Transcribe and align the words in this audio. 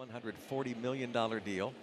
$140 0.00 0.80
million 0.80 1.12
deal. 1.44 1.74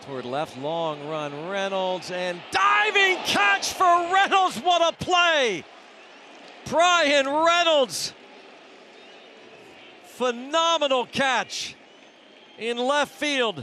Toward 0.00 0.24
left, 0.24 0.56
long 0.56 1.06
run, 1.06 1.50
Reynolds, 1.50 2.10
and 2.10 2.40
diving 2.50 3.18
catch 3.24 3.74
for 3.74 3.84
Reynolds. 3.84 4.56
What 4.60 4.94
a 4.94 4.96
play! 4.96 5.64
Bryan 6.64 7.28
Reynolds. 7.28 8.14
Phenomenal 10.04 11.04
catch 11.04 11.74
in 12.58 12.78
left 12.78 13.12
field. 13.12 13.62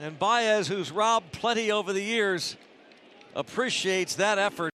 And 0.00 0.18
Baez, 0.18 0.66
who's 0.66 0.90
robbed 0.90 1.30
plenty 1.30 1.70
over 1.70 1.92
the 1.92 2.02
years, 2.02 2.56
appreciates 3.36 4.16
that 4.16 4.38
effort. 4.38 4.73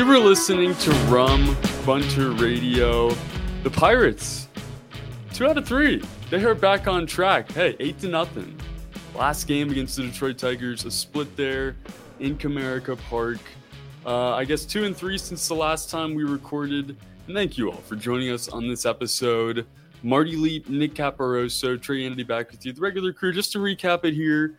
You 0.00 0.06
were 0.06 0.18
listening 0.18 0.74
to 0.76 0.90
Rum 1.10 1.54
Bunter 1.84 2.30
Radio. 2.30 3.10
The 3.62 3.68
Pirates, 3.68 4.48
two 5.34 5.46
out 5.46 5.58
of 5.58 5.68
three. 5.68 6.02
They 6.30 6.42
are 6.42 6.54
back 6.54 6.88
on 6.88 7.06
track. 7.06 7.52
Hey, 7.52 7.76
eight 7.80 7.98
to 7.98 8.08
nothing. 8.08 8.58
Last 9.14 9.46
game 9.46 9.68
against 9.68 9.96
the 9.96 10.04
Detroit 10.04 10.38
Tigers, 10.38 10.86
a 10.86 10.90
split 10.90 11.36
there 11.36 11.76
in 12.18 12.38
Comerica 12.38 12.98
Park. 13.10 13.40
Uh, 14.06 14.30
I 14.30 14.46
guess 14.46 14.64
two 14.64 14.84
and 14.84 14.96
three 14.96 15.18
since 15.18 15.46
the 15.46 15.54
last 15.54 15.90
time 15.90 16.14
we 16.14 16.24
recorded. 16.24 16.96
And 17.26 17.36
thank 17.36 17.58
you 17.58 17.70
all 17.70 17.82
for 17.82 17.94
joining 17.94 18.30
us 18.30 18.48
on 18.48 18.66
this 18.66 18.86
episode. 18.86 19.66
Marty 20.02 20.34
Leap, 20.34 20.66
Nick 20.70 20.94
Caparoso, 20.94 21.78
Trey 21.78 22.06
Andy 22.06 22.22
back 22.22 22.50
with 22.52 22.64
you, 22.64 22.72
the 22.72 22.80
regular 22.80 23.12
crew. 23.12 23.34
Just 23.34 23.52
to 23.52 23.58
recap 23.58 24.06
it 24.06 24.14
here, 24.14 24.56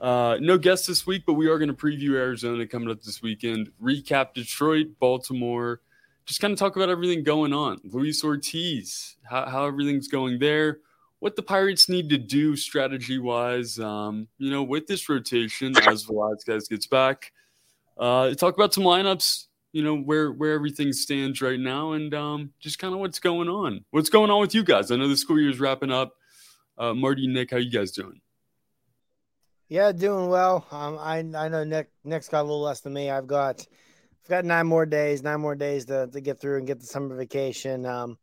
uh, 0.00 0.38
no 0.40 0.56
guests 0.56 0.86
this 0.86 1.06
week, 1.06 1.24
but 1.26 1.34
we 1.34 1.46
are 1.48 1.58
going 1.58 1.68
to 1.68 1.74
preview 1.74 2.14
Arizona 2.14 2.66
coming 2.66 2.90
up 2.90 3.02
this 3.02 3.20
weekend, 3.22 3.70
recap 3.82 4.32
Detroit, 4.34 4.88
Baltimore, 4.98 5.80
just 6.24 6.40
kind 6.40 6.52
of 6.52 6.58
talk 6.58 6.76
about 6.76 6.88
everything 6.88 7.22
going 7.22 7.52
on. 7.52 7.80
Luis 7.84 8.22
Ortiz, 8.24 9.16
how, 9.28 9.46
how 9.46 9.66
everything's 9.66 10.08
going 10.08 10.38
there, 10.38 10.78
what 11.18 11.36
the 11.36 11.42
Pirates 11.42 11.88
need 11.88 12.08
to 12.10 12.18
do 12.18 12.56
strategy 12.56 13.18
wise, 13.18 13.78
um, 13.78 14.26
you 14.38 14.50
know, 14.50 14.62
with 14.62 14.86
this 14.86 15.08
rotation 15.08 15.76
as 15.86 16.04
Velasquez 16.04 16.68
gets 16.68 16.86
back. 16.86 17.32
Uh, 17.98 18.32
talk 18.34 18.54
about 18.54 18.72
some 18.72 18.84
lineups, 18.84 19.48
you 19.72 19.84
know, 19.84 19.96
where 19.96 20.32
where 20.32 20.52
everything 20.52 20.92
stands 20.92 21.42
right 21.42 21.60
now, 21.60 21.92
and 21.92 22.14
um, 22.14 22.52
just 22.58 22.78
kind 22.78 22.94
of 22.94 23.00
what's 23.00 23.18
going 23.18 23.48
on. 23.48 23.84
What's 23.90 24.08
going 24.08 24.30
on 24.30 24.40
with 24.40 24.54
you 24.54 24.64
guys? 24.64 24.90
I 24.90 24.96
know 24.96 25.08
the 25.08 25.16
school 25.16 25.38
year 25.38 25.50
is 25.50 25.60
wrapping 25.60 25.92
up. 25.92 26.14
Uh, 26.78 26.94
Marty, 26.94 27.26
Nick, 27.26 27.50
how 27.50 27.58
you 27.58 27.70
guys 27.70 27.92
doing? 27.92 28.20
Yeah, 29.70 29.92
doing 29.92 30.28
well. 30.28 30.66
Um, 30.72 30.98
I 30.98 31.18
I 31.18 31.48
know 31.48 31.62
Nick 31.62 31.90
Nick's 32.02 32.28
got 32.28 32.40
a 32.40 32.42
little 32.42 32.60
less 32.60 32.80
than 32.80 32.92
me. 32.92 33.08
I've 33.08 33.28
got 33.28 33.64
I've 34.24 34.28
got 34.28 34.44
nine 34.44 34.66
more 34.66 34.84
days, 34.84 35.22
nine 35.22 35.40
more 35.40 35.54
days 35.54 35.84
to, 35.84 36.08
to 36.08 36.20
get 36.20 36.40
through 36.40 36.58
and 36.58 36.66
get 36.66 36.80
the 36.80 36.86
summer 36.86 37.16
vacation. 37.16 37.86
Um, 37.86 38.18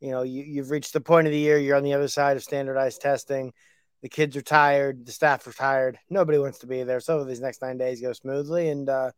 you 0.00 0.10
know, 0.10 0.20
you, 0.20 0.42
you've 0.42 0.70
reached 0.70 0.92
the 0.92 1.00
point 1.00 1.26
of 1.26 1.32
the 1.32 1.38
year. 1.38 1.56
You're 1.56 1.78
on 1.78 1.82
the 1.82 1.94
other 1.94 2.08
side 2.08 2.36
of 2.36 2.42
standardized 2.42 3.00
testing. 3.00 3.54
The 4.02 4.10
kids 4.10 4.36
are 4.36 4.42
tired. 4.42 5.06
The 5.06 5.12
staff 5.12 5.46
are 5.46 5.52
tired. 5.52 5.98
Nobody 6.10 6.36
wants 6.36 6.58
to 6.58 6.66
be 6.66 6.82
there. 6.82 7.00
So 7.00 7.24
these 7.24 7.40
next 7.40 7.62
nine 7.62 7.78
days 7.78 8.02
go 8.02 8.12
smoothly, 8.12 8.68
and 8.68 8.86
uh, 8.86 9.12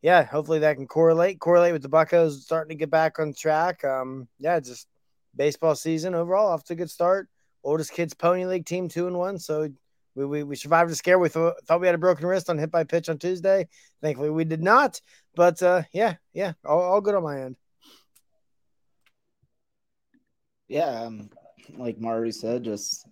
yeah, 0.00 0.24
hopefully 0.24 0.60
that 0.60 0.76
can 0.76 0.86
correlate 0.86 1.38
correlate 1.40 1.74
with 1.74 1.82
the 1.82 1.90
Buckos 1.90 2.42
starting 2.42 2.74
to 2.74 2.80
get 2.80 2.90
back 2.90 3.18
on 3.18 3.34
track. 3.34 3.84
Um, 3.84 4.28
yeah, 4.38 4.60
just 4.60 4.88
baseball 5.36 5.74
season 5.74 6.14
overall 6.14 6.48
off 6.48 6.64
to 6.64 6.72
a 6.72 6.76
good 6.76 6.90
start. 6.90 7.28
Oldest 7.62 7.92
kids 7.92 8.14
pony 8.14 8.46
league 8.46 8.64
team 8.64 8.88
two 8.88 9.06
and 9.06 9.18
one. 9.18 9.38
So 9.38 9.68
we, 10.14 10.24
we, 10.26 10.42
we 10.42 10.56
survived 10.56 10.90
a 10.90 10.94
scare. 10.94 11.18
We 11.18 11.28
thought, 11.28 11.54
thought 11.64 11.80
we 11.80 11.86
had 11.86 11.94
a 11.94 11.98
broken 11.98 12.26
wrist 12.26 12.50
on 12.50 12.58
hit 12.58 12.70
by 12.70 12.84
pitch 12.84 13.08
on 13.08 13.18
Tuesday. 13.18 13.68
Thankfully, 14.00 14.30
we 14.30 14.44
did 14.44 14.62
not. 14.62 15.00
But 15.34 15.62
uh, 15.62 15.82
yeah, 15.92 16.16
yeah, 16.32 16.52
all, 16.64 16.80
all 16.80 17.00
good 17.00 17.14
on 17.14 17.22
my 17.22 17.42
end. 17.42 17.56
Yeah, 20.68 21.02
um, 21.02 21.30
like 21.76 21.98
Marty 21.98 22.30
said, 22.30 22.64
just 22.64 23.06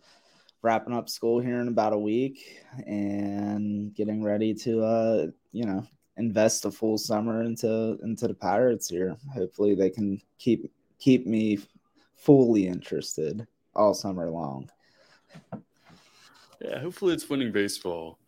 wrapping 0.63 0.95
up 0.95 1.09
school 1.09 1.41
here 1.41 1.61
in 1.61 1.69
about 1.69 1.93
a 1.93 1.99
week 1.99 2.63
and 2.87 3.95
getting 3.95 4.23
ready 4.23 4.55
to, 4.55 4.83
uh, 4.83 5.27
you 5.53 5.65
know, 5.65 5.87
invest 6.17 6.65
a 6.65 6.71
full 6.71 6.99
summer 6.99 7.43
into 7.43 7.99
into 8.03 8.29
the 8.29 8.35
Pirates 8.35 8.89
here. 8.89 9.17
Hopefully, 9.33 9.75
they 9.75 9.91
can 9.91 10.21
keep 10.39 10.71
keep 10.99 11.27
me 11.27 11.59
fully 12.17 12.67
interested 12.67 13.47
all 13.75 13.95
summer 13.95 14.31
long. 14.31 14.71
Yeah, 16.61 16.79
hopefully 16.81 17.15
it's 17.15 17.29
winning 17.29 17.53
baseball. 17.53 18.19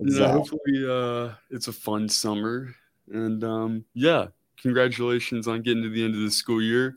Exactly. 0.00 0.26
Yeah, 0.26 0.32
hopefully 0.32 0.86
uh, 0.88 1.34
it's 1.50 1.68
a 1.68 1.72
fun 1.72 2.08
summer. 2.08 2.74
And 3.12 3.42
um, 3.44 3.84
yeah, 3.94 4.28
congratulations 4.60 5.48
on 5.48 5.62
getting 5.62 5.82
to 5.82 5.88
the 5.90 6.04
end 6.04 6.14
of 6.14 6.20
the 6.20 6.30
school 6.30 6.62
year. 6.62 6.96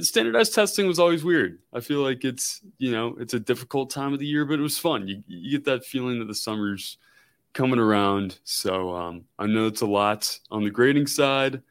Standardized 0.00 0.54
testing 0.54 0.86
was 0.86 0.98
always 0.98 1.24
weird. 1.24 1.58
I 1.72 1.80
feel 1.80 2.00
like 2.00 2.24
it's 2.26 2.60
you 2.76 2.90
know 2.90 3.16
it's 3.18 3.32
a 3.32 3.40
difficult 3.40 3.88
time 3.90 4.12
of 4.12 4.18
the 4.18 4.26
year, 4.26 4.44
but 4.44 4.58
it 4.58 4.62
was 4.62 4.78
fun. 4.78 5.08
You, 5.08 5.22
you 5.26 5.50
get 5.50 5.64
that 5.64 5.84
feeling 5.86 6.18
that 6.18 6.26
the 6.26 6.34
summer's 6.34 6.98
coming 7.54 7.78
around. 7.78 8.38
So 8.44 8.94
um, 8.94 9.24
I 9.38 9.46
know 9.46 9.66
it's 9.66 9.80
a 9.80 9.86
lot 9.86 10.38
on 10.50 10.62
the 10.62 10.70
grading 10.70 11.06
side. 11.06 11.62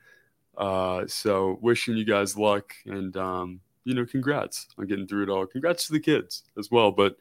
Uh, 0.58 1.06
so 1.08 1.60
wishing 1.62 1.96
you 1.96 2.04
guys 2.04 2.36
luck 2.36 2.74
and 2.86 3.16
um, 3.18 3.60
you 3.84 3.94
know 3.94 4.06
congrats 4.06 4.68
on 4.80 4.88
getting 4.88 5.06
through 5.08 5.24
it 5.24 5.30
all. 5.30 5.46
Congrats 5.46 5.86
to 5.86 5.94
the 5.94 6.00
kids 6.00 6.44
as 6.58 6.72
well. 6.72 6.92
But 6.92 7.18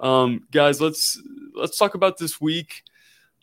um, 0.00 0.46
guys, 0.50 0.80
let's 0.80 1.20
let's 1.54 1.78
talk 1.78 1.94
about 1.94 2.18
this 2.18 2.40
week. 2.40 2.82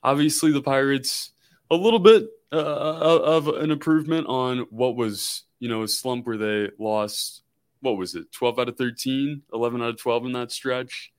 Obviously, 0.04 0.52
the 0.52 0.62
Pirates 0.62 1.32
a 1.72 1.76
little 1.76 2.00
bit 2.00 2.28
uh, 2.52 2.58
uh, 2.58 3.22
of 3.24 3.48
an 3.48 3.72
improvement 3.72 4.28
on 4.28 4.60
what 4.70 4.96
was 4.96 5.44
you 5.60 5.70
know 5.70 5.84
a 5.84 5.88
slump 5.88 6.26
where 6.28 6.38
they 6.38 6.70
lost 6.78 7.42
what 7.82 7.98
was 7.98 8.16
it 8.16 8.32
12 8.32 8.60
out 8.60 8.70
of 8.70 8.78
13 8.78 9.42
11 9.54 9.82
out 9.82 9.90
of 9.90 9.98
12 9.98 10.26
in 10.26 10.32
that 10.34 10.52
stretch. 10.52 11.12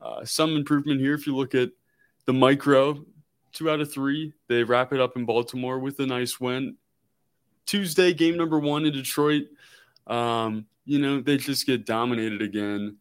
Uh, 0.00 0.24
some 0.24 0.56
improvement 0.56 1.00
here. 1.00 1.14
If 1.14 1.26
you 1.26 1.36
look 1.36 1.54
at 1.54 1.70
the 2.24 2.32
micro 2.32 3.04
two 3.52 3.70
out 3.70 3.80
of 3.80 3.92
three. 3.92 4.32
They 4.48 4.62
wrap 4.62 4.92
it 4.92 5.00
up 5.00 5.16
in 5.16 5.24
baltimore 5.24 5.78
with 5.78 5.98
a 6.00 6.06
nice 6.06 6.40
win. 6.40 6.76
Tuesday 7.66 8.12
game 8.12 8.36
number 8.36 8.58
one 8.58 8.84
in 8.84 8.92
detroit. 8.92 9.44
Um, 10.06 10.66
you 10.84 10.98
know 10.98 11.20
they 11.20 11.36
just 11.36 11.66
get 11.66 11.86
dominated 11.86 12.42
again 12.42 12.96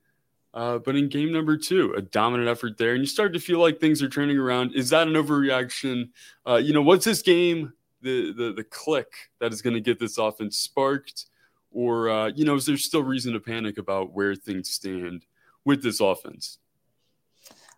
uh, 0.53 0.79
but 0.79 0.95
in 0.95 1.09
game 1.09 1.31
number 1.31 1.57
two, 1.57 1.93
a 1.95 2.01
dominant 2.01 2.49
effort 2.49 2.77
there, 2.77 2.93
and 2.93 3.01
you 3.01 3.07
start 3.07 3.33
to 3.33 3.39
feel 3.39 3.59
like 3.59 3.79
things 3.79 4.01
are 4.01 4.09
turning 4.09 4.37
around. 4.37 4.73
Is 4.75 4.89
that 4.89 5.07
an 5.07 5.13
overreaction? 5.13 6.09
Uh, 6.47 6.55
you 6.55 6.73
know, 6.73 6.81
what's 6.81 7.05
this 7.05 7.21
game? 7.21 7.73
The 8.01 8.33
the 8.33 8.53
the 8.53 8.63
click 8.63 9.11
that 9.39 9.53
is 9.53 9.61
going 9.61 9.75
to 9.75 9.81
get 9.81 9.99
this 9.99 10.17
offense 10.17 10.57
sparked, 10.57 11.25
or 11.71 12.09
uh, 12.09 12.27
you 12.35 12.45
know, 12.45 12.55
is 12.55 12.65
there 12.65 12.77
still 12.77 13.03
reason 13.03 13.33
to 13.33 13.39
panic 13.39 13.77
about 13.77 14.13
where 14.13 14.35
things 14.35 14.69
stand 14.69 15.25
with 15.65 15.83
this 15.83 15.99
offense? 15.99 16.59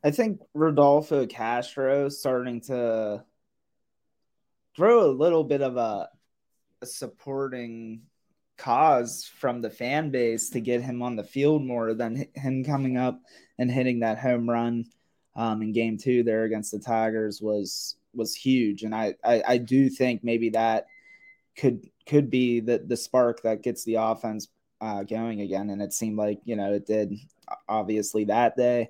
I 0.03 0.11
think 0.11 0.41
Rodolfo 0.53 1.27
Castro 1.27 2.09
starting 2.09 2.61
to 2.61 3.23
throw 4.75 5.05
a 5.05 5.11
little 5.11 5.43
bit 5.43 5.61
of 5.61 5.77
a, 5.77 6.09
a 6.81 6.85
supporting 6.85 8.01
cause 8.61 9.29
from 9.39 9.59
the 9.61 9.69
fan 9.69 10.11
base 10.11 10.51
to 10.51 10.61
get 10.61 10.81
him 10.81 11.01
on 11.01 11.15
the 11.15 11.23
field 11.23 11.63
more 11.63 11.95
than 11.95 12.27
him 12.35 12.63
coming 12.63 12.95
up 12.95 13.19
and 13.57 13.71
hitting 13.71 14.01
that 14.01 14.19
home 14.19 14.47
run 14.47 14.85
um, 15.35 15.63
in 15.63 15.71
game 15.71 15.97
two 15.97 16.23
there 16.23 16.43
against 16.43 16.71
the 16.71 16.79
Tigers 16.79 17.41
was 17.41 17.95
was 18.13 18.35
huge. 18.35 18.83
And 18.83 18.93
I, 18.93 19.15
I, 19.23 19.43
I 19.47 19.57
do 19.57 19.89
think 19.89 20.23
maybe 20.23 20.49
that 20.49 20.85
could 21.57 21.89
could 22.05 22.29
be 22.29 22.59
the 22.59 22.83
the 22.85 22.97
spark 22.97 23.41
that 23.41 23.63
gets 23.63 23.83
the 23.83 23.95
offense 23.95 24.47
uh, 24.79 25.03
going 25.03 25.41
again. 25.41 25.71
And 25.71 25.81
it 25.81 25.91
seemed 25.91 26.17
like 26.17 26.39
you 26.43 26.55
know 26.55 26.73
it 26.73 26.85
did 26.85 27.15
obviously 27.67 28.25
that 28.25 28.55
day. 28.55 28.89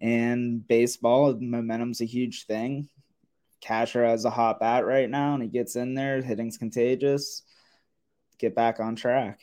And 0.00 0.66
baseball 0.66 1.36
momentum's 1.38 2.00
a 2.00 2.06
huge 2.06 2.46
thing. 2.46 2.88
Casher 3.62 4.08
has 4.08 4.24
a 4.24 4.30
hot 4.30 4.58
bat 4.58 4.86
right 4.86 5.08
now, 5.08 5.34
and 5.34 5.42
he 5.42 5.48
gets 5.48 5.76
in 5.76 5.94
there. 5.94 6.22
Hitting's 6.22 6.56
contagious 6.56 7.42
get 8.42 8.54
back 8.54 8.80
on 8.80 8.96
track. 8.96 9.40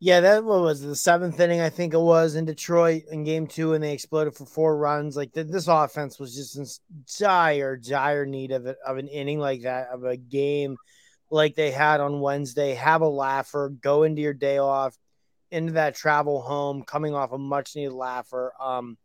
Yeah, 0.00 0.20
that 0.20 0.44
what 0.44 0.60
was 0.60 0.80
the 0.80 0.94
seventh 0.94 1.40
inning, 1.40 1.60
I 1.60 1.70
think 1.70 1.92
it 1.92 2.00
was 2.00 2.36
in 2.36 2.44
Detroit 2.44 3.04
in 3.10 3.24
game 3.24 3.48
two, 3.48 3.72
and 3.72 3.82
they 3.82 3.92
exploded 3.92 4.36
for 4.36 4.46
four 4.46 4.76
runs. 4.76 5.16
Like 5.16 5.32
this 5.32 5.66
offense 5.66 6.20
was 6.20 6.36
just 6.36 6.56
in 6.56 6.66
dire, 7.18 7.76
dire 7.76 8.24
need 8.24 8.52
of, 8.52 8.66
of 8.66 8.96
an 8.96 9.08
inning 9.08 9.40
like 9.40 9.62
that, 9.62 9.88
of 9.88 10.04
a 10.04 10.16
game 10.16 10.76
like 11.30 11.56
they 11.56 11.72
had 11.72 12.00
on 12.00 12.20
Wednesday. 12.20 12.74
Have 12.74 13.00
a 13.00 13.08
laugher, 13.08 13.70
go 13.70 14.04
into 14.04 14.22
your 14.22 14.34
day 14.34 14.58
off, 14.58 14.96
into 15.50 15.72
that 15.72 15.96
travel 15.96 16.42
home, 16.42 16.84
coming 16.84 17.14
off 17.14 17.32
a 17.32 17.38
much 17.38 17.74
needed 17.74 17.92
laugher. 17.92 18.52
Um, 18.60 18.96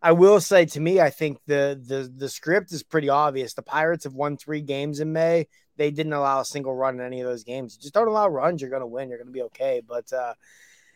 I 0.00 0.12
will 0.12 0.40
say 0.40 0.64
to 0.64 0.80
me, 0.80 0.98
I 0.98 1.10
think 1.10 1.40
the 1.46 1.78
the 1.84 2.10
the 2.16 2.30
script 2.30 2.72
is 2.72 2.82
pretty 2.82 3.10
obvious. 3.10 3.52
The 3.52 3.60
Pirates 3.60 4.04
have 4.04 4.14
won 4.14 4.38
three 4.38 4.62
games 4.62 5.00
in 5.00 5.12
May 5.12 5.48
they 5.76 5.90
didn't 5.90 6.12
allow 6.12 6.40
a 6.40 6.44
single 6.44 6.74
run 6.74 6.94
in 6.94 7.06
any 7.06 7.20
of 7.20 7.26
those 7.26 7.44
games. 7.44 7.76
Just 7.76 7.94
don't 7.94 8.08
allow 8.08 8.28
runs. 8.28 8.60
You're 8.60 8.70
going 8.70 8.80
to 8.80 8.86
win. 8.86 9.08
You're 9.08 9.18
going 9.18 9.28
to 9.28 9.32
be 9.32 9.42
okay. 9.42 9.82
But, 9.86 10.12
uh, 10.12 10.34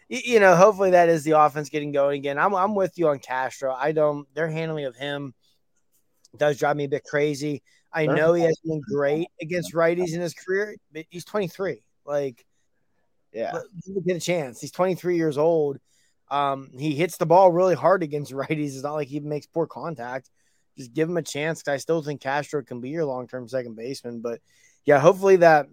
you 0.09 0.41
know, 0.41 0.57
hopefully 0.57 0.91
that 0.91 1.09
is 1.09 1.23
the 1.23 1.33
offense 1.33 1.69
getting 1.69 1.93
going 1.93 2.19
again. 2.19 2.39
I'm, 2.39 2.55
I'm 2.55 2.75
with 2.75 2.99
you 2.99 3.09
on 3.09 3.19
Castro. 3.19 3.73
I 3.73 3.93
don't, 3.93 4.33
their 4.35 4.49
handling 4.49 4.87
of 4.87 4.97
him 4.97 5.35
does 6.37 6.59
drive 6.59 6.77
me 6.77 6.85
a 6.85 6.89
bit 6.89 7.05
crazy. 7.05 7.63
I 7.93 8.07
know 8.07 8.35
he 8.35 8.45
has 8.45 8.59
been 8.65 8.81
great 8.81 9.29
against 9.41 9.75
righties 9.75 10.15
in 10.15 10.21
his 10.21 10.35
career, 10.35 10.77
but 10.93 11.07
he's 11.11 11.25
23. 11.25 11.83
Like, 12.05 12.45
yeah, 13.33 13.61
get 14.07 14.17
a 14.17 14.21
chance. 14.21 14.61
He's 14.61 14.71
23 14.71 15.17
years 15.17 15.39
old. 15.39 15.79
Um, 16.31 16.71
he 16.79 16.95
hits 16.95 17.17
the 17.17 17.27
ball 17.27 17.51
really 17.51 17.75
hard 17.75 18.03
against 18.03 18.33
righties. 18.33 18.75
It's 18.75 18.83
not 18.83 18.95
like 18.95 19.09
he 19.09 19.21
makes 19.21 19.47
poor 19.47 19.67
contact. 19.67 20.31
Just 20.79 20.93
give 20.95 21.09
him 21.09 21.17
a 21.17 21.23
chance. 21.23 21.67
I 21.67 21.77
still 21.77 22.03
think 22.03 22.21
Castro 22.21 22.63
can 22.63 22.81
be 22.81 22.91
your 22.91 23.05
long 23.05 23.27
term 23.27 23.49
second 23.49 23.77
baseman, 23.77 24.21
but 24.21 24.41
yeah, 24.85 24.99
hopefully 24.99 25.37
that 25.37 25.67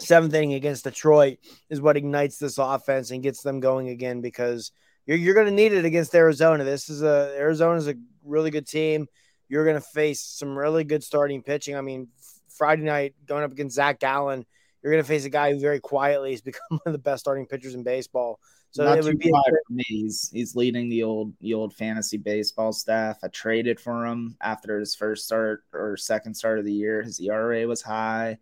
seventh 0.00 0.34
inning 0.34 0.54
against 0.54 0.84
Detroit 0.84 1.38
is 1.70 1.80
what 1.80 1.96
ignites 1.96 2.38
this 2.38 2.58
offense 2.58 3.10
and 3.10 3.22
gets 3.22 3.42
them 3.42 3.60
going 3.60 3.88
again 3.88 4.20
because 4.20 4.72
you're, 5.06 5.16
you're 5.16 5.34
going 5.34 5.46
to 5.46 5.52
need 5.52 5.72
it 5.72 5.84
against 5.84 6.14
Arizona. 6.14 6.64
This 6.64 6.88
is 6.88 7.02
a 7.02 7.34
Arizona 7.36 7.78
is 7.78 7.88
a 7.88 7.94
really 8.24 8.50
good 8.50 8.66
team. 8.66 9.06
You're 9.48 9.64
going 9.64 9.76
to 9.76 9.80
face 9.80 10.20
some 10.20 10.56
really 10.56 10.84
good 10.84 11.02
starting 11.02 11.42
pitching. 11.42 11.76
I 11.76 11.80
mean, 11.80 12.08
Friday 12.50 12.82
night 12.82 13.14
going 13.26 13.44
up 13.44 13.52
against 13.52 13.76
Zach 13.76 13.98
Gallen, 13.98 14.44
you're 14.82 14.92
going 14.92 15.02
to 15.02 15.08
face 15.08 15.24
a 15.24 15.30
guy 15.30 15.52
who 15.52 15.58
very 15.58 15.80
quietly 15.80 16.32
has 16.32 16.40
become 16.42 16.60
one 16.70 16.80
of 16.86 16.92
the 16.92 16.98
best 16.98 17.20
starting 17.20 17.46
pitchers 17.46 17.74
in 17.74 17.82
baseball. 17.82 18.38
So 18.70 18.84
Not 18.84 18.98
it 18.98 19.04
would 19.04 19.18
be 19.18 19.30
for 19.30 19.60
me. 19.70 19.84
He's 19.86 20.30
he's 20.32 20.54
leading 20.54 20.88
the 20.88 21.02
old 21.02 21.32
the 21.40 21.54
old 21.54 21.74
fantasy 21.74 22.18
baseball 22.18 22.72
staff. 22.72 23.18
I 23.22 23.28
traded 23.28 23.80
for 23.80 24.04
him 24.04 24.36
after 24.40 24.78
his 24.78 24.94
first 24.94 25.24
start 25.24 25.64
or 25.72 25.96
second 25.96 26.34
start 26.34 26.58
of 26.58 26.64
the 26.64 26.72
year. 26.72 27.02
His 27.02 27.20
ERA 27.20 27.66
was 27.66 27.80
high. 27.80 28.38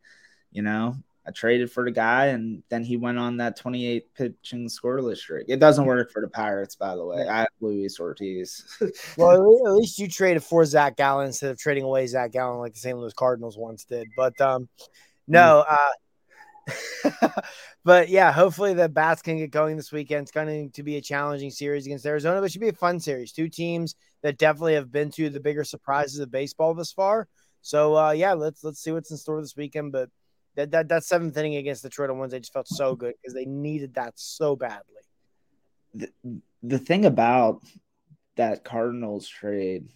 You 0.51 0.63
know, 0.63 0.97
I 1.27 1.33
traded 1.33 1.71
for 1.71 1.85
the 1.85 1.91
guy, 1.91 2.27
and 2.27 2.63
then 2.69 2.85
he 2.85 2.97
went 2.97 3.19
on 3.19 3.37
that 3.39 3.57
28 3.57 4.15
pitching 4.15 4.69
scoreless 4.69 5.19
streak. 5.19 5.47
It 5.49 5.59
doesn't 5.59 5.85
work 5.85 6.11
for 6.13 6.23
the 6.23 6.29
Pirates, 6.29 6.77
by 6.77 6.95
the 6.95 7.05
way. 7.05 7.27
I 7.29 7.41
have 7.41 7.49
Luis 7.61 7.99
Ortiz. 7.99 8.65
well, 9.17 9.33
at 9.67 9.73
least 9.75 9.99
you 9.99 10.09
traded 10.09 10.45
for 10.45 10.65
Zach 10.65 10.97
Gallen 10.97 11.27
instead 11.27 11.51
of 11.51 11.59
trading 11.59 11.83
away 11.83 12.07
Zach 12.07 12.31
Gallen 12.33 12.61
like 12.61 12.75
the 12.75 12.81
St. 12.81 12.97
Louis 12.97 13.13
Cardinals 13.13 13.59
once 13.59 13.85
did. 13.85 14.07
But 14.17 14.41
um, 14.41 14.69
no, 15.27 15.65
mm. 15.69 15.73
uh, 15.73 15.93
but 17.85 18.09
yeah, 18.09 18.33
hopefully 18.33 18.75
the 18.75 18.89
bats 18.89 19.23
can 19.23 19.39
get 19.39 19.51
going 19.51 19.77
this 19.77 19.93
weekend. 19.93 20.23
It's 20.23 20.33
going 20.33 20.71
to 20.71 20.83
be 20.83 20.97
a 20.97 21.01
challenging 21.01 21.51
series 21.51 21.87
against 21.87 22.07
Arizona, 22.07 22.41
but 22.41 22.47
it 22.47 22.53
should 22.53 22.61
be 22.61 22.69
a 22.69 22.73
fun 22.73 23.01
series. 23.01 23.33
Two 23.33 23.49
teams 23.49 23.95
that 24.23 24.39
definitely 24.39 24.75
have 24.75 24.91
been 24.91 25.11
to 25.13 25.31
the 25.31 25.41
bigger 25.41 25.65
surprises 25.65 26.19
of 26.19 26.31
baseball 26.31 26.75
this 26.75 26.93
far. 26.93 27.29
So 27.63 27.97
uh, 27.97 28.11
yeah, 28.13 28.33
let's 28.33 28.63
let's 28.65 28.81
see 28.81 28.93
what's 28.93 29.11
in 29.11 29.17
store 29.17 29.41
this 29.41 29.57
weekend. 29.57 29.93
But 29.93 30.11
that 30.57 30.71
that, 30.73 30.89
that 30.89 31.05
seventh 31.05 31.37
inning 31.37 31.57
against 31.57 31.83
the 31.83 31.89
Detroit 31.89 32.15
ones, 32.17 32.33
they 32.33 32.41
just 32.41 32.53
felt 32.53 32.69
so 32.69 32.95
good 32.97 33.15
because 33.21 33.35
they 33.35 33.45
needed 33.45 33.95
that 33.95 34.15
so 34.17 34.57
badly. 34.57 34.95
The, 35.95 36.11
the 36.63 36.79
thing 36.79 37.05
about 37.05 37.63
that 38.37 38.65
Cardinals 38.65 39.29
trade, 39.29 39.89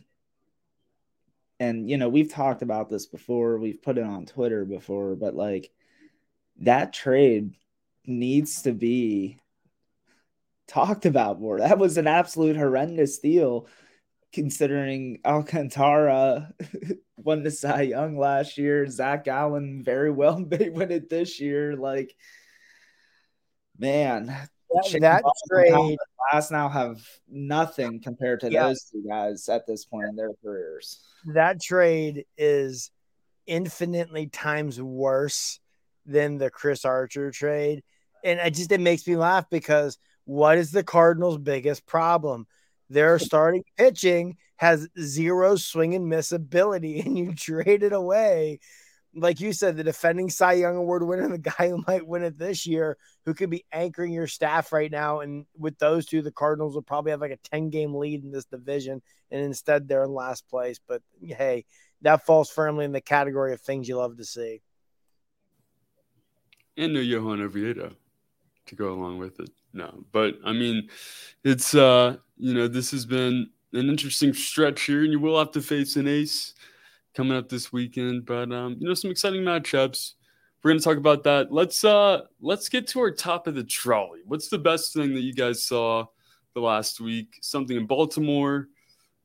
and 1.58 1.90
you 1.90 1.98
know, 1.98 2.08
we've 2.08 2.32
talked 2.32 2.62
about 2.62 2.88
this 2.88 3.06
before, 3.06 3.58
we've 3.58 3.82
put 3.82 3.98
it 3.98 4.04
on 4.04 4.26
Twitter 4.26 4.64
before, 4.64 5.14
but 5.14 5.34
like 5.34 5.70
that 6.60 6.92
trade 6.92 7.54
needs 8.06 8.62
to 8.62 8.72
be 8.72 9.38
talked 10.68 11.06
about 11.06 11.40
more. 11.40 11.58
That 11.58 11.78
was 11.78 11.98
an 11.98 12.06
absolute 12.06 12.56
horrendous 12.56 13.18
deal 13.18 13.66
considering 14.32 15.20
Alcantara 15.24 16.52
won 17.16 17.42
the 17.42 17.50
Cy 17.50 17.82
Young 17.82 18.16
last 18.16 18.58
year. 18.58 18.86
Zach 18.86 19.24
Gallen 19.24 19.82
very 19.82 20.10
well 20.10 20.38
may 20.50 20.68
win 20.68 20.90
it 20.90 21.08
this 21.08 21.40
year. 21.40 21.76
Like, 21.76 22.14
man, 23.78 24.26
that, 24.26 25.00
that 25.00 25.24
trade 25.50 25.98
last 26.32 26.52
now 26.52 26.68
have 26.68 27.00
nothing 27.28 28.00
compared 28.00 28.40
to 28.40 28.52
yeah. 28.52 28.68
those 28.68 28.84
two 28.84 29.04
guys 29.08 29.48
at 29.48 29.66
this 29.66 29.84
point 29.84 30.08
in 30.08 30.16
their 30.16 30.30
careers. 30.44 31.00
That 31.34 31.60
trade 31.60 32.26
is 32.36 32.90
infinitely 33.46 34.28
times 34.28 34.80
worse 34.80 35.58
than 36.10 36.38
the 36.38 36.50
Chris 36.50 36.84
Archer 36.84 37.30
trade. 37.30 37.82
And 38.24 38.40
I 38.40 38.50
just 38.50 38.72
it 38.72 38.80
makes 38.80 39.06
me 39.06 39.16
laugh 39.16 39.48
because 39.50 39.96
what 40.24 40.58
is 40.58 40.72
the 40.72 40.84
Cardinals' 40.84 41.38
biggest 41.38 41.86
problem? 41.86 42.46
Their 42.90 43.18
starting 43.18 43.64
pitching 43.76 44.36
has 44.56 44.88
zero 45.00 45.56
swing 45.56 45.94
and 45.94 46.08
miss 46.08 46.32
ability, 46.32 47.00
and 47.06 47.18
you 47.18 47.34
trade 47.34 47.82
it 47.82 47.92
away. 47.92 48.60
Like 49.12 49.40
you 49.40 49.52
said, 49.52 49.76
the 49.76 49.82
defending 49.82 50.30
Cy 50.30 50.52
Young 50.52 50.76
Award 50.76 51.02
winner, 51.02 51.28
the 51.28 51.38
guy 51.38 51.68
who 51.68 51.82
might 51.86 52.06
win 52.06 52.22
it 52.22 52.38
this 52.38 52.64
year, 52.64 52.96
who 53.24 53.34
could 53.34 53.50
be 53.50 53.64
anchoring 53.72 54.12
your 54.12 54.28
staff 54.28 54.72
right 54.72 54.90
now. 54.90 55.18
And 55.18 55.46
with 55.58 55.78
those 55.78 56.06
two, 56.06 56.22
the 56.22 56.30
Cardinals 56.30 56.76
will 56.76 56.82
probably 56.82 57.10
have 57.10 57.20
like 57.20 57.32
a 57.32 57.48
10 57.50 57.70
game 57.70 57.92
lead 57.92 58.22
in 58.22 58.30
this 58.30 58.44
division. 58.44 59.02
And 59.32 59.40
instead, 59.40 59.88
they're 59.88 60.04
in 60.04 60.14
last 60.14 60.48
place. 60.48 60.78
But 60.86 61.02
hey, 61.20 61.64
that 62.02 62.24
falls 62.24 62.50
firmly 62.50 62.84
in 62.84 62.92
the 62.92 63.00
category 63.00 63.52
of 63.52 63.60
things 63.60 63.88
you 63.88 63.96
love 63.96 64.16
to 64.18 64.24
see 64.24 64.62
and 66.76 66.94
no 66.94 67.00
Johan 67.00 67.40
Oviedo 67.40 67.92
to 68.66 68.74
go 68.74 68.92
along 68.92 69.18
with 69.18 69.40
it. 69.40 69.50
No, 69.72 70.04
but 70.12 70.36
I 70.44 70.52
mean, 70.52 70.88
it's 71.44 71.74
uh, 71.74 72.16
you 72.36 72.54
know, 72.54 72.68
this 72.68 72.90
has 72.90 73.06
been 73.06 73.48
an 73.72 73.88
interesting 73.88 74.32
stretch 74.32 74.82
here, 74.82 75.02
and 75.02 75.12
you 75.12 75.20
will 75.20 75.38
have 75.38 75.52
to 75.52 75.62
face 75.62 75.96
an 75.96 76.08
ace 76.08 76.54
coming 77.14 77.36
up 77.36 77.48
this 77.48 77.72
weekend. 77.72 78.26
But 78.26 78.52
um, 78.52 78.76
you 78.78 78.88
know, 78.88 78.94
some 78.94 79.10
exciting 79.10 79.42
matchups. 79.42 80.14
We're 80.62 80.72
gonna 80.72 80.80
talk 80.80 80.98
about 80.98 81.24
that. 81.24 81.52
Let's 81.52 81.84
uh, 81.84 82.22
let's 82.40 82.68
get 82.68 82.86
to 82.88 83.00
our 83.00 83.10
top 83.10 83.46
of 83.46 83.54
the 83.54 83.64
trolley. 83.64 84.20
What's 84.26 84.48
the 84.48 84.58
best 84.58 84.92
thing 84.92 85.14
that 85.14 85.22
you 85.22 85.32
guys 85.32 85.62
saw 85.62 86.06
the 86.54 86.60
last 86.60 87.00
week? 87.00 87.38
Something 87.40 87.76
in 87.76 87.86
Baltimore, 87.86 88.68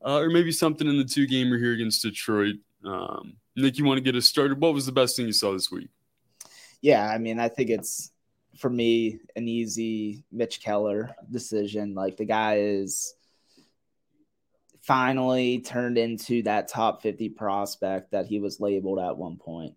uh, 0.05 0.19
or 0.19 0.29
maybe 0.29 0.51
something 0.51 0.87
in 0.87 0.97
the 0.97 1.03
two 1.03 1.27
gamer 1.27 1.57
here 1.57 1.73
against 1.73 2.03
Detroit. 2.03 2.55
Um, 2.85 3.35
Nick, 3.55 3.77
you 3.77 3.85
want 3.85 3.97
to 3.97 4.03
get 4.03 4.15
us 4.15 4.27
started? 4.27 4.61
What 4.61 4.73
was 4.73 4.85
the 4.85 4.91
best 4.91 5.17
thing 5.17 5.25
you 5.25 5.33
saw 5.33 5.51
this 5.53 5.71
week? 5.71 5.89
Yeah, 6.85 7.09
I 7.09 7.17
mean, 7.17 7.39
I 7.39 7.49
think 7.49 7.71
it's 7.71 8.11
for 8.59 8.69
me 8.69 9.17
an 9.35 9.47
easy 9.47 10.23
Mitch 10.31 10.61
Keller 10.61 11.15
decision. 11.31 11.95
Like 11.95 12.15
the 12.15 12.25
guy 12.25 12.59
is 12.59 13.15
finally 14.83 15.61
turned 15.61 15.97
into 15.97 16.43
that 16.43 16.67
top 16.67 17.01
50 17.01 17.29
prospect 17.29 18.11
that 18.11 18.27
he 18.27 18.39
was 18.39 18.59
labeled 18.59 18.99
at 18.99 19.17
one 19.17 19.37
point. 19.37 19.73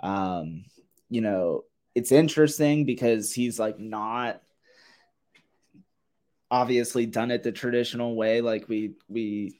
Um, 0.00 0.66
you 1.08 1.22
know, 1.22 1.64
it's 1.94 2.12
interesting 2.12 2.84
because 2.84 3.32
he's 3.32 3.58
like 3.58 3.78
not 3.78 4.42
obviously 6.50 7.06
done 7.06 7.30
it 7.30 7.42
the 7.44 7.52
traditional 7.52 8.14
way 8.14 8.42
like 8.42 8.68
we 8.68 8.92
we 9.08 9.58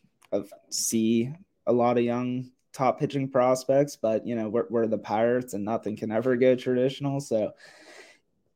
see 0.69 1.33
a 1.67 1.73
lot 1.73 1.97
of 1.97 2.05
young 2.05 2.51
top 2.73 2.99
pitching 2.99 3.29
prospects, 3.29 3.97
but 3.97 4.27
you 4.27 4.35
know, 4.35 4.49
we're, 4.49 4.67
we're 4.71 4.87
the 4.87 4.99
Pirates 4.99 5.55
and 5.55 5.65
nothing 5.65 5.97
can 5.97 6.11
ever 6.11 6.37
go 6.37 6.55
traditional. 6.55 7.21
So 7.21 7.53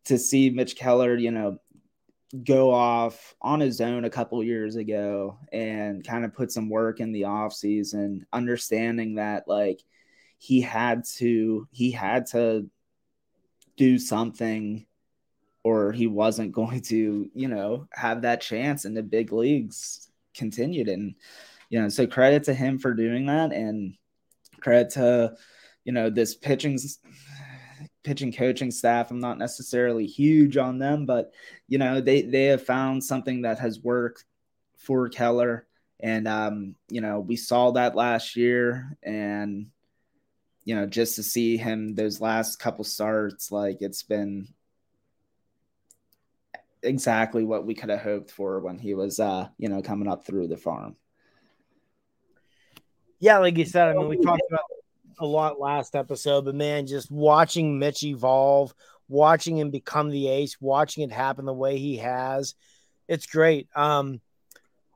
to 0.06 0.18
see 0.18 0.50
Mitch 0.50 0.76
Keller, 0.76 1.16
you 1.16 1.30
know, 1.30 1.58
go 2.44 2.72
off 2.72 3.34
on 3.40 3.60
his 3.60 3.80
own 3.80 4.04
a 4.04 4.10
couple 4.10 4.42
years 4.42 4.76
ago 4.76 5.38
and 5.52 6.04
kind 6.04 6.24
of 6.24 6.34
put 6.34 6.50
some 6.50 6.68
work 6.68 7.00
in 7.00 7.12
the 7.12 7.24
off 7.24 7.52
season, 7.52 8.26
understanding 8.32 9.16
that 9.16 9.46
like 9.46 9.82
he 10.38 10.60
had 10.60 11.04
to 11.04 11.68
he 11.70 11.90
had 11.90 12.26
to 12.26 12.68
do 13.76 13.98
something 13.98 14.86
or 15.62 15.92
he 15.92 16.06
wasn't 16.06 16.52
going 16.52 16.80
to, 16.80 17.30
you 17.34 17.48
know, 17.48 17.86
have 17.92 18.22
that 18.22 18.40
chance 18.40 18.84
in 18.84 18.94
the 18.94 19.02
big 19.02 19.32
leagues 19.32 20.08
continued 20.34 20.88
and 20.88 21.14
you 21.68 21.80
know, 21.80 21.88
so 21.88 22.06
credit 22.06 22.44
to 22.44 22.54
him 22.54 22.78
for 22.78 22.94
doing 22.94 23.26
that 23.26 23.52
and 23.52 23.96
credit 24.66 24.90
to 24.90 25.36
you 25.84 25.92
know 25.92 26.10
this 26.10 26.34
pitching 26.34 26.76
pitching 28.02 28.32
coaching 28.32 28.72
staff. 28.72 29.12
I'm 29.12 29.20
not 29.20 29.38
necessarily 29.38 30.06
huge 30.06 30.56
on 30.56 30.78
them, 30.78 31.06
but 31.06 31.32
you 31.68 31.78
know 31.78 32.00
they 32.00 32.22
they 32.22 32.46
have 32.46 32.66
found 32.66 33.04
something 33.04 33.42
that 33.42 33.60
has 33.60 33.78
worked 33.78 34.24
for 34.76 35.08
Keller, 35.08 35.68
and 36.00 36.26
um, 36.26 36.74
you 36.88 37.00
know 37.00 37.20
we 37.20 37.36
saw 37.36 37.70
that 37.72 37.94
last 37.94 38.34
year, 38.34 38.98
and 39.04 39.68
you 40.64 40.74
know 40.74 40.86
just 40.86 41.14
to 41.14 41.22
see 41.22 41.56
him 41.56 41.94
those 41.94 42.20
last 42.20 42.58
couple 42.58 42.82
starts, 42.82 43.52
like 43.52 43.78
it's 43.80 44.02
been 44.02 44.48
exactly 46.82 47.44
what 47.44 47.64
we 47.64 47.74
could 47.74 47.90
have 47.90 48.02
hoped 48.02 48.32
for 48.32 48.60
when 48.60 48.78
he 48.78 48.94
was, 48.94 49.18
uh, 49.20 49.48
you 49.58 49.68
know, 49.68 49.82
coming 49.82 50.08
up 50.08 50.24
through 50.24 50.48
the 50.48 50.56
farm. 50.56 50.96
Yeah, 53.18 53.38
like 53.38 53.56
you 53.56 53.64
said, 53.64 53.88
I 53.88 53.94
mean, 53.94 54.08
we 54.08 54.18
talked 54.18 54.42
about 54.50 54.64
a 55.18 55.26
lot 55.26 55.58
last 55.58 55.94
episode, 55.94 56.44
but 56.44 56.54
man, 56.54 56.86
just 56.86 57.10
watching 57.10 57.78
Mitch 57.78 58.02
evolve, 58.02 58.74
watching 59.08 59.56
him 59.58 59.70
become 59.70 60.10
the 60.10 60.28
ace, 60.28 60.56
watching 60.60 61.04
it 61.04 61.12
happen 61.12 61.46
the 61.46 61.52
way 61.54 61.78
he 61.78 61.96
has, 61.98 62.54
it's 63.08 63.26
great. 63.26 63.68
Um, 63.74 64.20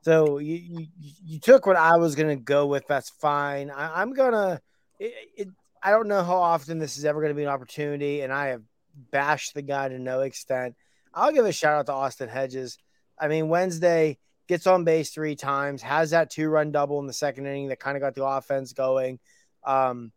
so 0.03 0.39
you, 0.39 0.55
you, 0.55 0.87
you 1.25 1.39
took 1.39 1.65
what 1.65 1.75
I 1.75 1.97
was 1.97 2.15
gonna 2.15 2.35
go 2.35 2.65
with. 2.65 2.87
That's 2.87 3.09
fine. 3.09 3.69
I, 3.69 4.01
am 4.01 4.13
gonna. 4.13 4.59
It, 4.99 5.13
it, 5.37 5.47
I 5.81 5.91
don't 5.91 6.07
know 6.07 6.23
how 6.23 6.37
often 6.37 6.79
this 6.79 6.97
is 6.97 7.05
ever 7.05 7.21
gonna 7.21 7.33
be 7.33 7.43
an 7.43 7.49
opportunity, 7.49 8.21
and 8.21 8.33
I 8.33 8.47
have 8.47 8.63
bashed 9.11 9.53
the 9.53 9.61
guy 9.61 9.89
to 9.89 9.99
no 9.99 10.21
extent. 10.21 10.75
I'll 11.13 11.31
give 11.31 11.45
a 11.45 11.51
shout 11.51 11.77
out 11.77 11.85
to 11.87 11.93
Austin 11.93 12.29
Hedges. 12.29 12.77
I 13.19 13.27
mean, 13.27 13.49
Wednesday 13.49 14.17
gets 14.51 14.67
on 14.67 14.83
base 14.83 15.11
three 15.11 15.37
times, 15.37 15.81
has 15.81 16.09
that 16.09 16.29
two 16.29 16.49
run 16.49 16.73
double 16.73 16.99
in 16.99 17.07
the 17.07 17.13
second 17.13 17.45
inning 17.45 17.69
that 17.69 17.79
kind 17.79 17.95
of 17.95 18.01
got 18.01 18.15
the 18.15 18.25
offense 18.25 18.73
going. 18.73 19.17
Um, 19.63 20.11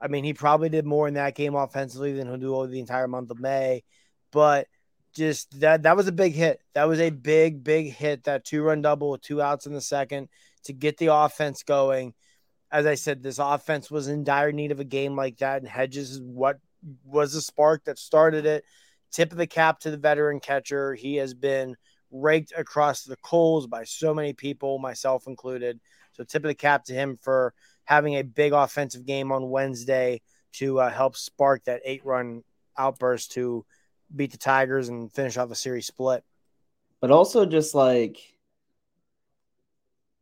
I 0.00 0.06
mean, 0.06 0.22
he 0.22 0.32
probably 0.32 0.68
did 0.68 0.86
more 0.86 1.08
in 1.08 1.14
that 1.14 1.34
game 1.34 1.56
offensively 1.56 2.12
than 2.12 2.28
he'll 2.28 2.36
do 2.36 2.54
over 2.54 2.68
the 2.68 2.78
entire 2.78 3.08
month 3.08 3.32
of 3.32 3.40
May, 3.40 3.82
but 4.30 4.68
just 5.12 5.58
that 5.58 5.82
that 5.82 5.96
was 5.96 6.06
a 6.06 6.12
big 6.12 6.34
hit. 6.34 6.60
That 6.74 6.84
was 6.84 7.00
a 7.00 7.10
big, 7.10 7.64
big 7.64 7.92
hit. 7.92 8.22
That 8.24 8.44
two 8.44 8.62
run 8.62 8.80
double 8.80 9.10
with 9.10 9.22
two 9.22 9.42
outs 9.42 9.66
in 9.66 9.74
the 9.74 9.80
second 9.80 10.28
to 10.64 10.72
get 10.72 10.96
the 10.96 11.12
offense 11.12 11.64
going. 11.64 12.14
As 12.70 12.86
I 12.86 12.94
said, 12.94 13.24
this 13.24 13.40
offense 13.40 13.90
was 13.90 14.06
in 14.06 14.22
dire 14.22 14.52
need 14.52 14.70
of 14.70 14.78
a 14.78 14.84
game 14.84 15.16
like 15.16 15.38
that, 15.38 15.62
and 15.62 15.68
Hedges 15.68 16.12
is 16.12 16.20
what 16.22 16.60
was 17.04 17.32
the 17.32 17.42
spark 17.42 17.86
that 17.86 17.98
started 17.98 18.46
it. 18.46 18.64
Tip 19.10 19.32
of 19.32 19.38
the 19.38 19.48
cap 19.48 19.80
to 19.80 19.90
the 19.90 19.96
veteran 19.96 20.38
catcher. 20.38 20.94
He 20.94 21.16
has 21.16 21.34
been 21.34 21.76
raked 22.10 22.52
across 22.56 23.04
the 23.04 23.16
coals 23.16 23.66
by 23.66 23.84
so 23.84 24.14
many 24.14 24.32
people, 24.32 24.78
myself 24.78 25.26
included. 25.26 25.80
So 26.12 26.24
tip 26.24 26.44
of 26.44 26.48
the 26.48 26.54
cap 26.54 26.84
to 26.84 26.94
him 26.94 27.18
for 27.20 27.54
having 27.84 28.14
a 28.14 28.22
big 28.22 28.52
offensive 28.52 29.06
game 29.06 29.32
on 29.32 29.50
Wednesday 29.50 30.20
to 30.54 30.80
uh, 30.80 30.90
help 30.90 31.16
spark 31.16 31.64
that 31.64 31.82
eight 31.84 32.04
run 32.04 32.42
outburst 32.76 33.32
to 33.32 33.64
beat 34.14 34.32
the 34.32 34.38
Tigers 34.38 34.88
and 34.88 35.12
finish 35.12 35.36
off 35.36 35.50
a 35.50 35.54
series 35.54 35.86
split. 35.86 36.24
But 37.00 37.10
also 37.10 37.46
just 37.46 37.74
like 37.74 38.18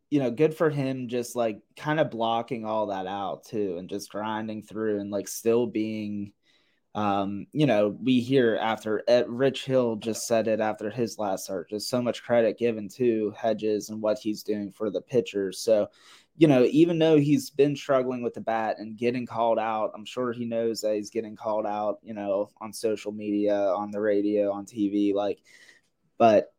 you 0.09 0.19
know, 0.19 0.31
good 0.31 0.55
for 0.55 0.69
him 0.69 1.07
just 1.07 1.35
like 1.35 1.61
kind 1.77 1.99
of 1.99 2.09
blocking 2.09 2.65
all 2.65 2.87
that 2.87 3.05
out 3.05 3.45
too 3.45 3.77
and 3.77 3.89
just 3.89 4.09
grinding 4.09 4.63
through 4.63 4.99
and 4.99 5.11
like 5.11 5.27
still 5.27 5.67
being 5.67 6.33
um, 6.95 7.45
you 7.51 7.67
know, 7.67 7.95
we 8.01 8.19
hear 8.19 8.57
after 8.59 9.03
Rich 9.27 9.65
Hill 9.65 9.97
just 9.97 10.27
said 10.27 10.47
it 10.47 10.59
after 10.59 10.89
his 10.89 11.19
last 11.19 11.45
start, 11.45 11.69
just 11.69 11.87
so 11.87 12.01
much 12.01 12.23
credit 12.23 12.57
given 12.57 12.89
to 12.95 13.33
Hedges 13.37 13.89
and 13.89 14.01
what 14.01 14.17
he's 14.17 14.43
doing 14.43 14.71
for 14.71 14.89
the 14.89 15.01
pitchers. 15.01 15.59
So, 15.59 15.87
you 16.35 16.47
know, 16.47 16.63
even 16.65 16.97
though 16.97 17.17
he's 17.17 17.51
been 17.51 17.75
struggling 17.75 18.23
with 18.23 18.33
the 18.33 18.41
bat 18.41 18.77
and 18.79 18.97
getting 18.97 19.27
called 19.27 19.59
out, 19.59 19.91
I'm 19.93 20.05
sure 20.05 20.31
he 20.31 20.45
knows 20.45 20.81
that 20.81 20.95
he's 20.95 21.11
getting 21.11 21.35
called 21.35 21.67
out, 21.67 21.99
you 22.01 22.13
know, 22.13 22.49
on 22.59 22.73
social 22.73 23.11
media, 23.11 23.55
on 23.55 23.91
the 23.91 24.01
radio, 24.01 24.51
on 24.51 24.65
TV, 24.65 25.13
like, 25.13 25.39
but, 26.17 26.51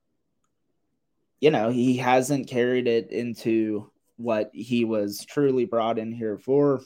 you 1.41 1.51
know, 1.51 1.71
he 1.71 1.97
hasn't 1.97 2.49
carried 2.49 2.87
it 2.87 3.11
into 3.11 3.91
what 4.17 4.51
he 4.53 4.85
was 4.85 5.25
truly 5.25 5.65
brought 5.65 5.99
in 5.99 6.13
here 6.13 6.39
for. 6.39 6.83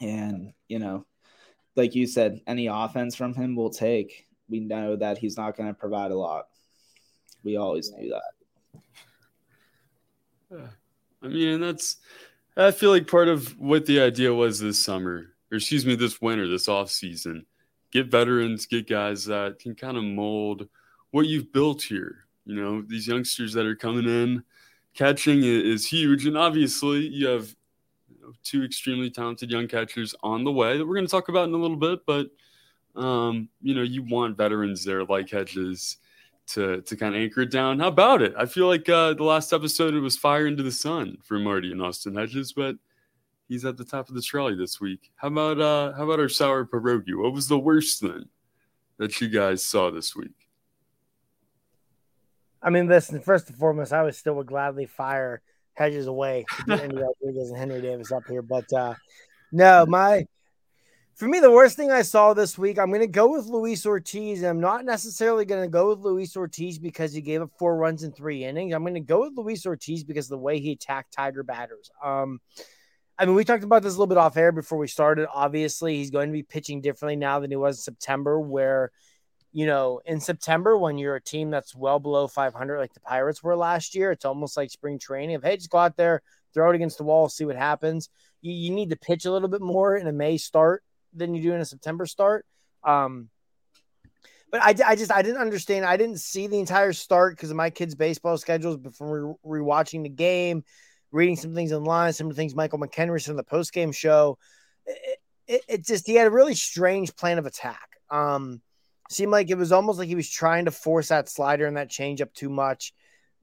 And, 0.00 0.52
you 0.68 0.78
know, 0.78 1.04
like 1.76 1.94
you 1.94 2.06
said, 2.06 2.40
any 2.46 2.66
offense 2.66 3.14
from 3.14 3.34
him 3.34 3.56
will 3.56 3.70
take. 3.70 4.26
We 4.48 4.60
know 4.60 4.96
that 4.96 5.18
he's 5.18 5.36
not 5.36 5.56
going 5.56 5.68
to 5.68 5.74
provide 5.74 6.10
a 6.10 6.18
lot. 6.18 6.48
We 7.44 7.56
always 7.56 7.90
knew 7.92 8.10
that. 8.10 8.22
I 11.22 11.28
mean, 11.28 11.60
that's 11.60 11.96
I 12.56 12.72
feel 12.72 12.90
like 12.90 13.06
part 13.06 13.28
of 13.28 13.58
what 13.58 13.86
the 13.86 14.00
idea 14.00 14.34
was 14.34 14.58
this 14.58 14.84
summer, 14.84 15.34
or 15.50 15.56
excuse 15.56 15.86
me, 15.86 15.94
this 15.94 16.20
winter, 16.20 16.48
this 16.48 16.68
off 16.68 16.90
season. 16.90 17.46
Get 17.92 18.10
veterans, 18.10 18.66
get 18.66 18.88
guys 18.88 19.24
that 19.26 19.58
can 19.58 19.74
kind 19.74 19.96
of 19.96 20.04
mold 20.04 20.68
what 21.10 21.26
you've 21.26 21.52
built 21.52 21.82
here. 21.82 22.24
You 22.44 22.54
know, 22.56 22.82
these 22.82 23.06
youngsters 23.06 23.52
that 23.54 23.66
are 23.66 23.76
coming 23.76 24.06
in, 24.06 24.42
catching 24.94 25.42
is 25.44 25.86
huge, 25.86 26.26
and 26.26 26.36
obviously 26.36 27.06
you 27.06 27.26
have 27.28 27.54
two 28.42 28.64
extremely 28.64 29.10
talented 29.10 29.50
young 29.50 29.68
catchers 29.68 30.14
on 30.22 30.44
the 30.44 30.52
way 30.52 30.78
that 30.78 30.86
we're 30.86 30.94
going 30.94 31.06
to 31.06 31.10
talk 31.10 31.28
about 31.28 31.48
in 31.48 31.54
a 31.54 31.58
little 31.58 31.76
bit. 31.76 32.00
But 32.06 32.28
um, 32.96 33.48
you 33.62 33.74
know, 33.74 33.82
you 33.82 34.02
want 34.02 34.36
veterans 34.36 34.84
there 34.84 35.04
like 35.04 35.30
Hedges 35.30 35.98
to 36.48 36.82
to 36.82 36.96
kind 36.96 37.14
of 37.14 37.20
anchor 37.20 37.42
it 37.42 37.50
down. 37.50 37.78
How 37.78 37.88
about 37.88 38.22
it? 38.22 38.34
I 38.36 38.46
feel 38.46 38.66
like 38.66 38.88
uh, 38.88 39.14
the 39.14 39.24
last 39.24 39.52
episode 39.52 39.94
it 39.94 40.00
was 40.00 40.16
fire 40.16 40.46
into 40.46 40.62
the 40.62 40.72
sun 40.72 41.18
for 41.22 41.38
Marty 41.38 41.72
and 41.72 41.82
Austin 41.82 42.16
Hedges, 42.16 42.52
but 42.52 42.76
he's 43.48 43.64
at 43.64 43.76
the 43.76 43.84
top 43.84 44.08
of 44.08 44.14
the 44.14 44.22
trolley 44.22 44.54
this 44.56 44.80
week. 44.80 45.10
How 45.16 45.28
about 45.28 45.60
uh, 45.60 45.92
how 45.96 46.04
about 46.04 46.20
our 46.20 46.28
sour 46.28 46.64
pierogi? 46.64 47.14
What 47.14 47.32
was 47.32 47.48
the 47.48 47.58
worst 47.58 48.00
thing 48.00 48.24
that 48.98 49.20
you 49.20 49.28
guys 49.28 49.64
saw 49.64 49.90
this 49.90 50.16
week? 50.16 50.48
I 52.62 52.70
mean, 52.70 52.88
listen. 52.88 53.20
First 53.20 53.48
and 53.48 53.56
foremost, 53.56 53.92
I 53.92 54.02
would 54.02 54.14
still 54.14 54.34
would 54.34 54.46
gladly 54.46 54.86
fire 54.86 55.42
Hedges 55.80 56.06
away 56.06 56.44
to 56.56 56.64
get 56.64 56.80
Endy 56.82 56.96
Rodriguez 56.96 57.50
and 57.50 57.58
Henry 57.58 57.80
Davis 57.80 58.12
up 58.12 58.22
here, 58.28 58.42
but 58.42 58.70
uh, 58.72 58.94
no, 59.50 59.86
my 59.86 60.26
for 61.20 61.28
me, 61.28 61.38
the 61.38 61.50
worst 61.50 61.76
thing 61.76 61.90
I 61.90 62.00
saw 62.00 62.32
this 62.32 62.56
week, 62.56 62.78
I'm 62.78 62.88
going 62.88 63.02
to 63.02 63.06
go 63.06 63.30
with 63.30 63.44
Luis 63.44 63.84
Ortiz. 63.84 64.42
I'm 64.42 64.58
not 64.58 64.86
necessarily 64.86 65.44
going 65.44 65.60
to 65.62 65.68
go 65.68 65.90
with 65.90 65.98
Luis 65.98 66.34
Ortiz 66.34 66.78
because 66.78 67.12
he 67.12 67.20
gave 67.20 67.42
up 67.42 67.50
four 67.58 67.76
runs 67.76 68.04
in 68.04 68.12
three 68.12 68.42
innings. 68.42 68.72
I'm 68.72 68.84
going 68.84 68.94
to 68.94 69.00
go 69.00 69.20
with 69.20 69.36
Luis 69.36 69.66
Ortiz 69.66 70.02
because 70.02 70.24
of 70.24 70.30
the 70.30 70.38
way 70.38 70.60
he 70.60 70.72
attacked 70.72 71.12
Tiger 71.12 71.42
batters. 71.42 71.90
Um, 72.02 72.40
I 73.18 73.26
mean, 73.26 73.34
we 73.34 73.44
talked 73.44 73.64
about 73.64 73.82
this 73.82 73.92
a 73.92 73.96
little 73.96 74.06
bit 74.06 74.16
off 74.16 74.38
air 74.38 74.50
before 74.50 74.78
we 74.78 74.88
started. 74.88 75.28
Obviously, 75.30 75.96
he's 75.96 76.10
going 76.10 76.30
to 76.30 76.32
be 76.32 76.42
pitching 76.42 76.80
differently 76.80 77.16
now 77.16 77.38
than 77.38 77.50
he 77.50 77.56
was 77.58 77.76
in 77.76 77.82
September, 77.82 78.40
where, 78.40 78.90
you 79.52 79.66
know, 79.66 80.00
in 80.04 80.20
September, 80.20 80.76
when 80.78 80.96
you're 80.96 81.16
a 81.16 81.22
team 81.22 81.50
that's 81.50 81.74
well 81.74 81.98
below 81.98 82.28
500, 82.28 82.78
like 82.78 82.94
the 82.94 83.00
Pirates 83.00 83.42
were 83.42 83.56
last 83.56 83.94
year, 83.94 84.12
it's 84.12 84.24
almost 84.24 84.56
like 84.56 84.70
spring 84.70 84.98
training 84.98 85.36
of, 85.36 85.42
hey, 85.42 85.56
just 85.56 85.70
go 85.70 85.78
out 85.78 85.96
there, 85.96 86.22
throw 86.54 86.70
it 86.70 86.76
against 86.76 86.98
the 86.98 87.04
wall, 87.04 87.28
see 87.28 87.44
what 87.44 87.56
happens. 87.56 88.08
You, 88.42 88.52
you 88.52 88.70
need 88.70 88.90
to 88.90 88.96
pitch 88.96 89.24
a 89.24 89.32
little 89.32 89.48
bit 89.48 89.60
more 89.60 89.96
in 89.96 90.06
a 90.06 90.12
May 90.12 90.36
start 90.36 90.84
than 91.12 91.34
you 91.34 91.42
do 91.42 91.52
in 91.52 91.60
a 91.60 91.64
September 91.64 92.06
start. 92.06 92.46
Um, 92.84 93.28
but 94.52 94.62
I, 94.62 94.74
I 94.84 94.96
just 94.96 95.12
I 95.12 95.22
didn't 95.22 95.40
understand. 95.40 95.84
I 95.84 95.96
didn't 95.96 96.18
see 96.18 96.46
the 96.46 96.58
entire 96.58 96.92
start 96.92 97.36
because 97.36 97.50
of 97.50 97.56
my 97.56 97.70
kids' 97.70 97.94
baseball 97.94 98.36
schedules 98.36 98.76
before 98.76 99.36
re- 99.44 99.60
rewatching 99.60 100.02
the 100.02 100.08
game, 100.08 100.64
reading 101.12 101.36
some 101.36 101.54
things 101.54 101.72
online, 101.72 102.12
some 102.12 102.26
of 102.26 102.34
the 102.34 102.40
things 102.40 102.54
Michael 102.54 102.80
McKenry 102.80 103.22
said 103.22 103.32
on 103.32 103.36
the 103.36 103.44
post 103.44 103.72
game 103.72 103.92
show. 103.92 104.38
It, 104.86 105.18
it, 105.46 105.62
it, 105.68 105.86
just 105.86 106.06
he 106.06 106.14
had 106.14 106.26
a 106.26 106.30
really 106.30 106.54
strange 106.54 107.14
plan 107.14 107.38
of 107.38 107.46
attack. 107.46 108.00
Um, 108.10 108.60
seemed 109.12 109.32
like 109.32 109.50
it 109.50 109.58
was 109.58 109.72
almost 109.72 109.98
like 109.98 110.08
he 110.08 110.14
was 110.14 110.30
trying 110.30 110.64
to 110.66 110.70
force 110.70 111.08
that 111.08 111.28
slider 111.28 111.66
and 111.66 111.76
that 111.76 111.90
changeup 111.90 112.32
too 112.32 112.48
much. 112.48 112.92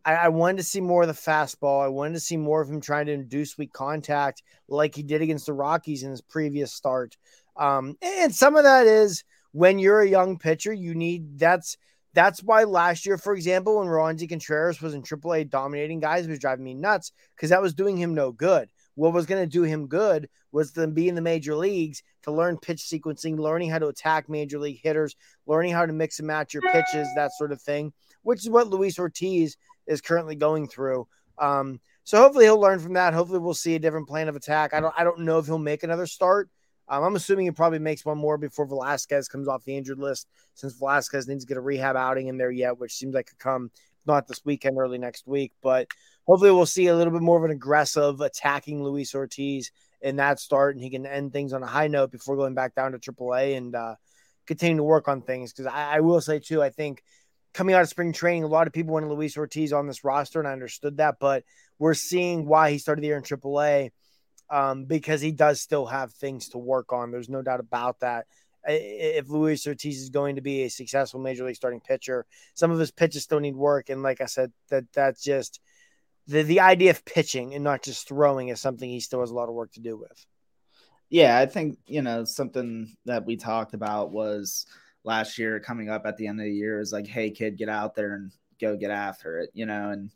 I, 0.06 0.16
I, 0.16 0.28
wanted 0.30 0.58
to 0.58 0.64
see 0.64 0.80
more 0.80 1.02
of 1.02 1.08
the 1.10 1.14
fastball. 1.14 1.84
I 1.84 1.90
wanted 1.90 2.14
to 2.14 2.20
see 2.22 2.38
more 2.38 2.62
of 2.62 2.70
him 2.70 2.80
trying 2.80 3.08
to 3.08 3.12
induce 3.12 3.58
weak 3.58 3.74
contact 3.74 4.44
like 4.70 4.96
he 4.96 5.04
did 5.04 5.22
against 5.22 5.46
the 5.46 5.54
Rockies 5.54 6.04
in 6.04 6.12
his 6.12 6.22
previous 6.22 6.74
start. 6.74 7.18
Um, 7.58 7.98
and 8.02 8.34
some 8.34 8.56
of 8.56 8.64
that 8.64 8.88
is 8.88 9.24
when 9.52 9.80
you're 9.80 10.02
a 10.02 10.08
young 10.08 10.38
pitcher, 10.38 10.72
you 10.72 10.96
need 10.96 11.38
that's 11.38 11.78
that's 12.14 12.42
why 12.42 12.64
last 12.64 13.06
year, 13.06 13.18
for 13.18 13.34
example, 13.34 13.78
when 13.78 13.88
Roansy 13.88 14.28
Contreras 14.28 14.82
was 14.82 14.94
in 14.94 15.04
AAA 15.04 15.50
dominating 15.50 16.00
guys, 16.00 16.28
was 16.28 16.40
driving 16.40 16.64
me 16.64 16.74
nuts 16.74 17.12
because 17.36 17.50
that 17.50 17.62
was 17.62 17.74
doing 17.74 17.98
him 17.98 18.16
no 18.16 18.32
good. 18.32 18.70
What 18.98 19.14
was 19.14 19.26
going 19.26 19.42
to 19.42 19.50
do 19.50 19.64
him 19.64 19.88
good 19.88 20.28
was 20.52 20.72
to 20.74 20.88
be 20.88 21.08
in 21.08 21.16
the 21.16 21.22
major 21.22 21.56
leagues 21.56 22.04
to 22.24 22.32
learn 22.32 22.58
pitch 22.58 22.80
sequencing, 22.80 23.40
learning 23.40 23.70
how 23.70 23.80
to 23.80 23.88
attack 23.88 24.28
major 24.28 24.60
league 24.60 24.82
hitters, 24.82 25.16
learning 25.46 25.72
how 25.72 25.86
to 25.86 25.94
mix 25.94 26.20
and 26.20 26.28
match 26.28 26.54
your 26.54 26.64
pitches, 26.64 27.08
that 27.16 27.32
sort 27.38 27.52
of 27.52 27.62
thing, 27.62 27.94
which 28.24 28.40
is 28.40 28.50
what 28.50 28.68
Luis 28.68 29.00
Ortiz 29.00 29.56
is 29.86 30.02
currently 30.02 30.36
going 30.36 30.68
through. 30.68 31.08
Um, 31.38 31.80
so 32.04 32.18
hopefully 32.18 32.46
he'll 32.46 32.60
learn 32.60 32.80
from 32.80 32.94
that. 32.94 33.14
Hopefully 33.14 33.40
we'll 33.40 33.54
see 33.54 33.76
a 33.76 33.80
different 33.80 34.08
plan 34.08 34.30
of 34.30 34.36
attack. 34.36 34.74
I 34.74 34.80
don't 34.80 34.94
I 34.98 35.04
don't 35.04 35.20
know 35.20 35.38
if 35.38 35.46
he'll 35.46 35.60
make 35.60 35.84
another 35.84 36.08
start, 36.08 36.50
um, 36.90 37.04
I'm 37.04 37.16
assuming 37.16 37.46
he 37.46 37.52
probably 37.52 37.80
makes 37.80 38.06
one 38.06 38.18
more 38.18 38.38
before 38.38 38.66
Velasquez 38.66 39.28
comes 39.28 39.48
off 39.48 39.66
the 39.66 39.76
injured 39.76 40.00
list, 40.00 40.28
since 40.54 40.74
Velasquez 40.74 41.28
needs 41.28 41.44
to 41.44 41.48
get 41.48 41.58
a 41.58 41.62
rehab 41.62 41.96
outing 41.96 42.28
in 42.28 42.38
there 42.38 42.52
yet, 42.52 42.78
which 42.80 42.94
seems 42.94 43.14
like 43.14 43.28
could 43.28 43.40
come 43.40 43.72
not 44.06 44.28
this 44.28 44.46
weekend, 44.46 44.78
early 44.78 44.98
next 44.98 45.28
week. 45.28 45.52
But 45.62 45.88
hopefully, 46.28 46.52
we'll 46.52 46.66
see 46.66 46.88
a 46.88 46.96
little 46.96 47.14
bit 47.14 47.22
more 47.22 47.38
of 47.38 47.44
an 47.44 47.52
aggressive 47.52 48.22
attacking 48.22 48.84
Luis 48.84 49.16
Ortiz 49.16 49.72
in 50.02 50.18
that 50.18 50.40
start, 50.40 50.76
and 50.76 50.84
he 50.84 50.90
can 50.90 51.06
end 51.06 51.34
things 51.34 51.54
on 51.54 51.64
a 51.64 51.68
high 51.68 51.88
note 51.88 52.12
before 52.12 52.36
going 52.36 52.54
back 52.54 52.76
down 52.76 52.92
to 52.92 53.00
AAA 53.00 53.58
and 53.58 53.76
uh, 53.76 53.96
to 54.48 54.84
work 54.84 55.08
on 55.08 55.22
things. 55.22 55.52
Because 55.52 55.66
I, 55.66 55.98
I 55.98 56.00
will 56.02 56.22
say 56.22 56.40
too, 56.40 56.62
I 56.62 56.70
think 56.70 57.04
coming 57.54 57.74
out 57.74 57.82
of 57.82 57.90
spring 57.90 58.14
training, 58.14 58.44
a 58.44 58.48
lot 58.48 58.68
of 58.68 58.74
people 58.74 58.94
wanted 58.94 59.10
Luis 59.10 59.38
Ortiz 59.38 59.74
on 59.74 59.88
this 59.88 60.04
roster, 60.04 60.40
and 60.40 60.48
I 60.48 60.52
understood 60.52 60.98
that, 60.98 61.16
but 61.20 61.44
we're 61.80 61.94
seeing 61.94 62.46
why 62.46 62.72
he 62.72 62.78
started 62.78 63.02
the 63.02 63.08
year 63.08 63.18
in 63.18 63.24
AAA 63.24 63.92
um, 64.50 64.86
because 64.86 65.22
he 65.22 65.32
does 65.32 65.62
still 65.62 65.86
have 65.86 66.14
things 66.14 66.50
to 66.50 66.58
work 66.58 66.94
on. 66.94 67.12
There's 67.12 67.30
no 67.30 67.42
doubt 67.42 67.60
about 67.60 68.00
that. 68.02 68.26
if 68.66 69.30
Luis 69.30 69.66
Ortiz 69.66 70.02
is 70.02 70.10
going 70.10 70.36
to 70.36 70.42
be 70.42 70.64
a 70.64 70.70
successful 70.70 71.20
major 71.20 71.46
league 71.46 71.56
starting 71.56 71.80
pitcher. 71.80 72.26
Some 72.54 72.72
of 72.72 72.80
his 72.80 72.92
pitches 72.92 73.24
still 73.24 73.40
need 73.40 73.56
work, 73.56 73.90
and 73.90 74.04
like 74.04 74.22
I 74.22 74.26
said, 74.26 74.52
that 74.70 74.86
that's 74.94 75.24
just 75.24 75.60
the 76.28 76.44
the 76.44 76.60
idea 76.60 76.92
of 76.92 77.06
pitching 77.06 77.54
and 77.54 77.64
not 77.64 77.84
just 77.84 78.08
throwing 78.08 78.50
is 78.50 78.62
something 78.62 78.90
he 78.90 79.00
still 79.00 79.22
has 79.22 79.32
a 79.32 79.36
lot 79.36 79.50
of 79.50 79.56
work 79.56 79.72
to 79.74 79.80
do 79.80 79.98
with. 79.98 80.26
Yeah, 81.10 81.38
I 81.38 81.46
think 81.46 81.78
you 81.88 82.02
know 82.02 82.26
something 82.26 82.96
that 83.06 83.26
we 83.26 83.38
talked 83.38 83.74
about 83.74 84.12
was 84.12 84.66
last 85.04 85.38
year 85.38 85.60
coming 85.60 85.90
up 85.90 86.06
at 86.06 86.18
the 86.18 86.28
end 86.28 86.40
of 86.40 86.46
the 86.46 86.52
year 86.52 86.80
is 86.80 86.92
like, 86.92 87.08
hey 87.08 87.32
kid, 87.32 87.58
get 87.58 87.70
out 87.70 87.96
there 87.96 88.14
and 88.14 88.32
go 88.60 88.76
get 88.76 88.92
after 88.92 89.40
it, 89.40 89.50
you 89.54 89.66
know, 89.66 89.92
and 89.92 90.12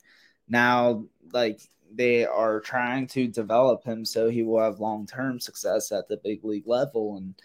now 0.50 1.06
like 1.32 1.62
they 1.94 2.26
are 2.26 2.60
trying 2.60 3.08
to 3.08 3.28
develop 3.28 3.84
him 3.84 4.06
so 4.06 4.30
he 4.30 4.44
will 4.44 4.62
have 4.62 4.80
long 4.80 5.06
term 5.06 5.40
success 5.40 5.92
at 5.92 6.08
the 6.08 6.18
big 6.18 6.44
league 6.44 6.68
level. 6.68 7.18
And, 7.18 7.36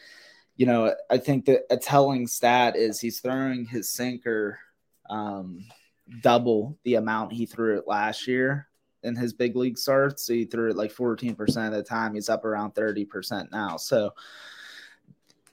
you 0.57 0.67
know, 0.67 0.95
I 1.11 1.19
think 1.19 1.47
that 1.47 1.63
a 1.71 1.77
telling 1.77 2.27
stat 2.27 2.77
is 2.77 3.01
he's 3.01 3.21
throwing 3.21 3.67
his 3.67 3.89
sinker 3.89 4.59
um, 5.11 5.65
double 6.23 6.79
the 6.85 6.95
amount 6.95 7.33
he 7.33 7.47
threw 7.47 7.79
it 7.79 7.87
last 7.87 8.27
year 8.27 8.69
in 9.03 9.17
his 9.17 9.33
big 9.33 9.57
league 9.57 9.79
starts. 9.79 10.27
So 10.27 10.35
he 10.35 10.45
threw 10.45 10.71
it 10.71 10.77
like 10.77 10.93
14% 10.93 11.67
of 11.67 11.73
the 11.73 11.83
time. 11.83 12.15
He's 12.15 12.29
up 12.29 12.45
around 12.45 12.75
30% 12.75 13.51
now. 13.53 13.77
So, 13.77 14.11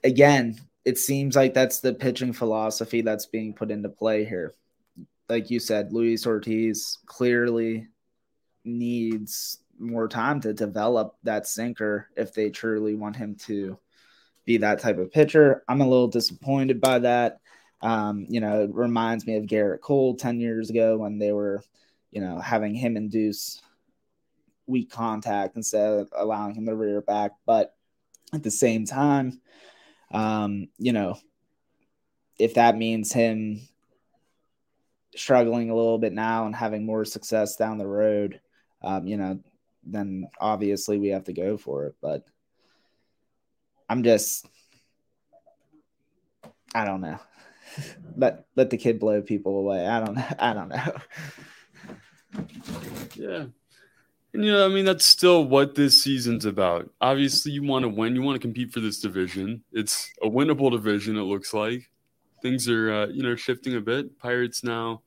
again, 0.02 0.58
it 0.84 0.98
seems 0.98 1.36
like 1.36 1.54
that's 1.54 1.80
the 1.80 1.94
pitching 1.94 2.32
philosophy 2.32 3.00
that's 3.00 3.26
being 3.26 3.54
put 3.54 3.70
into 3.70 3.88
play 3.88 4.24
here. 4.24 4.54
Like 5.28 5.50
you 5.50 5.58
said, 5.58 5.92
Luis 5.92 6.26
Ortiz 6.26 6.98
clearly 7.06 7.88
needs 8.64 9.58
more 9.78 10.08
time 10.08 10.40
to 10.40 10.52
develop 10.52 11.16
that 11.22 11.46
sinker 11.46 12.08
if 12.16 12.32
they 12.34 12.50
truly 12.50 12.94
want 12.94 13.16
him 13.16 13.34
to 13.34 13.78
be 14.44 14.58
that 14.58 14.78
type 14.78 14.98
of 14.98 15.10
pitcher. 15.10 15.64
I'm 15.68 15.80
a 15.80 15.88
little 15.88 16.08
disappointed 16.08 16.80
by 16.80 16.98
that. 17.00 17.38
Um, 17.84 18.24
you 18.30 18.40
know, 18.40 18.62
it 18.62 18.74
reminds 18.74 19.26
me 19.26 19.36
of 19.36 19.44
Gerrit 19.44 19.82
Cole 19.82 20.16
10 20.16 20.40
years 20.40 20.70
ago 20.70 20.96
when 20.96 21.18
they 21.18 21.32
were, 21.32 21.62
you 22.10 22.22
know, 22.22 22.40
having 22.40 22.74
him 22.74 22.96
induce 22.96 23.60
weak 24.66 24.90
contact 24.90 25.56
instead 25.56 25.92
of 25.92 26.08
allowing 26.16 26.54
him 26.54 26.64
to 26.64 26.74
rear 26.74 27.02
back. 27.02 27.32
But 27.44 27.74
at 28.32 28.42
the 28.42 28.50
same 28.50 28.86
time, 28.86 29.38
um, 30.12 30.68
you 30.78 30.94
know, 30.94 31.18
if 32.38 32.54
that 32.54 32.78
means 32.78 33.12
him 33.12 33.60
struggling 35.14 35.68
a 35.68 35.76
little 35.76 35.98
bit 35.98 36.14
now 36.14 36.46
and 36.46 36.56
having 36.56 36.86
more 36.86 37.04
success 37.04 37.56
down 37.56 37.76
the 37.76 37.86
road, 37.86 38.40
um, 38.82 39.06
you 39.06 39.18
know, 39.18 39.38
then 39.84 40.26
obviously 40.40 40.98
we 40.98 41.08
have 41.08 41.24
to 41.24 41.34
go 41.34 41.58
for 41.58 41.84
it. 41.84 41.96
But 42.00 42.24
I'm 43.90 44.02
just, 44.02 44.46
I 46.74 46.86
don't 46.86 47.02
know. 47.02 47.20
Let 48.16 48.46
let 48.56 48.70
the 48.70 48.76
kid 48.76 48.98
blow 48.98 49.22
people 49.22 49.58
away. 49.58 49.86
I 49.86 50.00
don't. 50.04 50.18
I 50.42 50.52
don't 50.52 50.68
know. 50.68 50.96
Yeah. 53.16 53.44
And 54.32 54.44
you 54.44 54.50
know, 54.50 54.64
I 54.64 54.68
mean, 54.68 54.84
that's 54.84 55.06
still 55.06 55.44
what 55.44 55.76
this 55.76 56.02
season's 56.02 56.44
about. 56.44 56.90
Obviously, 57.00 57.52
you 57.52 57.62
want 57.62 57.84
to 57.84 57.88
win. 57.88 58.16
You 58.16 58.22
want 58.22 58.34
to 58.34 58.40
compete 58.40 58.72
for 58.72 58.80
this 58.80 58.98
division. 59.00 59.62
It's 59.72 60.10
a 60.22 60.28
winnable 60.28 60.72
division. 60.72 61.16
It 61.16 61.22
looks 61.22 61.54
like 61.54 61.88
things 62.42 62.68
are, 62.68 62.92
uh, 62.92 63.06
you 63.06 63.22
know, 63.22 63.36
shifting 63.36 63.76
a 63.76 63.80
bit. 63.80 64.18
Pirates 64.18 64.64
now 64.64 65.02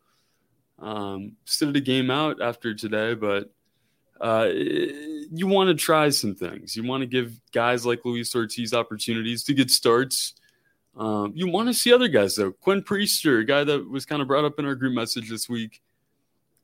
um, 0.79 1.33
stood 1.43 1.75
a 1.75 1.81
game 1.81 2.09
out 2.09 2.41
after 2.41 2.73
today, 2.73 3.15
but 3.15 3.51
uh, 4.21 4.47
you 4.53 5.45
want 5.45 5.67
to 5.67 5.75
try 5.75 6.09
some 6.09 6.33
things. 6.33 6.75
You 6.75 6.83
want 6.83 7.01
to 7.01 7.07
give 7.07 7.39
guys 7.51 7.85
like 7.85 8.05
Luis 8.05 8.33
Ortiz 8.33 8.73
opportunities 8.73 9.43
to 9.43 9.53
get 9.53 9.69
starts. 9.69 10.35
Um, 10.97 11.31
you 11.35 11.47
want 11.47 11.67
to 11.67 11.73
see 11.73 11.93
other 11.93 12.07
guys 12.07 12.35
though. 12.35 12.51
Quinn 12.51 12.81
Priester, 12.81 13.41
a 13.41 13.45
guy 13.45 13.63
that 13.63 13.89
was 13.89 14.05
kind 14.05 14.21
of 14.21 14.27
brought 14.27 14.45
up 14.45 14.57
in 14.57 14.65
our 14.65 14.75
group 14.75 14.93
message 14.93 15.29
this 15.29 15.47
week. 15.47 15.81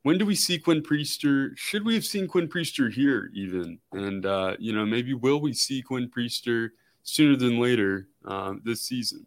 When 0.01 0.17
do 0.17 0.25
we 0.25 0.35
see 0.35 0.57
Quinn 0.57 0.81
Priester? 0.81 1.55
Should 1.55 1.85
we 1.85 1.93
have 1.93 2.03
seen 2.03 2.27
Quinn 2.27 2.49
Priester 2.49 2.91
here 2.91 3.29
even? 3.33 3.79
And 3.93 4.25
uh, 4.25 4.55
you 4.59 4.73
know, 4.73 4.85
maybe 4.85 5.13
will 5.13 5.39
we 5.39 5.53
see 5.53 5.81
Quinn 5.81 6.09
Priester 6.09 6.71
sooner 7.03 7.37
than 7.37 7.59
later 7.59 8.07
uh, 8.25 8.55
this 8.63 8.81
season? 8.81 9.25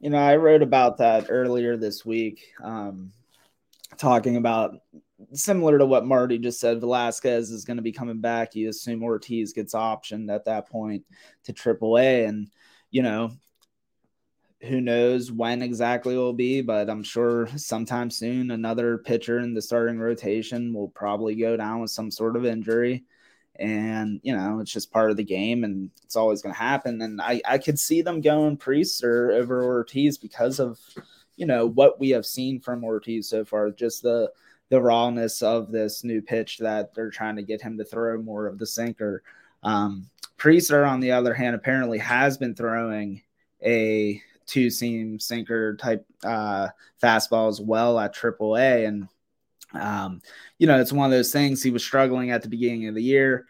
You 0.00 0.10
know, 0.10 0.18
I 0.18 0.36
wrote 0.36 0.62
about 0.62 0.98
that 0.98 1.26
earlier 1.30 1.76
this 1.76 2.04
week, 2.04 2.52
um, 2.62 3.12
talking 3.96 4.36
about 4.36 4.74
similar 5.32 5.78
to 5.78 5.86
what 5.86 6.04
Marty 6.04 6.38
just 6.38 6.60
said, 6.60 6.80
Velasquez 6.80 7.50
is 7.50 7.64
going 7.64 7.76
to 7.76 7.82
be 7.82 7.92
coming 7.92 8.20
back. 8.20 8.54
You 8.54 8.68
assume 8.68 9.02
Ortiz 9.02 9.52
gets 9.52 9.74
optioned 9.74 10.34
at 10.34 10.44
that 10.44 10.68
point 10.68 11.04
to 11.44 11.52
AAA, 11.52 12.28
and 12.28 12.50
you 12.90 13.02
know, 13.02 13.30
who 14.64 14.80
knows 14.80 15.30
when 15.30 15.62
exactly 15.62 16.14
it 16.14 16.18
will 16.18 16.32
be, 16.32 16.62
but 16.62 16.88
I'm 16.90 17.02
sure 17.02 17.46
sometime 17.56 18.10
soon 18.10 18.50
another 18.50 18.98
pitcher 18.98 19.38
in 19.38 19.54
the 19.54 19.62
starting 19.62 19.98
rotation 19.98 20.72
will 20.72 20.88
probably 20.88 21.34
go 21.34 21.56
down 21.56 21.80
with 21.80 21.90
some 21.90 22.10
sort 22.10 22.36
of 22.36 22.44
injury. 22.44 23.04
And 23.56 24.20
you 24.22 24.36
know, 24.36 24.60
it's 24.60 24.72
just 24.72 24.90
part 24.90 25.10
of 25.10 25.16
the 25.16 25.24
game 25.24 25.64
and 25.64 25.90
it's 26.02 26.16
always 26.16 26.42
gonna 26.42 26.54
happen. 26.54 27.00
And 27.02 27.20
I, 27.20 27.40
I 27.44 27.58
could 27.58 27.78
see 27.78 28.02
them 28.02 28.20
going 28.20 28.56
Priester 28.56 29.34
over 29.34 29.64
Ortiz 29.64 30.18
because 30.18 30.58
of 30.58 30.78
you 31.36 31.46
know 31.46 31.66
what 31.66 32.00
we 32.00 32.10
have 32.10 32.26
seen 32.26 32.60
from 32.60 32.84
Ortiz 32.84 33.28
so 33.28 33.44
far, 33.44 33.70
just 33.70 34.02
the 34.02 34.32
the 34.70 34.80
rawness 34.80 35.42
of 35.42 35.70
this 35.70 36.04
new 36.04 36.22
pitch 36.22 36.58
that 36.58 36.94
they're 36.94 37.10
trying 37.10 37.36
to 37.36 37.42
get 37.42 37.62
him 37.62 37.76
to 37.78 37.84
throw 37.84 38.20
more 38.20 38.46
of 38.46 38.58
the 38.58 38.66
sinker. 38.66 39.22
Um, 39.62 40.08
Priester, 40.38 40.88
on 40.88 41.00
the 41.00 41.12
other 41.12 41.34
hand, 41.34 41.54
apparently 41.54 41.98
has 41.98 42.38
been 42.38 42.54
throwing 42.54 43.22
a 43.64 44.20
two 44.46 44.70
seam 44.70 45.18
sinker 45.18 45.76
type 45.76 46.04
uh, 46.22 46.68
fastball 47.02 47.48
as 47.48 47.60
well 47.60 47.98
at 47.98 48.14
AAA. 48.14 48.86
And, 48.86 49.08
um, 49.72 50.20
you 50.58 50.66
know, 50.66 50.80
it's 50.80 50.92
one 50.92 51.06
of 51.06 51.10
those 51.10 51.32
things 51.32 51.62
he 51.62 51.70
was 51.70 51.84
struggling 51.84 52.30
at 52.30 52.42
the 52.42 52.48
beginning 52.48 52.88
of 52.88 52.94
the 52.94 53.02
year. 53.02 53.46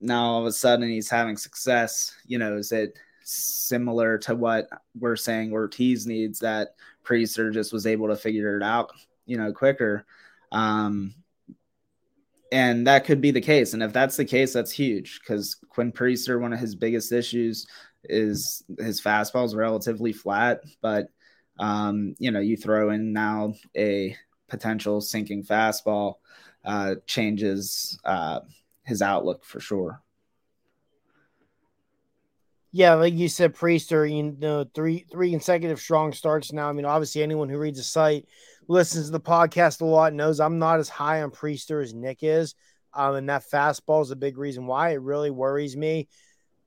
Now 0.00 0.24
all 0.24 0.40
of 0.40 0.46
a 0.46 0.52
sudden 0.52 0.88
he's 0.88 1.10
having 1.10 1.36
success. 1.36 2.14
You 2.26 2.38
know, 2.38 2.56
is 2.56 2.72
it 2.72 2.98
similar 3.22 4.18
to 4.18 4.34
what 4.34 4.68
we're 4.98 5.16
saying 5.16 5.52
Ortiz 5.52 6.06
needs 6.06 6.40
that 6.40 6.74
Priester 7.04 7.52
just 7.52 7.72
was 7.72 7.86
able 7.86 8.08
to 8.08 8.16
figure 8.16 8.56
it 8.56 8.62
out, 8.62 8.92
you 9.26 9.36
know, 9.36 9.52
quicker? 9.52 10.06
Um, 10.52 11.14
and 12.52 12.86
that 12.86 13.04
could 13.04 13.20
be 13.20 13.30
the 13.30 13.40
case. 13.40 13.74
And 13.74 13.82
if 13.82 13.92
that's 13.92 14.16
the 14.16 14.24
case, 14.24 14.52
that's 14.52 14.72
huge 14.72 15.20
because 15.20 15.56
Quinn 15.68 15.92
Priester, 15.92 16.40
one 16.40 16.52
of 16.52 16.58
his 16.58 16.74
biggest 16.74 17.12
issues 17.12 17.66
is 18.04 18.64
his 18.78 19.00
fastball 19.00 19.44
is 19.44 19.54
relatively 19.54 20.12
flat, 20.12 20.62
but 20.80 21.08
um, 21.58 22.14
you 22.18 22.30
know, 22.30 22.40
you 22.40 22.56
throw 22.56 22.90
in 22.90 23.12
now 23.12 23.54
a 23.76 24.16
potential 24.48 25.00
sinking 25.00 25.44
fastball, 25.44 26.14
uh, 26.64 26.96
changes 27.06 27.98
uh, 28.04 28.40
his 28.82 29.02
outlook 29.02 29.44
for 29.44 29.60
sure. 29.60 30.02
Yeah, 32.72 32.94
like 32.94 33.14
you 33.14 33.28
said, 33.28 33.54
Priester, 33.54 34.08
you 34.08 34.36
know, 34.38 34.64
three 34.74 35.04
three 35.10 35.30
consecutive 35.30 35.80
strong 35.80 36.12
starts 36.12 36.52
now. 36.52 36.68
I 36.68 36.72
mean, 36.72 36.84
obviously, 36.84 37.22
anyone 37.22 37.48
who 37.48 37.58
reads 37.58 37.78
the 37.78 37.84
site, 37.84 38.26
listens 38.68 39.06
to 39.06 39.12
the 39.12 39.20
podcast 39.20 39.80
a 39.80 39.84
lot, 39.84 40.14
knows 40.14 40.38
I'm 40.38 40.60
not 40.60 40.78
as 40.78 40.88
high 40.88 41.22
on 41.22 41.32
Priester 41.32 41.82
as 41.82 41.92
Nick 41.92 42.18
is. 42.22 42.54
Um, 42.94 43.16
and 43.16 43.28
that 43.28 43.44
fastball 43.52 44.02
is 44.02 44.10
a 44.10 44.16
big 44.16 44.38
reason 44.38 44.66
why 44.66 44.90
it 44.90 45.02
really 45.02 45.30
worries 45.30 45.76
me. 45.76 46.08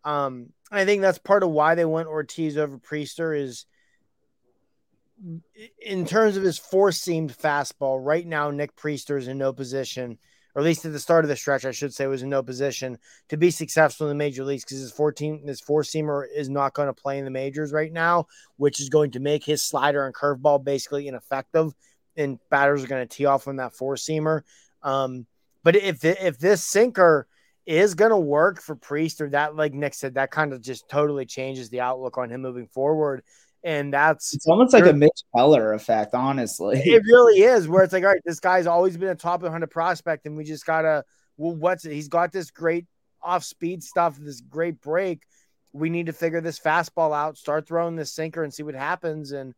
Um, 0.04 0.50
I 0.72 0.86
think 0.86 1.02
that's 1.02 1.20
part 1.20 1.44
of 1.44 1.50
why 1.50 1.76
they 1.76 1.86
went 1.86 2.08
Ortiz 2.08 2.58
over 2.58 2.78
Priester 2.78 3.40
is 3.40 3.66
in 5.80 6.06
terms 6.06 6.36
of 6.36 6.44
his 6.44 6.58
four 6.58 6.92
seamed 6.92 7.38
fastball. 7.38 8.00
Right 8.04 8.26
now, 8.26 8.52
Nick 8.52 8.76
Priester 8.76 9.18
is 9.18 9.28
in 9.28 9.38
no 9.38 9.54
position– 9.54 10.18
or 10.56 10.62
at 10.62 10.66
least 10.66 10.86
at 10.86 10.92
the 10.92 11.00
start 11.00 11.26
of 11.26 11.30
the 11.30 11.36
stretch, 11.36 11.66
I 11.66 11.72
should 11.72 11.94
say, 11.94 12.06
was 12.06 12.22
in 12.22 12.30
no 12.30 12.44
position 12.44 12.98
to 13.30 13.38
be 13.38 13.50
successful 13.50 14.06
in 14.08 14.10
the 14.10 14.24
major 14.24 14.44
leagues 14.44 14.64
because 14.64 14.80
his 14.80 14.92
14, 14.92 15.48
his 15.48 15.60
four 15.60 15.82
seamer 15.82 16.26
is 16.34 16.50
not 16.50 16.74
going 16.74 16.88
to 16.88 16.94
play 16.94 17.18
in 17.18 17.26
the 17.26 17.32
majors 17.32 17.72
right 17.72 17.92
now, 17.92 18.28
which 18.58 18.80
is 18.80 18.90
going 18.90 19.12
to 19.12 19.20
make 19.20 19.44
his 19.44 19.64
slider 19.64 20.06
and 20.06 20.14
curveball 20.14 20.64
basically 20.64 21.08
ineffective. 21.08 21.74
And 22.16 22.38
batters 22.52 22.84
are 22.84 22.88
going 22.88 23.08
to 23.08 23.16
tee 23.16 23.26
off 23.26 23.48
on 23.48 23.56
that 23.56 23.74
four 23.74 23.96
seamer. 23.96 24.44
Um, 24.84 25.26
but 25.64 25.76
if 25.76 26.06
if 26.06 26.38
this 26.38 26.64
sinker 26.64 27.28
is 27.66 27.96
going 27.96 28.12
to 28.12 28.18
work 28.18 28.62
for 28.62 28.76
Priester, 28.76 29.32
that 29.32 29.56
like 29.56 29.74
Nick 29.74 29.94
said, 29.94 30.16
that 30.16 30.32
kind 30.32 30.54
of 30.54 30.62
just 30.62 30.90
totally 30.90 31.26
changes 31.26 31.70
the 31.70 31.82
outlook 31.82 32.18
on 32.18 32.30
him 32.30 32.42
moving 32.42 32.68
forward 32.68 33.24
and 33.64 33.94
that's 33.94 34.34
it's 34.34 34.48
almost 34.48 34.74
like 34.74 34.86
a 34.86 34.94
Mitch 34.94 35.22
Keller 35.36 35.74
effect, 35.74 36.14
honestly. 36.14 36.82
It 36.84 37.04
really 37.06 37.42
is, 37.42 37.68
where 37.68 37.84
it's 37.84 37.94
like, 37.94 38.04
all 38.04 38.10
right, 38.10 38.22
this 38.26 38.40
guy's 38.40 38.68
always 38.68 38.98
been 38.98 39.10
a 39.10 39.16
top 39.16 39.42
100 39.42 39.70
prospect, 39.72 40.26
and 40.26 40.36
we 40.36 40.44
just 40.44 40.66
gotta, 40.66 41.04
well, 41.38 41.56
what's 41.56 41.86
it? 41.86 41.94
He's 41.94 42.10
got 42.10 42.32
this 42.32 42.52
great 42.52 42.86
off 43.22 43.44
speed 43.44 43.82
stuff, 43.82 44.18
this 44.20 44.42
great 44.42 44.82
break. 44.82 45.24
We 45.72 45.90
need 45.90 46.08
to 46.08 46.14
figure 46.14 46.42
this 46.42 46.60
fastball 46.60 47.16
out, 47.16 47.38
start 47.38 47.68
throwing 47.68 47.96
this 47.96 48.12
sinker, 48.14 48.44
and 48.44 48.54
see 48.54 48.64
what 48.64 48.76
happens. 48.76 49.32
And 49.32 49.54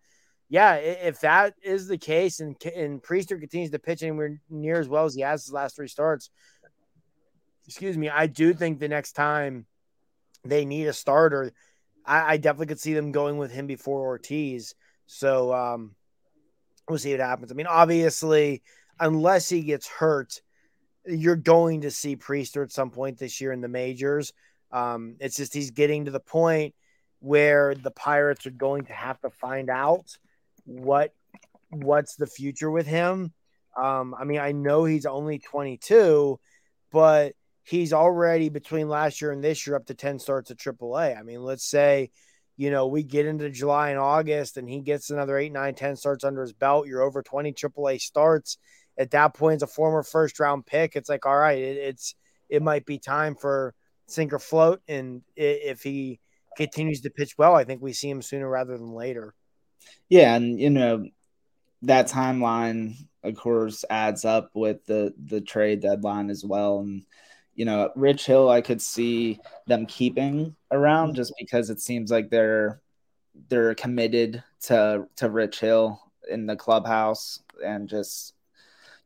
yeah, 0.50 0.76
if 0.76 1.22
that 1.22 1.56
is 1.64 1.88
the 1.88 1.98
case, 1.98 2.40
and 2.40 2.56
and 2.76 3.02
Priester 3.02 3.40
continues 3.40 3.72
to 3.72 3.80
pitch 3.80 4.04
anywhere 4.04 4.40
near 4.50 4.80
as 4.80 4.88
well 4.88 5.06
as 5.06 5.16
he 5.16 5.22
has 5.22 5.46
his 5.46 5.54
last 5.54 5.76
three 5.76 5.88
starts, 5.88 6.30
excuse 7.68 7.98
me, 7.98 8.10
I 8.10 8.28
do 8.28 8.54
think 8.54 8.80
the 8.80 8.88
next 8.88 9.14
time 9.14 9.66
they 10.44 10.66
need 10.66 10.88
a 10.88 10.94
starter 10.94 11.52
I, 12.06 12.34
I 12.34 12.38
definitely 12.38 12.68
could 12.68 12.80
see 12.80 12.94
them 12.94 13.12
going 13.12 13.38
with 13.38 13.52
him 13.52 13.68
before 13.68 14.02
Ortiz. 14.02 14.76
So 15.08 15.54
um, 15.54 15.96
we'll 16.88 17.00
see 17.00 17.12
what 17.12 17.20
happens. 17.20 17.52
I 17.52 17.56
mean, 17.56 17.68
obviously, 17.68 18.62
unless 19.00 19.50
he 19.50 19.62
gets 19.62 19.88
hurt, 19.88 20.42
you're 21.06 21.36
going 21.36 21.82
to 21.82 21.92
see 21.92 22.16
Priester 22.16 22.64
at 22.64 22.72
some 22.72 22.90
point 22.90 23.18
this 23.18 23.42
year 23.42 23.52
in 23.52 23.62
the 23.62 23.68
majors. 23.68 24.34
Um, 24.72 25.16
it's 25.20 25.38
just 25.38 25.54
he's 25.54 25.72
getting 25.72 26.06
to 26.06 26.12
the 26.12 26.20
point 26.20 26.74
where 27.20 27.76
the 27.76 27.92
Pirates 27.92 28.46
are 28.46 28.52
going 28.52 28.86
to 28.86 28.94
have 28.94 29.20
to 29.22 29.30
find 29.30 29.70
out 29.70 30.18
what 30.66 31.14
what's 31.70 32.16
the 32.16 32.28
future 32.28 32.72
with 32.72 32.88
him. 32.88 33.34
Um, 33.78 34.16
I 34.18 34.24
mean, 34.24 34.40
I 34.40 34.54
know 34.54 34.86
he's 34.86 35.06
only 35.06 35.40
22, 35.40 36.40
but 36.92 37.34
he's 37.66 37.94
already 37.94 38.50
between 38.50 38.88
last 38.88 39.22
year 39.22 39.32
and 39.32 39.44
this 39.44 39.66
year 39.66 39.76
up 39.76 39.88
to 39.88 39.96
10 39.96 40.20
starts 40.20 40.52
at 40.52 40.58
AAA. 40.58 41.18
I 41.18 41.24
mean, 41.24 41.42
let's 41.42 41.66
say, 41.66 42.12
you 42.58 42.70
know, 42.70 42.88
we 42.88 43.04
get 43.04 43.26
into 43.26 43.50
July 43.50 43.90
and 43.90 44.00
August 44.00 44.58
and 44.58 44.70
he 44.70 44.82
gets 44.82 45.10
another 45.10 45.38
8, 45.38 45.52
9, 45.52 45.74
10 45.74 45.96
starts 45.96 46.24
under 46.24 46.42
his 46.42 46.54
belt. 46.54 46.88
You're 46.88 47.02
over 47.02 47.24
20 47.24 47.54
AAA 47.54 48.00
starts. 48.00 48.58
At 48.98 49.12
that 49.12 49.34
point, 49.34 49.58
as 49.58 49.64
a 49.64 49.68
former 49.68 50.04
first 50.04 50.40
round 50.40 50.66
pick, 50.66 50.96
it's 50.96 51.10
like, 51.10 51.26
all 51.26 51.38
right, 51.38 51.58
it, 51.58 51.78
it's 51.78 52.16
it 52.48 52.62
might 52.62 52.86
be 52.86 53.00
time 53.00 53.36
for 53.36 53.74
sinker 54.08 54.40
float. 54.40 54.82
And 54.88 55.24
if 55.36 55.82
he 55.82 56.20
continues 56.56 57.02
to 57.02 57.10
pitch 57.10 57.34
well, 57.38 57.56
I 57.56 57.66
think 57.66 57.82
we 57.82 57.92
see 57.92 58.10
him 58.10 58.22
sooner 58.22 58.48
rather 58.48 58.78
than 58.78 58.94
later. 58.94 59.34
Yeah, 60.08 60.36
and 60.36 60.58
you 60.58 60.70
know 60.70 61.06
that 61.82 62.08
timeline, 62.08 62.94
of 63.24 63.36
course, 63.36 63.84
adds 63.90 64.24
up 64.24 64.52
with 64.54 64.86
the 64.86 65.14
the 65.22 65.42
trade 65.42 65.82
deadline 65.82 66.30
as 66.30 66.46
well. 66.46 66.80
And 66.80 67.04
you 67.56 67.66
know, 67.66 67.92
Rich 67.96 68.26
Hill, 68.26 68.50
I 68.50 68.62
could 68.62 68.82
see 68.82 69.40
them 69.66 69.86
keeping 69.86 70.56
around 70.72 71.16
just 71.16 71.34
because 71.40 71.70
it 71.70 71.80
seems 71.80 72.12
like 72.12 72.30
they're 72.30 72.82
they're 73.50 73.76
committed 73.76 74.44
to 74.64 75.08
to 75.18 75.30
Rich 75.30 75.60
Hill 75.60 76.02
in 76.30 76.46
the 76.46 76.56
clubhouse 76.56 77.40
and 77.64 77.88
just 77.88 78.34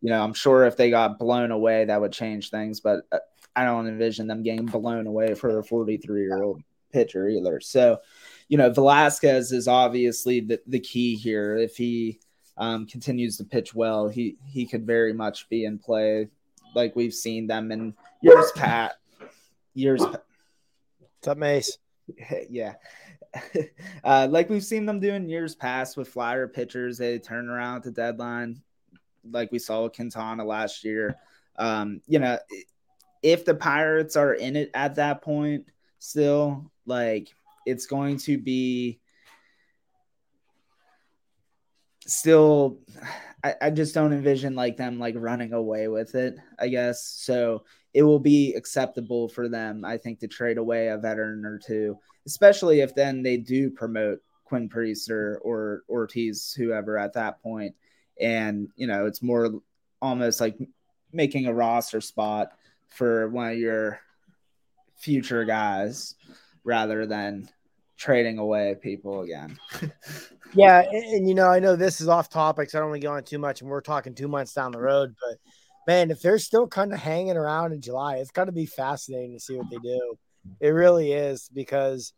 you 0.02 0.10
know, 0.10 0.24
I'm 0.24 0.34
sure 0.34 0.66
if 0.66 0.78
they 0.78 0.90
got 0.90 1.20
blown 1.20 1.52
away, 1.52 1.86
that 1.86 2.00
would 2.00 2.14
change 2.14 2.50
things, 2.50 2.80
but 2.80 3.02
uh, 3.12 3.20
I 3.56 3.66
don't 3.66 3.88
envision 3.88 4.28
them 4.28 4.44
getting 4.44 4.66
blown 4.66 5.08
away 5.08 5.34
for 5.36 5.60
a 5.60 5.64
43 5.64 6.22
year 6.22 6.42
old 6.42 6.62
pitcher 6.92 7.28
either. 7.28 7.60
So, 7.60 8.00
you 8.48 8.58
know, 8.58 8.72
Velasquez 8.72 9.52
is 9.52 9.68
obviously 9.68 10.40
the, 10.40 10.62
the 10.68 10.80
key 10.80 11.16
here. 11.16 11.58
If 11.58 11.76
he 11.76 12.20
um, 12.58 12.88
continues 12.88 13.38
to 13.38 13.44
pitch 13.44 13.76
well, 13.76 14.08
he 14.08 14.38
he 14.46 14.66
could 14.66 14.86
very 14.86 15.14
much 15.14 15.50
be 15.50 15.66
in 15.66 15.78
play, 15.78 16.30
like 16.76 16.96
we've 16.96 17.14
seen 17.14 17.48
them 17.48 17.72
in 17.72 17.94
years 18.22 18.52
past. 18.56 18.96
Years. 19.74 20.02
What's 20.02 21.28
up, 21.28 21.38
Mace? 21.38 21.78
yeah. 22.50 22.76
uh, 24.04 24.28
like 24.30 24.50
we've 24.50 24.64
seen 24.64 24.86
them 24.86 25.00
do 25.00 25.14
in 25.14 25.30
years 25.30 25.56
past 25.56 25.98
with 25.98 26.08
flyer 26.08 26.48
pitchers, 26.48 26.98
they 26.98 27.20
turn 27.20 27.50
around 27.50 27.78
at 27.78 27.84
the 27.84 27.92
deadline, 27.92 28.62
like 29.30 29.52
we 29.52 29.60
saw 29.60 29.84
with 29.84 29.94
Quintana 29.94 30.44
last 30.44 30.84
year. 30.84 31.16
Um, 31.58 32.02
you 32.08 32.20
know, 32.20 32.40
if 33.22 33.46
the 33.46 33.54
Pirates 33.54 34.16
are 34.16 34.34
in 34.34 34.56
it 34.56 34.72
at 34.74 34.96
that 34.96 35.22
point, 35.22 35.66
still, 36.00 36.72
like 36.86 37.30
it's 37.66 37.86
going 37.86 38.18
to 38.18 38.38
be 38.38 39.00
still 42.08 42.80
I, 43.44 43.56
I, 43.62 43.70
just 43.70 43.94
don't 43.94 44.14
envision 44.14 44.56
like 44.56 44.78
them 44.78 45.00
like 45.00 45.16
running 45.18 45.54
away 45.54 45.88
with 45.88 46.16
it, 46.16 46.38
I 46.58 46.68
guess. 46.68 47.06
So 47.06 47.64
it 47.94 48.04
will 48.04 48.20
be 48.20 48.54
acceptable 48.54 49.28
for 49.28 49.50
them, 49.50 49.84
I 49.84 49.98
think, 49.98 50.20
to 50.20 50.28
trade 50.28 50.58
away 50.58 50.90
a 50.90 50.98
veteran 50.98 51.46
or 51.46 51.58
two, 51.58 51.98
especially 52.26 52.82
if 52.82 52.94
then 52.94 53.24
they 53.24 53.38
do 53.38 53.70
promote 53.70 54.22
Quinn 54.46 54.70
Priester 54.70 55.38
or 55.42 55.84
Ortiz, 55.90 56.54
whoever 56.54 56.98
at 56.98 57.14
that 57.14 57.42
point. 57.42 57.76
And, 58.20 58.70
you 58.76 58.88
know, 58.88 59.06
it's 59.06 59.24
more 59.24 59.50
almost 60.02 60.40
like 60.40 60.58
making 61.12 61.48
a 61.48 61.54
roster 61.54 62.02
spot 62.02 62.52
for 62.90 63.30
one 63.30 63.52
of 63.52 63.58
your 63.58 64.00
future 64.98 65.46
guys 65.46 66.16
rather 66.64 67.06
than 67.06 67.50
trading 67.98 68.38
away 68.38 68.76
people 68.82 69.22
again. 69.22 69.58
yeah, 70.54 70.82
and, 70.82 71.04
and, 71.04 71.28
you 71.28 71.36
know, 71.36 71.48
I 71.48 71.60
know 71.60 71.76
this 71.76 72.02
is 72.02 72.08
off 72.08 72.30
topic, 72.30 72.70
so 72.70 72.78
I 72.78 72.82
don't 72.82 72.92
want 72.92 73.02
to 73.02 73.08
go 73.08 73.14
on 73.14 73.24
too 73.24 73.40
much, 73.40 73.62
and 73.62 73.70
we're 73.70 73.82
talking 73.82 74.14
two 74.14 74.28
months 74.28 74.54
down 74.54 74.72
the 74.72 74.80
road. 74.80 75.16
But 75.22 75.40
man, 75.90 76.12
if 76.12 76.22
they're 76.22 76.38
still 76.38 76.68
kind 76.68 76.94
of 76.94 77.00
hanging 77.00 77.36
around 77.36 77.74
in 77.74 77.82
July, 77.82 78.18
it's 78.18 78.30
going 78.30 78.46
to 78.46 78.52
be 78.52 78.68
fascinating 78.68 79.34
to 79.34 79.40
see 79.40 79.56
what 79.56 79.72
they 79.72 79.78
do. 79.78 80.20
It 80.60 80.70
really 80.70 81.14
is 81.14 81.50
because, 81.52 82.14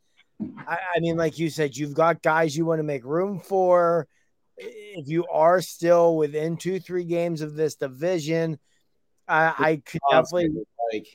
I, 0.67 0.77
I 0.93 0.99
mean, 0.99 1.15
like 1.15 1.39
you 1.39 1.49
said, 1.49 1.77
you've 1.77 1.93
got 1.93 2.21
guys 2.21 2.55
you 2.55 2.65
want 2.65 2.79
to 2.79 2.83
make 2.83 3.05
room 3.05 3.39
for. 3.39 4.09
If 4.57 5.07
you 5.07 5.25
are 5.31 5.61
still 5.61 6.17
within 6.17 6.57
two, 6.57 6.81
three 6.81 7.05
games 7.05 7.39
of 7.39 7.55
this 7.55 7.75
division, 7.75 8.59
I, 9.25 9.53
I 9.57 9.81
could 9.85 10.01
definitely 10.11 10.49
like. 10.91 11.07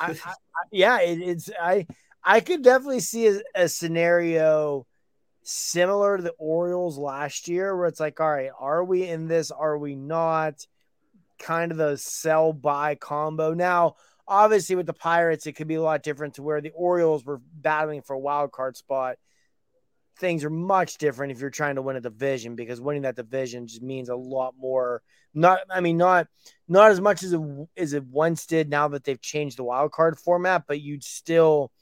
I, 0.00 0.10
I, 0.10 0.34
yeah, 0.72 1.00
it, 1.02 1.20
it's 1.20 1.50
I 1.60 1.86
I 2.24 2.40
could 2.40 2.62
definitely 2.62 3.00
see 3.00 3.28
a, 3.28 3.40
a, 3.54 3.68
scenario 3.68 4.86
similar 5.42 6.16
to 6.16 6.22
the 6.24 6.34
Orioles 6.38 6.98
last 6.98 7.46
year, 7.46 7.76
where 7.76 7.86
it's 7.86 8.00
like, 8.00 8.18
all 8.18 8.30
right, 8.30 8.50
are 8.58 8.82
we 8.82 9.08
in 9.08 9.28
this? 9.28 9.52
Are 9.52 9.78
we 9.78 9.94
not? 9.94 10.66
Kind 11.38 11.72
of 11.72 11.78
the 11.78 11.96
sell 11.96 12.52
buy 12.52 12.94
combo. 12.94 13.54
Now, 13.54 13.96
obviously, 14.26 14.76
with 14.76 14.86
the 14.86 14.92
Pirates, 14.92 15.46
it 15.46 15.52
could 15.52 15.68
be 15.68 15.74
a 15.74 15.82
lot 15.82 16.02
different 16.02 16.34
to 16.34 16.42
where 16.42 16.60
the 16.60 16.70
Orioles 16.70 17.24
were 17.24 17.40
battling 17.54 18.02
for 18.02 18.14
a 18.14 18.18
wild 18.18 18.52
card 18.52 18.76
spot. 18.76 19.16
Things 20.18 20.44
are 20.44 20.50
much 20.50 20.98
different 20.98 21.32
if 21.32 21.40
you're 21.40 21.50
trying 21.50 21.74
to 21.74 21.82
win 21.82 21.96
a 21.96 22.00
division 22.00 22.54
because 22.54 22.80
winning 22.80 23.02
that 23.02 23.16
division 23.16 23.66
just 23.66 23.82
means 23.82 24.08
a 24.08 24.14
lot 24.14 24.54
more. 24.56 25.02
Not, 25.34 25.60
I 25.68 25.80
mean, 25.80 25.96
not 25.96 26.28
not 26.68 26.92
as 26.92 27.00
much 27.00 27.24
as 27.24 27.32
it, 27.32 27.40
as 27.76 27.92
it 27.94 28.04
once 28.04 28.46
did. 28.46 28.70
Now 28.70 28.86
that 28.88 29.02
they've 29.02 29.20
changed 29.20 29.58
the 29.58 29.64
wild 29.64 29.90
card 29.90 30.16
format, 30.18 30.64
but 30.68 30.80
you'd 30.80 31.02
still 31.02 31.72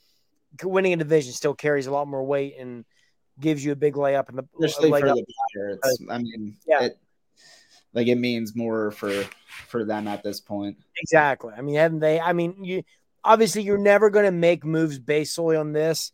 winning 0.63 0.93
a 0.93 0.97
division 0.97 1.33
still 1.33 1.53
carries 1.53 1.87
a 1.87 1.91
lot 1.91 2.07
more 2.07 2.23
weight 2.23 2.55
and 2.59 2.85
gives 3.39 3.63
you 3.63 3.71
a 3.71 3.75
big 3.75 3.95
layup 3.95 4.29
in 4.29 4.35
the 4.35 4.43
especially 4.61 4.91
for 4.91 5.07
the 5.07 5.25
Pirates. 5.55 5.99
I 6.09 6.17
mean, 6.19 6.57
yeah. 6.67 6.83
It, 6.83 6.97
like 7.93 8.07
it 8.07 8.15
means 8.15 8.55
more 8.55 8.91
for 8.91 9.25
for 9.67 9.85
them 9.85 10.07
at 10.07 10.23
this 10.23 10.39
point. 10.39 10.77
Exactly. 10.97 11.53
I 11.55 11.61
mean, 11.61 11.75
haven't 11.75 11.99
they? 11.99 12.19
I 12.19 12.33
mean, 12.33 12.63
you 12.63 12.83
obviously 13.23 13.63
you're 13.63 13.77
never 13.77 14.09
going 14.09 14.25
to 14.25 14.31
make 14.31 14.65
moves 14.65 14.99
based 14.99 15.35
solely 15.35 15.55
on 15.55 15.71
this, 15.71 16.11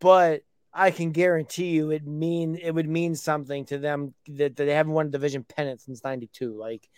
but 0.00 0.42
I 0.72 0.90
can 0.90 1.12
guarantee 1.12 1.70
you 1.70 1.90
it 1.90 2.06
mean 2.06 2.58
it 2.62 2.72
would 2.72 2.88
mean 2.88 3.14
something 3.14 3.64
to 3.66 3.78
them 3.78 4.14
that, 4.28 4.56
that 4.56 4.64
they 4.64 4.74
haven't 4.74 4.92
won 4.92 5.06
a 5.06 5.10
division 5.10 5.44
pennant 5.44 5.80
since 5.80 6.04
'92. 6.04 6.56
Like, 6.56 6.88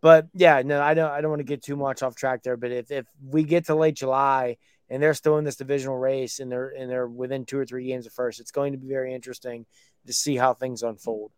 but 0.00 0.28
yeah, 0.34 0.62
no, 0.64 0.80
I 0.80 0.94
don't. 0.94 1.10
I 1.10 1.20
don't 1.20 1.30
want 1.30 1.40
to 1.40 1.44
get 1.44 1.62
too 1.62 1.76
much 1.76 2.02
off 2.02 2.14
track 2.14 2.42
there. 2.42 2.56
But 2.56 2.72
if 2.72 2.90
if 2.90 3.06
we 3.24 3.42
get 3.44 3.66
to 3.66 3.74
late 3.74 3.96
July 3.96 4.58
and 4.92 5.02
they're 5.02 5.14
still 5.14 5.38
in 5.38 5.44
this 5.44 5.56
divisional 5.56 5.96
race 5.96 6.38
and 6.38 6.52
they're 6.52 6.68
and 6.68 6.90
they're 6.90 7.08
within 7.08 7.46
two 7.46 7.58
or 7.58 7.64
three 7.64 7.86
games 7.86 8.06
of 8.06 8.12
first. 8.12 8.38
It's 8.38 8.50
going 8.50 8.72
to 8.72 8.78
be 8.78 8.88
very 8.88 9.14
interesting 9.14 9.64
to 10.06 10.12
see 10.12 10.36
how 10.36 10.52
things 10.52 10.82
unfold. 10.82 11.32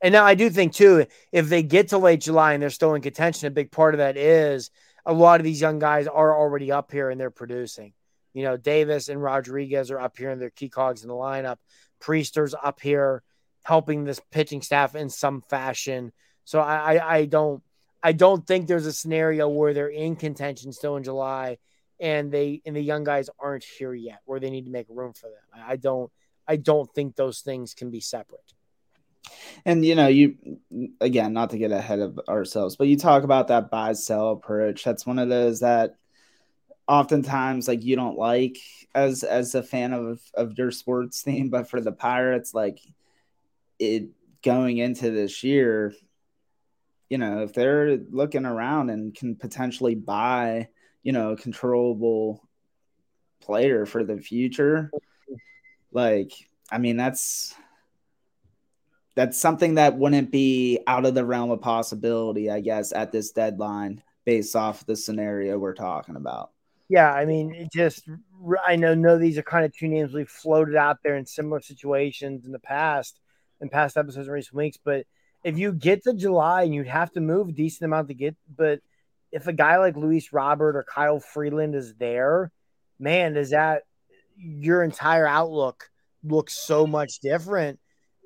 And 0.00 0.12
now 0.12 0.24
I 0.24 0.34
do 0.34 0.48
think 0.48 0.72
too, 0.72 1.06
if 1.30 1.48
they 1.48 1.62
get 1.62 1.88
to 1.88 1.98
late 1.98 2.20
July 2.20 2.54
and 2.54 2.62
they're 2.62 2.70
still 2.70 2.94
in 2.94 3.02
contention, 3.02 3.46
a 3.46 3.50
big 3.50 3.70
part 3.70 3.94
of 3.94 3.98
that 3.98 4.16
is 4.16 4.70
a 5.04 5.12
lot 5.12 5.40
of 5.40 5.44
these 5.44 5.60
young 5.60 5.78
guys 5.78 6.06
are 6.06 6.38
already 6.38 6.72
up 6.72 6.90
here 6.90 7.10
and 7.10 7.20
they're 7.20 7.30
producing. 7.30 7.92
You 8.32 8.44
know, 8.44 8.56
Davis 8.56 9.08
and 9.08 9.22
Rodriguez 9.22 9.90
are 9.90 10.00
up 10.00 10.16
here 10.16 10.30
and 10.30 10.40
they're 10.40 10.50
key 10.50 10.68
cogs 10.68 11.02
in 11.02 11.08
the 11.08 11.14
lineup. 11.14 11.56
Priester's 12.00 12.54
up 12.54 12.80
here 12.80 13.22
helping 13.62 14.04
this 14.04 14.20
pitching 14.30 14.62
staff 14.62 14.94
in 14.94 15.10
some 15.10 15.42
fashion. 15.42 16.12
So 16.44 16.60
I, 16.60 16.94
I, 16.94 17.14
I 17.16 17.24
don't 17.26 17.62
I 18.02 18.12
don't 18.12 18.46
think 18.46 18.66
there's 18.66 18.86
a 18.86 18.92
scenario 18.92 19.48
where 19.48 19.74
they're 19.74 19.88
in 19.88 20.16
contention 20.16 20.72
still 20.72 20.96
in 20.96 21.02
July 21.02 21.58
and 22.00 22.32
they 22.32 22.62
and 22.64 22.74
the 22.74 22.80
young 22.80 23.04
guys 23.04 23.28
aren't 23.38 23.64
here 23.64 23.92
yet 23.92 24.20
where 24.24 24.40
they 24.40 24.50
need 24.50 24.64
to 24.64 24.70
make 24.70 24.86
room 24.88 25.12
for 25.12 25.28
them. 25.28 25.62
I 25.66 25.76
don't 25.76 26.10
I 26.48 26.56
don't 26.56 26.92
think 26.94 27.16
those 27.16 27.40
things 27.40 27.74
can 27.74 27.90
be 27.90 28.00
separate. 28.00 28.54
And 29.64 29.84
you 29.84 29.94
know, 29.94 30.08
you 30.08 30.36
again, 31.00 31.32
not 31.32 31.50
to 31.50 31.58
get 31.58 31.72
ahead 31.72 32.00
of 32.00 32.20
ourselves, 32.28 32.76
but 32.76 32.88
you 32.88 32.96
talk 32.96 33.24
about 33.24 33.48
that 33.48 33.70
buy 33.70 33.92
sell 33.92 34.30
approach. 34.30 34.84
That's 34.84 35.06
one 35.06 35.18
of 35.18 35.28
those 35.28 35.60
that 35.60 35.96
oftentimes 36.88 37.68
like 37.68 37.84
you 37.84 37.94
don't 37.94 38.18
like 38.18 38.58
as 38.94 39.22
as 39.22 39.54
a 39.54 39.62
fan 39.62 39.92
of 39.92 40.20
of 40.34 40.56
your 40.58 40.70
sports 40.70 41.22
team, 41.24 41.50
but 41.50 41.68
for 41.68 41.80
the 41.80 41.92
Pirates, 41.92 42.54
like 42.54 42.80
it 43.78 44.08
going 44.42 44.78
into 44.78 45.10
this 45.10 45.44
year, 45.44 45.94
you 47.08 47.18
know, 47.18 47.42
if 47.42 47.52
they're 47.52 47.98
looking 48.10 48.46
around 48.46 48.90
and 48.90 49.14
can 49.14 49.36
potentially 49.36 49.94
buy 49.94 50.68
you 51.02 51.12
know, 51.12 51.32
a 51.32 51.36
controllable 51.36 52.46
player 53.40 53.86
for 53.86 54.04
the 54.04 54.18
future. 54.18 54.90
Like, 55.92 56.32
I 56.70 56.78
mean, 56.78 56.96
that's 56.96 57.54
that's 59.20 59.36
something 59.36 59.74
that 59.74 59.98
wouldn't 59.98 60.30
be 60.30 60.80
out 60.86 61.04
of 61.04 61.14
the 61.14 61.26
realm 61.26 61.50
of 61.50 61.60
possibility, 61.60 62.48
I 62.48 62.60
guess, 62.60 62.90
at 62.90 63.12
this 63.12 63.32
deadline 63.32 64.02
based 64.24 64.56
off 64.56 64.86
the 64.86 64.96
scenario 64.96 65.58
we're 65.58 65.74
talking 65.74 66.16
about. 66.16 66.52
Yeah, 66.88 67.12
I 67.12 67.26
mean, 67.26 67.68
just 67.70 68.08
I 68.66 68.76
know 68.76 68.94
know 68.94 69.18
these 69.18 69.36
are 69.36 69.42
kind 69.42 69.66
of 69.66 69.76
two 69.76 69.88
names 69.88 70.14
we've 70.14 70.26
floated 70.26 70.74
out 70.74 71.00
there 71.04 71.16
in 71.16 71.26
similar 71.26 71.60
situations 71.60 72.46
in 72.46 72.52
the 72.52 72.58
past, 72.58 73.20
in 73.60 73.68
past 73.68 73.98
episodes 73.98 74.26
in 74.26 74.32
recent 74.32 74.56
weeks. 74.56 74.78
But 74.82 75.04
if 75.44 75.58
you 75.58 75.74
get 75.74 76.02
to 76.04 76.14
July 76.14 76.62
and 76.62 76.74
you'd 76.74 76.86
have 76.86 77.12
to 77.12 77.20
move 77.20 77.50
a 77.50 77.52
decent 77.52 77.84
amount 77.84 78.08
to 78.08 78.14
get, 78.14 78.36
but 78.56 78.80
if 79.32 79.46
a 79.46 79.52
guy 79.52 79.76
like 79.76 79.96
Luis 79.96 80.32
Robert 80.32 80.76
or 80.76 80.82
Kyle 80.82 81.20
Freeland 81.20 81.74
is 81.74 81.92
there, 81.96 82.50
man, 82.98 83.34
does 83.34 83.50
that 83.50 83.82
your 84.38 84.82
entire 84.82 85.26
outlook 85.26 85.90
looks 86.24 86.54
so 86.54 86.86
much 86.86 87.18
different 87.18 87.78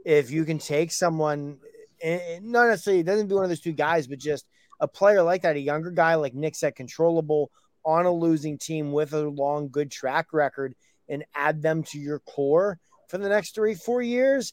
if 0.05 0.31
you 0.31 0.45
can 0.45 0.59
take 0.59 0.93
someone, 0.93 1.59
eh, 2.01 2.19
eh, 2.23 2.41
not 2.43 2.69
necessarily 2.69 3.01
it 3.01 3.07
doesn't 3.07 3.29
be 3.29 3.35
one 3.35 3.45
of 3.45 3.51
those 3.51 3.61
two 3.61 3.73
guys, 3.73 4.07
but 4.07 4.19
just 4.19 4.47
a 4.81 4.89
player 4.89 5.23
like 5.23 5.43
that, 5.43 5.57
a 5.57 5.61
younger 5.61 5.91
guy 5.91 6.15
like 6.15 6.35
Nick 6.35 6.55
said, 6.55 6.77
controllable 6.77 7.51
on 7.85 8.07
a 8.07 8.13
losing 8.13 8.59
team 8.59 8.93
with 8.93 9.13
a 9.13 9.29
long, 9.29 9.69
good 9.69 9.91
track 9.91 10.33
record, 10.33 10.75
and 11.09 11.25
add 11.35 11.63
them 11.63 11.83
to 11.83 11.99
your 11.99 12.19
core 12.21 12.79
for 13.09 13.19
the 13.19 13.29
next 13.29 13.55
three, 13.55 13.75
four 13.75 14.03
years. 14.03 14.53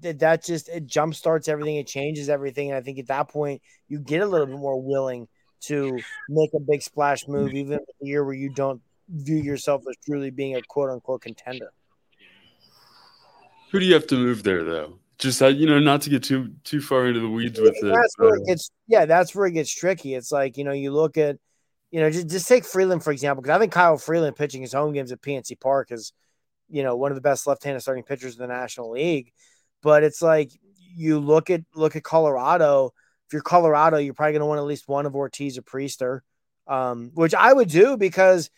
That 0.00 0.18
that 0.20 0.44
just 0.44 0.68
it 0.68 0.86
jump 0.86 1.14
starts 1.14 1.46
everything, 1.46 1.76
it 1.76 1.86
changes 1.86 2.28
everything. 2.28 2.70
And 2.70 2.76
I 2.76 2.80
think 2.80 2.98
at 2.98 3.06
that 3.06 3.28
point 3.28 3.62
you 3.88 4.00
get 4.00 4.22
a 4.22 4.26
little 4.26 4.46
bit 4.46 4.58
more 4.58 4.80
willing 4.80 5.28
to 5.62 5.98
make 6.28 6.50
a 6.52 6.60
big 6.60 6.82
splash 6.82 7.28
move, 7.28 7.52
even 7.52 7.74
in 7.74 7.84
a 8.02 8.04
year 8.04 8.24
where 8.24 8.34
you 8.34 8.50
don't 8.50 8.82
view 9.08 9.36
yourself 9.36 9.82
as 9.88 9.94
truly 10.04 10.30
being 10.30 10.56
a 10.56 10.62
quote 10.62 10.90
unquote 10.90 11.22
contender. 11.22 11.70
Who 13.74 13.80
do 13.80 13.86
you 13.86 13.94
have 13.94 14.06
to 14.06 14.14
move 14.14 14.44
there, 14.44 14.62
though? 14.62 15.00
Just 15.18 15.42
uh, 15.42 15.48
you 15.48 15.66
know, 15.66 15.80
not 15.80 16.00
to 16.02 16.10
get 16.10 16.22
too 16.22 16.52
too 16.62 16.80
far 16.80 17.08
into 17.08 17.18
the 17.18 17.28
weeds 17.28 17.58
with 17.58 17.74
it. 17.82 17.92
That's 17.92 18.14
where 18.18 18.36
it 18.36 18.46
gets, 18.46 18.70
yeah, 18.86 19.04
that's 19.04 19.34
where 19.34 19.46
it 19.46 19.50
gets 19.50 19.74
tricky. 19.74 20.14
It's 20.14 20.30
like 20.30 20.56
you 20.56 20.62
know, 20.62 20.70
you 20.70 20.92
look 20.92 21.18
at, 21.18 21.38
you 21.90 21.98
know, 21.98 22.08
just 22.08 22.28
just 22.28 22.46
take 22.46 22.64
Freeland 22.64 23.02
for 23.02 23.10
example, 23.10 23.42
because 23.42 23.56
I 23.56 23.58
think 23.58 23.72
Kyle 23.72 23.98
Freeland 23.98 24.36
pitching 24.36 24.62
his 24.62 24.72
home 24.72 24.92
games 24.92 25.10
at 25.10 25.20
PNC 25.20 25.58
Park 25.58 25.90
is, 25.90 26.12
you 26.68 26.84
know, 26.84 26.94
one 26.94 27.10
of 27.10 27.16
the 27.16 27.20
best 27.20 27.48
left-handed 27.48 27.80
starting 27.80 28.04
pitchers 28.04 28.36
in 28.36 28.42
the 28.42 28.46
National 28.46 28.92
League. 28.92 29.32
But 29.82 30.04
it's 30.04 30.22
like 30.22 30.52
you 30.94 31.18
look 31.18 31.50
at 31.50 31.62
look 31.74 31.96
at 31.96 32.04
Colorado. 32.04 32.92
If 33.26 33.32
you're 33.32 33.42
Colorado, 33.42 33.96
you're 33.96 34.14
probably 34.14 34.34
going 34.34 34.40
to 34.40 34.46
want 34.46 34.60
at 34.60 34.66
least 34.66 34.86
one 34.86 35.04
of 35.04 35.16
Ortiz 35.16 35.58
or 35.58 35.62
Priester, 35.62 36.20
um, 36.68 37.10
which 37.14 37.34
I 37.34 37.52
would 37.52 37.70
do 37.70 37.96
because 37.96 38.50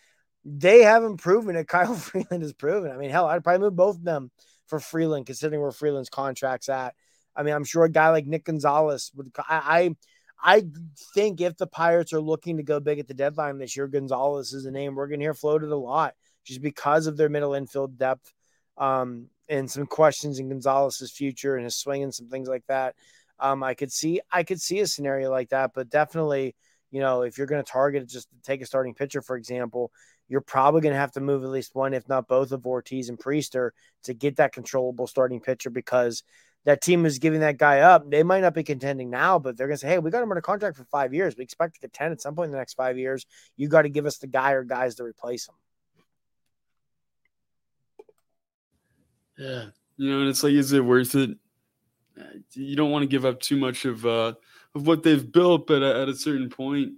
they 0.45 0.83
haven't 0.83 1.17
proven 1.17 1.55
it. 1.55 1.67
Kyle 1.67 1.95
Freeland 1.95 2.43
has 2.43 2.53
proven. 2.53 2.91
I 2.91 2.97
mean, 2.97 3.09
hell, 3.09 3.25
I'd 3.25 3.43
probably 3.43 3.61
move 3.61 3.75
both 3.75 3.95
of 3.95 4.03
them 4.03 4.29
for 4.67 4.79
Freeland, 4.79 5.25
considering 5.25 5.61
where 5.61 5.71
Freeland's 5.71 6.09
contract's 6.09 6.69
at. 6.69 6.95
I 7.35 7.43
mean, 7.43 7.53
I'm 7.53 7.63
sure 7.63 7.83
a 7.83 7.89
guy 7.89 8.09
like 8.09 8.25
Nick 8.25 8.45
Gonzalez 8.45 9.11
would. 9.15 9.31
I, 9.37 9.95
I, 10.41 10.55
I 10.57 10.63
think 11.13 11.41
if 11.41 11.57
the 11.57 11.67
Pirates 11.67 12.13
are 12.13 12.21
looking 12.21 12.57
to 12.57 12.63
go 12.63 12.79
big 12.79 12.99
at 12.99 13.07
the 13.07 13.13
deadline 13.13 13.57
this 13.57 13.75
year, 13.75 13.87
Gonzalez 13.87 14.53
is 14.53 14.65
a 14.65 14.71
name 14.71 14.95
we're 14.95 15.07
going 15.07 15.19
to 15.19 15.25
hear 15.25 15.33
floated 15.33 15.69
a 15.69 15.77
lot, 15.77 16.15
just 16.45 16.61
because 16.61 17.07
of 17.07 17.17
their 17.17 17.29
middle 17.29 17.53
infield 17.53 17.97
depth, 17.97 18.33
um, 18.77 19.29
and 19.49 19.69
some 19.69 19.85
questions 19.85 20.39
in 20.39 20.49
Gonzalez's 20.49 21.11
future 21.11 21.55
and 21.55 21.63
his 21.63 21.75
swing 21.75 22.03
and 22.03 22.13
some 22.13 22.27
things 22.27 22.47
like 22.47 22.65
that. 22.67 22.95
Um, 23.39 23.63
I 23.63 23.75
could 23.75 23.91
see, 23.91 24.19
I 24.31 24.43
could 24.43 24.61
see 24.61 24.79
a 24.79 24.87
scenario 24.87 25.29
like 25.29 25.49
that, 25.49 25.71
but 25.73 25.89
definitely, 25.89 26.55
you 26.91 27.01
know, 27.01 27.21
if 27.21 27.37
you're 27.37 27.47
going 27.47 27.63
to 27.63 27.71
target 27.71 28.07
just 28.07 28.27
take 28.43 28.61
a 28.61 28.65
starting 28.65 28.93
pitcher, 28.93 29.21
for 29.21 29.35
example, 29.35 29.91
you're 30.29 30.41
probably 30.41 30.81
going 30.81 30.93
to 30.93 30.99
have 30.99 31.11
to 31.13 31.21
move 31.21 31.43
at 31.43 31.49
least 31.49 31.75
one, 31.75 31.93
if 31.93 32.07
not 32.07 32.27
both, 32.27 32.51
of 32.51 32.65
Ortiz 32.65 33.09
and 33.09 33.17
Priester 33.17 33.71
to 34.03 34.13
get 34.13 34.37
that 34.37 34.53
controllable 34.53 35.07
starting 35.07 35.39
pitcher 35.39 35.69
because 35.69 36.23
that 36.65 36.81
team 36.81 37.05
is 37.05 37.19
giving 37.19 37.39
that 37.41 37.57
guy 37.57 37.79
up. 37.79 38.09
They 38.09 38.23
might 38.23 38.41
not 38.41 38.53
be 38.53 38.63
contending 38.63 39.09
now, 39.09 39.39
but 39.39 39.55
they're 39.55 39.67
going 39.67 39.77
to 39.77 39.79
say, 39.79 39.87
hey, 39.87 39.99
we 39.99 40.11
got 40.11 40.23
him 40.23 40.31
a 40.31 40.41
contract 40.41 40.75
for 40.75 40.83
five 40.85 41.13
years. 41.13 41.35
We 41.37 41.43
expect 41.43 41.75
to 41.75 41.79
contend 41.79 42.11
at 42.11 42.21
some 42.21 42.35
point 42.35 42.47
in 42.47 42.51
the 42.51 42.57
next 42.57 42.73
five 42.73 42.97
years. 42.97 43.25
You 43.55 43.69
got 43.69 43.83
to 43.83 43.89
give 43.89 44.05
us 44.05 44.17
the 44.17 44.27
guy 44.27 44.51
or 44.51 44.63
guys 44.63 44.95
to 44.95 45.03
replace 45.03 45.47
him. 45.47 45.55
Yeah. 49.37 49.65
You 49.95 50.11
know, 50.11 50.19
and 50.21 50.29
it's 50.29 50.43
like, 50.43 50.53
is 50.53 50.73
it 50.73 50.83
worth 50.83 51.15
it? 51.15 51.37
You 52.53 52.75
don't 52.75 52.91
want 52.91 53.03
to 53.03 53.07
give 53.07 53.25
up 53.25 53.39
too 53.39 53.57
much 53.57 53.85
of 53.85 54.05
uh, 54.05 54.33
of 54.77 54.87
what 54.87 55.03
they've 55.03 55.31
built, 55.31 55.67
but 55.67 55.81
at 55.81 56.07
a 56.07 56.15
certain 56.15 56.49
point, 56.49 56.93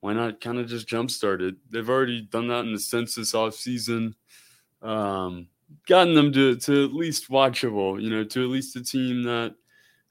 why 0.00 0.12
not 0.12 0.40
kind 0.40 0.58
of 0.58 0.66
just 0.66 0.88
jumpstart 0.88 1.40
it? 1.40 1.54
They've 1.70 1.88
already 1.88 2.22
done 2.22 2.48
that 2.48 2.64
in 2.64 2.72
the 2.72 2.80
census 2.80 3.34
off 3.34 3.54
season, 3.54 4.14
um, 4.82 5.46
gotten 5.86 6.14
them 6.14 6.32
to, 6.32 6.56
to 6.56 6.84
at 6.84 6.92
least 6.92 7.30
watchable, 7.30 8.02
you 8.02 8.10
know, 8.10 8.24
to 8.24 8.42
at 8.42 8.50
least 8.50 8.76
a 8.76 8.84
team 8.84 9.22
that 9.22 9.54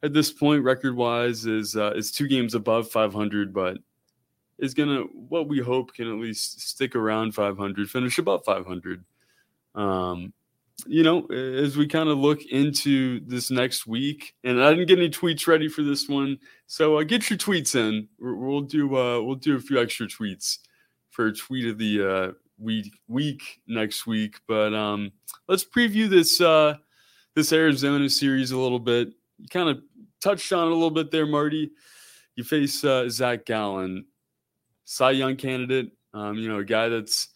at 0.01 0.13
this 0.13 0.31
point, 0.31 0.63
record 0.63 0.95
wise, 0.95 1.45
is 1.45 1.75
uh, 1.75 1.93
is 1.95 2.11
two 2.11 2.27
games 2.27 2.55
above 2.55 2.89
500, 2.89 3.53
but 3.53 3.77
is 4.59 4.73
gonna 4.73 5.01
what 5.13 5.47
we 5.47 5.59
hope 5.59 5.93
can 5.93 6.09
at 6.09 6.19
least 6.19 6.61
stick 6.61 6.95
around 6.95 7.33
500, 7.33 7.89
finish 7.89 8.17
above 8.17 8.43
500. 8.45 9.03
Um, 9.75 10.33
you 10.85 11.03
know, 11.03 11.25
as 11.27 11.77
we 11.77 11.87
kind 11.87 12.09
of 12.09 12.17
look 12.17 12.43
into 12.45 13.21
this 13.25 13.49
next 13.51 13.87
week, 13.87 14.33
and 14.43 14.61
I 14.61 14.71
didn't 14.71 14.87
get 14.87 14.99
any 14.99 15.09
tweets 15.09 15.47
ready 15.47 15.67
for 15.67 15.83
this 15.83 16.09
one, 16.09 16.37
so 16.67 16.97
uh, 16.97 17.03
get 17.03 17.29
your 17.29 17.37
tweets 17.39 17.75
in. 17.75 18.07
We'll 18.19 18.61
do 18.61 18.95
uh, 18.95 19.21
we'll 19.21 19.35
do 19.35 19.55
a 19.55 19.59
few 19.59 19.79
extra 19.79 20.07
tweets 20.07 20.57
for 21.11 21.31
tweet 21.31 21.67
of 21.67 21.77
the 21.77 22.09
uh, 22.09 22.31
week 22.57 22.93
week 23.07 23.61
next 23.67 24.05
week. 24.07 24.39
But 24.47 24.73
um, 24.73 25.11
let's 25.47 25.63
preview 25.63 26.09
this 26.09 26.41
uh, 26.41 26.75
this 27.35 27.53
Arizona 27.53 28.09
series 28.09 28.51
a 28.51 28.57
little 28.57 28.79
bit. 28.79 29.09
You 29.37 29.47
kind 29.47 29.69
of 29.69 29.81
touched 30.21 30.51
on 30.51 30.67
it 30.67 30.71
a 30.71 30.75
little 30.75 30.91
bit 30.91 31.11
there, 31.11 31.27
Marty. 31.27 31.71
You 32.35 32.43
face 32.43 32.83
uh, 32.83 33.07
Zach 33.09 33.45
Gallen, 33.45 34.05
Cy 34.85 35.11
Young 35.11 35.35
candidate. 35.35 35.91
Um, 36.13 36.37
you 36.37 36.49
know, 36.49 36.59
a 36.59 36.65
guy 36.65 36.89
that's 36.89 37.29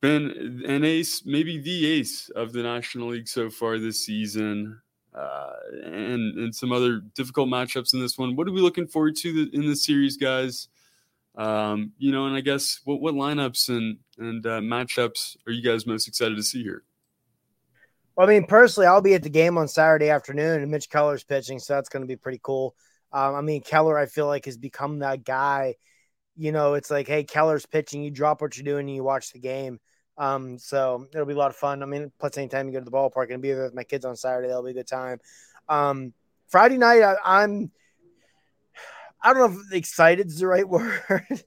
been 0.00 0.62
an 0.66 0.84
ace, 0.84 1.24
maybe 1.24 1.58
the 1.58 1.86
ace 1.86 2.30
of 2.30 2.52
the 2.52 2.62
National 2.62 3.08
League 3.08 3.28
so 3.28 3.50
far 3.50 3.78
this 3.78 4.04
season, 4.04 4.80
uh, 5.14 5.52
and 5.84 6.38
and 6.38 6.54
some 6.54 6.72
other 6.72 7.00
difficult 7.14 7.48
matchups 7.48 7.92
in 7.94 8.00
this 8.00 8.16
one. 8.16 8.36
What 8.36 8.48
are 8.48 8.52
we 8.52 8.60
looking 8.60 8.86
forward 8.86 9.16
to 9.16 9.50
in 9.52 9.66
this 9.66 9.84
series, 9.84 10.16
guys? 10.16 10.68
Um, 11.36 11.92
you 11.98 12.12
know, 12.12 12.26
and 12.26 12.34
I 12.34 12.40
guess 12.40 12.80
what 12.84 13.00
what 13.00 13.14
lineups 13.14 13.68
and 13.68 13.98
and 14.18 14.44
uh, 14.46 14.60
matchups 14.60 15.36
are 15.46 15.52
you 15.52 15.62
guys 15.62 15.86
most 15.86 16.08
excited 16.08 16.36
to 16.36 16.42
see 16.42 16.62
here? 16.62 16.82
Well, 18.16 18.28
I 18.28 18.32
mean, 18.32 18.46
personally, 18.46 18.86
I'll 18.86 19.00
be 19.00 19.14
at 19.14 19.22
the 19.22 19.30
game 19.30 19.56
on 19.56 19.68
Saturday 19.68 20.10
afternoon, 20.10 20.62
and 20.62 20.70
Mitch 20.70 20.90
Keller's 20.90 21.24
pitching, 21.24 21.58
so 21.58 21.74
that's 21.74 21.88
going 21.88 22.02
to 22.02 22.08
be 22.08 22.16
pretty 22.16 22.40
cool. 22.42 22.74
Um, 23.12 23.34
I 23.34 23.40
mean, 23.40 23.62
Keller, 23.62 23.98
I 23.98 24.06
feel 24.06 24.26
like 24.26 24.44
has 24.44 24.56
become 24.56 25.00
that 25.00 25.24
guy. 25.24 25.76
You 26.40 26.52
know, 26.52 26.72
it's 26.72 26.90
like, 26.90 27.06
hey, 27.06 27.22
Keller's 27.22 27.66
pitching, 27.66 28.02
you 28.02 28.10
drop 28.10 28.40
what 28.40 28.56
you're 28.56 28.64
doing, 28.64 28.86
and 28.86 28.96
you 28.96 29.04
watch 29.04 29.30
the 29.30 29.38
game. 29.38 29.78
Um, 30.16 30.56
so 30.56 31.06
it'll 31.12 31.26
be 31.26 31.34
a 31.34 31.36
lot 31.36 31.50
of 31.50 31.56
fun. 31.56 31.82
I 31.82 31.86
mean, 31.86 32.10
plus 32.18 32.38
anytime 32.38 32.66
you 32.66 32.72
go 32.72 32.78
to 32.78 32.84
the 32.86 32.90
ballpark 32.90 33.30
and 33.30 33.42
be 33.42 33.52
there 33.52 33.64
with 33.64 33.74
my 33.74 33.84
kids 33.84 34.06
on 34.06 34.16
Saturday, 34.16 34.48
that'll 34.48 34.62
be 34.62 34.70
a 34.70 34.74
good 34.74 34.86
time. 34.86 35.18
Um, 35.68 36.14
Friday 36.48 36.78
night, 36.78 37.02
I, 37.02 37.44
am 37.44 37.70
I 39.22 39.34
don't 39.34 39.52
know 39.52 39.60
if 39.60 39.72
excited 39.74 40.28
is 40.28 40.38
the 40.38 40.46
right 40.46 40.66
word 40.68 41.44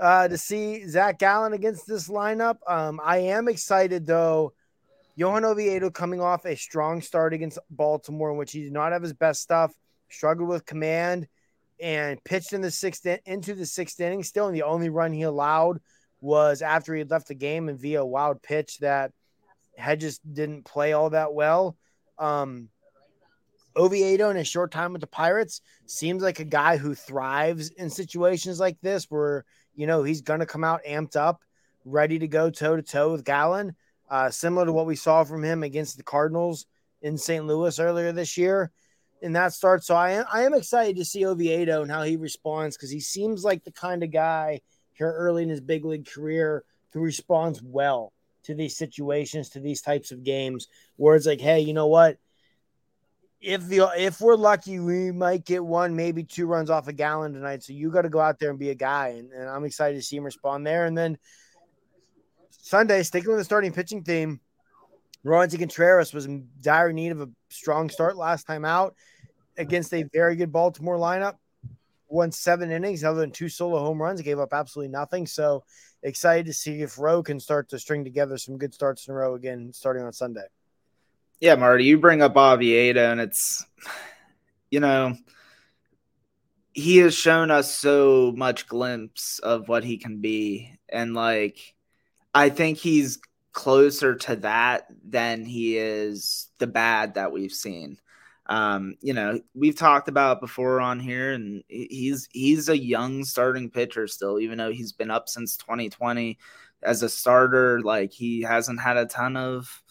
uh, 0.00 0.28
to 0.28 0.38
see 0.38 0.86
Zach 0.88 1.18
Gallen 1.18 1.52
against 1.52 1.86
this 1.86 2.08
lineup. 2.08 2.56
Um, 2.66 3.02
I 3.04 3.18
am 3.18 3.48
excited 3.48 4.06
though. 4.06 4.54
Johan 5.14 5.44
Oviedo 5.44 5.90
coming 5.90 6.22
off 6.22 6.46
a 6.46 6.56
strong 6.56 7.02
start 7.02 7.34
against 7.34 7.58
Baltimore, 7.68 8.30
in 8.30 8.38
which 8.38 8.52
he 8.52 8.62
did 8.62 8.72
not 8.72 8.92
have 8.92 9.02
his 9.02 9.12
best 9.12 9.42
stuff, 9.42 9.74
struggled 10.08 10.48
with 10.48 10.64
command, 10.64 11.28
and 11.82 12.22
pitched 12.22 12.52
in 12.52 12.60
the 12.60 12.70
sixth 12.70 13.04
in, 13.04 13.18
into 13.26 13.54
the 13.54 13.66
sixth 13.66 14.00
inning. 14.00 14.22
Still, 14.22 14.46
and 14.46 14.56
the 14.56 14.62
only 14.62 14.88
run 14.88 15.12
he 15.12 15.22
allowed 15.22 15.80
was 16.20 16.62
after 16.62 16.94
he 16.94 17.00
had 17.00 17.10
left 17.10 17.28
the 17.28 17.34
game 17.34 17.68
and 17.68 17.78
via 17.78 18.00
a 18.00 18.06
wild 18.06 18.40
pitch 18.40 18.78
that 18.78 19.10
Hedges 19.76 20.18
didn't 20.18 20.64
play 20.64 20.92
all 20.92 21.10
that 21.10 21.34
well. 21.34 21.76
Um, 22.18 22.68
Oviedo 23.76 24.30
in 24.30 24.36
a 24.36 24.44
short 24.44 24.70
time 24.70 24.92
with 24.92 25.00
the 25.00 25.06
Pirates 25.08 25.60
seems 25.86 26.22
like 26.22 26.38
a 26.38 26.44
guy 26.44 26.76
who 26.76 26.94
thrives 26.94 27.70
in 27.70 27.90
situations 27.90 28.60
like 28.60 28.78
this 28.80 29.06
where, 29.08 29.44
you 29.74 29.86
know, 29.86 30.02
he's 30.04 30.20
going 30.20 30.40
to 30.40 30.46
come 30.46 30.62
out 30.62 30.84
amped 30.86 31.16
up, 31.16 31.42
ready 31.84 32.18
to 32.18 32.28
go 32.28 32.50
toe 32.50 32.76
to 32.76 32.82
toe 32.82 33.10
with 33.10 33.24
Gallen, 33.24 33.74
uh, 34.08 34.30
similar 34.30 34.66
to 34.66 34.72
what 34.72 34.86
we 34.86 34.94
saw 34.94 35.24
from 35.24 35.42
him 35.42 35.62
against 35.62 35.96
the 35.96 36.02
Cardinals 36.04 36.66
in 37.00 37.18
St. 37.18 37.46
Louis 37.46 37.80
earlier 37.80 38.12
this 38.12 38.36
year 38.36 38.70
in 39.22 39.32
that 39.32 39.54
start. 39.54 39.84
So 39.84 39.94
I 39.94 40.10
am, 40.10 40.24
I 40.32 40.42
am 40.42 40.54
excited 40.54 40.96
to 40.96 41.04
see 41.04 41.24
Oviedo 41.24 41.82
and 41.82 41.90
how 41.90 42.02
he 42.02 42.16
responds 42.16 42.76
because 42.76 42.90
he 42.90 43.00
seems 43.00 43.44
like 43.44 43.64
the 43.64 43.72
kind 43.72 44.02
of 44.02 44.10
guy– 44.10 44.60
here 44.94 45.12
early 45.12 45.42
in 45.42 45.48
his 45.48 45.60
big 45.60 45.84
league 45.84 46.06
career 46.06 46.64
who 46.92 47.00
responds 47.00 47.62
well 47.62 48.12
to 48.44 48.54
these 48.54 48.76
situations, 48.76 49.50
to 49.50 49.60
these 49.60 49.80
types 49.80 50.12
of 50.12 50.24
games, 50.24 50.68
where 50.96 51.16
it's 51.16 51.26
like, 51.26 51.40
hey, 51.40 51.60
you 51.60 51.72
know 51.72 51.86
what? 51.86 52.18
If 53.40 53.66
the 53.66 53.90
if 53.96 54.20
we're 54.20 54.36
lucky, 54.36 54.78
we 54.78 55.10
might 55.10 55.44
get 55.44 55.64
one, 55.64 55.96
maybe 55.96 56.22
two 56.22 56.46
runs 56.46 56.70
off 56.70 56.86
a 56.86 56.92
Gallen 56.92 57.32
tonight. 57.32 57.64
So 57.64 57.72
you 57.72 57.90
got 57.90 58.02
to 58.02 58.08
go 58.08 58.20
out 58.20 58.38
there 58.38 58.50
and 58.50 58.58
be 58.58 58.70
a 58.70 58.74
guy, 58.74 59.08
and, 59.18 59.32
and 59.32 59.48
I'm 59.48 59.64
excited 59.64 59.96
to 59.96 60.02
see 60.02 60.16
him 60.16 60.24
respond 60.24 60.64
there. 60.64 60.86
And 60.86 60.96
then 60.96 61.18
Sunday, 62.50 63.02
sticking 63.02 63.30
with 63.30 63.40
the 63.40 63.44
starting 63.44 63.72
pitching 63.72 64.04
theme, 64.04 64.38
Roansy 65.24 65.58
Contreras 65.58 66.14
was 66.14 66.26
in 66.26 66.48
dire 66.60 66.92
need 66.92 67.10
of 67.10 67.20
a 67.20 67.28
strong 67.48 67.90
start 67.90 68.16
last 68.16 68.46
time 68.46 68.64
out 68.64 68.94
against 69.56 69.92
a 69.94 70.04
very 70.12 70.36
good 70.36 70.52
Baltimore 70.52 70.96
lineup 70.96 71.36
won 72.08 72.30
seven 72.30 72.70
innings 72.70 73.04
other 73.04 73.20
than 73.20 73.30
two 73.30 73.48
solo 73.48 73.78
home 73.78 74.00
runs. 74.00 74.20
Gave 74.20 74.38
up 74.38 74.52
absolutely 74.52 74.92
nothing. 74.92 75.26
So 75.26 75.64
excited 76.02 76.46
to 76.46 76.52
see 76.52 76.82
if 76.82 76.98
Rowe 76.98 77.22
can 77.22 77.40
start 77.40 77.70
to 77.70 77.78
string 77.78 78.04
together 78.04 78.36
some 78.36 78.58
good 78.58 78.74
starts 78.74 79.08
in 79.08 79.14
a 79.14 79.16
row 79.16 79.34
again 79.34 79.72
starting 79.72 80.02
on 80.02 80.12
Sunday. 80.12 80.44
Yeah, 81.40 81.56
Marty, 81.56 81.84
you 81.84 81.98
bring 81.98 82.22
up 82.22 82.36
Oviedo, 82.36 83.10
and 83.10 83.20
it's, 83.20 83.66
you 84.70 84.78
know, 84.78 85.16
he 86.72 86.98
has 86.98 87.14
shown 87.14 87.50
us 87.50 87.76
so 87.76 88.32
much 88.36 88.68
glimpse 88.68 89.40
of 89.40 89.68
what 89.68 89.82
he 89.82 89.98
can 89.98 90.20
be. 90.20 90.78
And 90.88 91.14
like, 91.14 91.74
I 92.32 92.48
think 92.48 92.78
he's 92.78 93.18
closer 93.52 94.14
to 94.14 94.36
that 94.36 94.86
than 95.04 95.44
he 95.44 95.76
is 95.76 96.48
the 96.58 96.66
bad 96.66 97.14
that 97.14 97.32
we've 97.32 97.52
seen. 97.52 97.98
Um, 98.46 98.96
you 99.00 99.14
know, 99.14 99.40
we've 99.54 99.76
talked 99.76 100.08
about 100.08 100.40
before 100.40 100.80
on 100.80 100.98
here, 100.98 101.32
and 101.32 101.62
he's 101.68 102.28
he's 102.32 102.68
a 102.68 102.78
young 102.78 103.24
starting 103.24 103.70
pitcher 103.70 104.06
still, 104.08 104.40
even 104.40 104.58
though 104.58 104.72
he's 104.72 104.92
been 104.92 105.10
up 105.10 105.28
since 105.28 105.56
2020 105.56 106.38
as 106.82 107.02
a 107.02 107.08
starter. 107.08 107.80
Like 107.80 108.12
he 108.12 108.42
hasn't 108.42 108.80
had 108.80 108.96
a 108.96 109.06
ton 109.06 109.36
of 109.36 109.82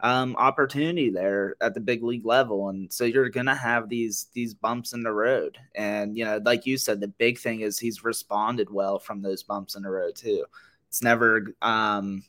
um, 0.00 0.36
opportunity 0.36 1.10
there 1.10 1.56
at 1.60 1.74
the 1.74 1.80
big 1.80 2.02
league 2.04 2.24
level, 2.26 2.68
and 2.68 2.92
so 2.92 3.04
you're 3.04 3.28
gonna 3.28 3.54
have 3.56 3.88
these 3.88 4.28
these 4.34 4.54
bumps 4.54 4.92
in 4.92 5.02
the 5.02 5.12
road. 5.12 5.58
And 5.74 6.16
you 6.16 6.24
know, 6.24 6.40
like 6.44 6.66
you 6.66 6.78
said, 6.78 7.00
the 7.00 7.08
big 7.08 7.38
thing 7.38 7.60
is 7.60 7.78
he's 7.78 8.04
responded 8.04 8.70
well 8.70 8.98
from 8.98 9.22
those 9.22 9.42
bumps 9.42 9.74
in 9.74 9.82
the 9.82 9.90
road 9.90 10.14
too. 10.14 10.44
It's 10.88 11.02
never, 11.02 11.46
um, 11.62 12.22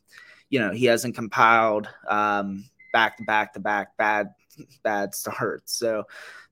you 0.49 0.59
know, 0.59 0.71
he 0.71 0.85
hasn't 0.85 1.15
compiled 1.15 1.87
um, 2.07 2.65
back 2.93 3.17
to 3.17 3.23
back 3.23 3.53
to 3.53 3.59
back 3.59 3.95
bad 3.97 4.33
bad 4.83 5.15
starts. 5.15 5.73
So 5.73 6.03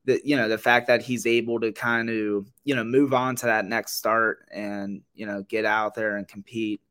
the 0.05 0.21
you 0.23 0.35
know 0.35 0.47
the 0.47 0.57
fact 0.57 0.87
that 0.87 1.01
he's 1.01 1.25
able 1.25 1.59
to 1.59 1.71
kind 1.71 2.09
of 2.09 2.47
you 2.63 2.75
know 2.75 2.83
move 2.83 3.13
on 3.13 3.35
to 3.37 3.47
that 3.47 3.65
next 3.65 3.93
start 3.93 4.47
and 4.51 5.01
you 5.13 5.25
know 5.25 5.43
get 5.43 5.65
out 5.65 5.95
there 5.95 6.17
and 6.17 6.27
compete. 6.27 6.81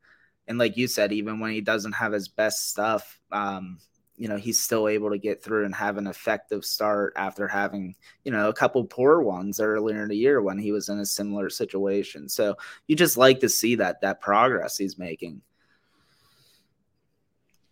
And 0.47 0.59
like 0.59 0.77
you 0.77 0.89
said 0.89 1.13
even 1.13 1.41
when 1.41 1.53
he 1.53 1.61
doesn't 1.61 1.93
have 1.93 2.13
his 2.13 2.29
best 2.29 2.69
stuff 2.69 3.19
um 3.33 3.79
you 4.17 4.29
know 4.29 4.37
he's 4.37 4.61
still 4.61 4.89
able 4.89 5.11
to 5.11 5.19
get 5.19 5.43
through 5.43 5.65
and 5.65 5.75
have 5.75 5.97
an 5.97 6.07
effective 6.07 6.65
start 6.65 7.13
after 7.17 7.49
having 7.49 7.95
you 8.25 8.31
know 8.31 8.49
a 8.49 8.55
couple 8.55 8.85
poor 8.85 9.21
ones 9.21 9.61
earlier 9.61 10.03
in 10.03 10.09
the 10.09 10.17
year 10.17 10.41
when 10.41 10.59
he 10.59 10.73
was 10.73 10.89
in 10.89 10.99
a 10.99 11.07
similar 11.07 11.51
situation. 11.51 12.29
So 12.29 12.57
you 12.87 12.97
just 12.97 13.17
like 13.17 13.41
to 13.41 13.49
see 13.49 13.75
that 13.77 14.01
that 14.03 14.21
progress 14.21 14.79
he's 14.79 14.99
making. 14.99 15.43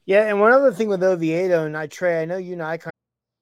Yeah 0.05 0.27
and 0.27 0.41
one 0.41 0.53
other 0.53 0.73
thing 0.73 0.89
with 0.89 1.03
oviedo 1.03 1.65
and 1.65 1.77
i 1.77 1.87
trey 1.87 2.23
i 2.23 2.25
know 2.25 2.37
you 2.37 2.55
and 2.55 2.63
i 2.63 2.77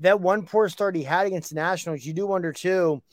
that 0.00 0.20
one 0.20 0.46
poor 0.46 0.68
start 0.68 0.96
he 0.96 1.02
had 1.02 1.26
against 1.26 1.50
the 1.50 1.56
Nationals, 1.56 2.04
you 2.04 2.12
do 2.12 2.26
wonder 2.26 2.52
too– 2.52 3.02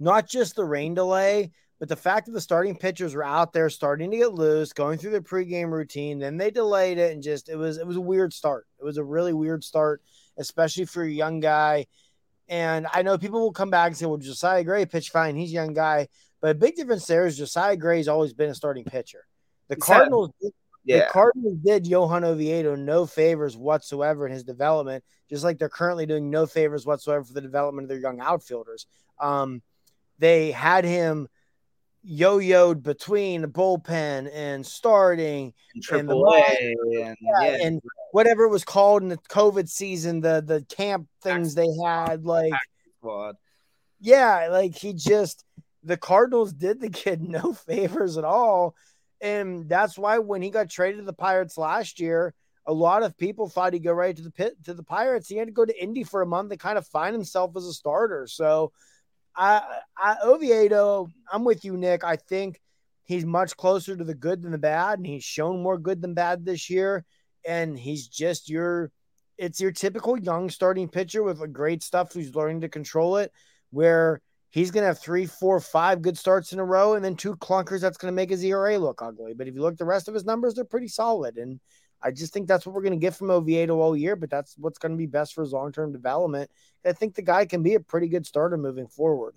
not 0.00 0.28
just 0.28 0.56
the 0.56 0.64
rain 0.64 0.94
delay, 0.94 1.50
but 1.78 1.88
the 1.88 1.96
fact 1.96 2.26
that 2.26 2.32
the 2.32 2.40
starting 2.40 2.76
pitchers 2.76 3.14
were 3.14 3.24
out 3.24 3.52
there 3.52 3.70
starting 3.70 4.10
to 4.10 4.16
get 4.16 4.34
loose, 4.34 4.72
going 4.72 4.98
through 4.98 5.12
the 5.12 5.20
pregame 5.20 5.70
routine, 5.70 6.18
then 6.18 6.36
they 6.36 6.50
delayed 6.50 6.98
it 6.98 7.12
and 7.12 7.22
just 7.22 7.48
it 7.48 7.56
was 7.56 7.78
it 7.78 7.86
was 7.86 7.96
a 7.96 8.00
weird 8.00 8.32
start. 8.32 8.66
It 8.78 8.84
was 8.84 8.98
a 8.98 9.04
really 9.04 9.32
weird 9.32 9.64
start, 9.64 10.02
especially 10.36 10.84
for 10.84 11.02
a 11.02 11.10
young 11.10 11.40
guy. 11.40 11.86
And 12.48 12.86
I 12.92 13.02
know 13.02 13.18
people 13.18 13.40
will 13.40 13.52
come 13.52 13.70
back 13.70 13.88
and 13.88 13.96
say, 13.96 14.06
"Well, 14.06 14.16
Josiah 14.18 14.64
Gray 14.64 14.86
pitched 14.86 15.12
fine. 15.12 15.36
He's 15.36 15.50
a 15.50 15.54
young 15.54 15.74
guy." 15.74 16.08
But 16.40 16.50
a 16.50 16.54
big 16.54 16.76
difference 16.76 17.06
there 17.06 17.26
is 17.26 17.36
Josiah 17.36 17.76
Gray's 17.76 18.08
always 18.08 18.32
been 18.32 18.50
a 18.50 18.54
starting 18.54 18.84
pitcher. 18.84 19.26
The 19.68 19.76
Cardinals, 19.76 20.30
yeah. 20.88 20.98
the 21.00 21.10
Cardinals 21.10 21.58
did 21.64 21.86
Johan 21.86 22.24
Oviedo 22.24 22.74
no 22.74 23.06
favors 23.06 23.56
whatsoever 23.56 24.26
in 24.26 24.32
his 24.32 24.44
development, 24.44 25.04
just 25.28 25.44
like 25.44 25.58
they're 25.58 25.68
currently 25.68 26.06
doing 26.06 26.30
no 26.30 26.46
favors 26.46 26.86
whatsoever 26.86 27.24
for 27.24 27.32
the 27.32 27.40
development 27.40 27.84
of 27.84 27.88
their 27.88 27.98
young 27.98 28.20
outfielders. 28.20 28.86
Um, 29.20 29.62
they 30.18 30.50
had 30.50 30.84
him 30.84 31.28
yo-yoed 32.02 32.82
between 32.82 33.42
the 33.42 33.48
bullpen 33.48 34.30
and 34.32 34.64
starting 34.64 35.52
and, 35.74 35.84
and, 36.00 36.08
the, 36.08 36.16
and, 36.60 37.16
yeah, 37.20 37.66
and 37.66 37.82
whatever 38.12 38.44
it 38.44 38.50
was 38.50 38.64
called 38.64 39.02
in 39.02 39.08
the 39.08 39.18
COVID 39.28 39.68
season, 39.68 40.20
the 40.20 40.42
the 40.44 40.64
camp 40.74 41.06
things 41.22 41.54
they 41.54 41.68
had, 41.84 42.24
like 42.24 42.52
yeah, 44.00 44.48
like 44.50 44.74
he 44.74 44.94
just 44.94 45.44
the 45.82 45.96
Cardinals 45.96 46.52
did 46.52 46.80
the 46.80 46.90
kid 46.90 47.22
no 47.28 47.52
favors 47.52 48.16
at 48.16 48.24
all. 48.24 48.74
And 49.20 49.68
that's 49.68 49.98
why 49.98 50.18
when 50.18 50.42
he 50.42 50.50
got 50.50 50.70
traded 50.70 51.00
to 51.00 51.04
the 51.04 51.12
Pirates 51.12 51.58
last 51.58 52.00
year, 52.00 52.34
a 52.66 52.72
lot 52.72 53.02
of 53.02 53.16
people 53.16 53.48
thought 53.48 53.72
he'd 53.72 53.82
go 53.82 53.92
right 53.92 54.14
to 54.14 54.22
the 54.22 54.30
pit 54.30 54.54
to 54.64 54.74
the 54.74 54.82
Pirates. 54.82 55.28
He 55.28 55.36
had 55.36 55.48
to 55.48 55.52
go 55.52 55.64
to 55.64 55.82
Indy 55.82 56.04
for 56.04 56.22
a 56.22 56.26
month 56.26 56.50
to 56.50 56.56
kind 56.56 56.78
of 56.78 56.86
find 56.86 57.14
himself 57.14 57.56
as 57.56 57.64
a 57.64 57.72
starter. 57.72 58.26
So 58.28 58.72
I, 59.34 59.62
I 59.96 60.16
Oviedo, 60.22 61.08
I'm 61.32 61.44
with 61.44 61.64
you, 61.64 61.76
Nick. 61.76 62.04
I 62.04 62.16
think 62.16 62.60
he's 63.04 63.24
much 63.24 63.56
closer 63.56 63.96
to 63.96 64.04
the 64.04 64.14
good 64.14 64.42
than 64.42 64.52
the 64.52 64.58
bad, 64.58 64.98
and 64.98 65.06
he's 65.06 65.24
shown 65.24 65.62
more 65.62 65.78
good 65.78 66.02
than 66.02 66.14
bad 66.14 66.44
this 66.44 66.68
year. 66.68 67.04
And 67.46 67.78
he's 67.78 68.06
just 68.06 68.50
your 68.50 68.92
it's 69.38 69.60
your 69.60 69.70
typical 69.70 70.18
young 70.18 70.50
starting 70.50 70.88
pitcher 70.88 71.22
with 71.22 71.40
a 71.40 71.48
great 71.48 71.82
stuff 71.82 72.12
who's 72.12 72.34
learning 72.34 72.60
to 72.62 72.68
control 72.68 73.16
it, 73.16 73.32
where 73.70 74.20
he's 74.50 74.70
going 74.70 74.82
to 74.82 74.88
have 74.88 74.98
three, 74.98 75.26
four, 75.26 75.60
five 75.60 76.02
good 76.02 76.16
starts 76.16 76.52
in 76.52 76.58
a 76.58 76.64
row, 76.64 76.94
and 76.94 77.04
then 77.04 77.16
two 77.16 77.36
clunkers 77.36 77.80
that's 77.80 77.98
going 77.98 78.12
to 78.12 78.16
make 78.16 78.30
his 78.30 78.44
ERA 78.44 78.78
look 78.78 79.02
ugly. 79.02 79.34
But 79.34 79.48
if 79.48 79.54
you 79.54 79.60
look 79.60 79.72
at 79.72 79.78
the 79.78 79.84
rest 79.84 80.08
of 80.08 80.14
his 80.14 80.24
numbers, 80.24 80.54
they're 80.54 80.64
pretty 80.64 80.88
solid. 80.88 81.36
And 81.36 81.60
I 82.02 82.10
just 82.10 82.32
think 82.32 82.46
that's 82.46 82.64
what 82.64 82.74
we're 82.74 82.82
going 82.82 82.98
to 82.98 83.04
get 83.04 83.14
from 83.14 83.30
Oviedo 83.30 83.78
all 83.78 83.96
year, 83.96 84.16
but 84.16 84.30
that's 84.30 84.56
what's 84.56 84.78
going 84.78 84.92
to 84.92 84.98
be 84.98 85.06
best 85.06 85.34
for 85.34 85.42
his 85.42 85.52
long 85.52 85.72
term 85.72 85.92
development. 85.92 86.50
I 86.84 86.92
think 86.92 87.14
the 87.14 87.22
guy 87.22 87.46
can 87.46 87.62
be 87.62 87.74
a 87.74 87.80
pretty 87.80 88.08
good 88.08 88.26
starter 88.26 88.56
moving 88.56 88.86
forward. 88.86 89.34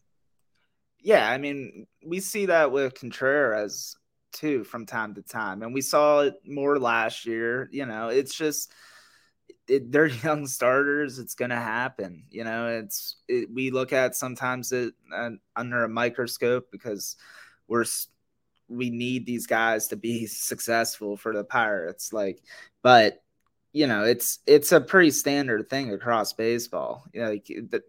Yeah, 1.00 1.28
I 1.28 1.38
mean, 1.40 1.88
we 2.06 2.20
see 2.20 2.46
that 2.48 2.72
with 2.72 2.94
Contreras 2.94 3.96
too 4.34 4.64
from 4.64 4.86
time 4.86 5.16
to 5.16 5.22
time, 5.22 5.64
and 5.64 5.74
we 5.74 5.82
saw 5.82 6.22
it 6.22 6.36
more 6.46 6.80
last 6.80 7.26
year. 7.26 7.68
You 7.72 7.88
know, 7.88 8.10
it's 8.10 8.36
just 8.36 8.72
it, 9.72 9.92
they're 9.92 10.08
young 10.24 10.46
starters. 10.48 11.18
It's 11.18 11.36
going 11.36 11.50
to 11.50 11.56
happen. 11.56 12.26
You 12.30 12.44
know, 12.44 12.68
it's 12.68 13.16
it, 13.28 13.50
we 13.52 13.72
look 13.72 13.94
at 13.94 14.16
sometimes 14.16 14.72
it 14.72 14.94
uh, 15.16 15.32
under 15.56 15.84
a 15.84 15.90
microscope 15.90 16.70
because 16.72 17.16
we're 17.68 17.86
we 18.68 18.90
need 18.90 19.26
these 19.26 19.48
guys 19.48 19.88
to 19.90 19.96
be 19.96 20.26
successful 20.28 21.18
for 21.18 21.34
the 21.34 21.44
Pirates. 21.44 22.14
Like, 22.14 22.42
but 22.82 23.24
you 23.74 23.88
know, 23.88 24.04
it's 24.04 24.40
it's 24.46 24.74
a 24.74 24.82
pretty 24.82 25.12
standard 25.12 25.70
thing 25.70 25.92
across 25.94 26.34
baseball. 26.34 27.06
You 27.14 27.22
know, 27.22 27.30
like 27.30 27.46
the, 27.46 27.82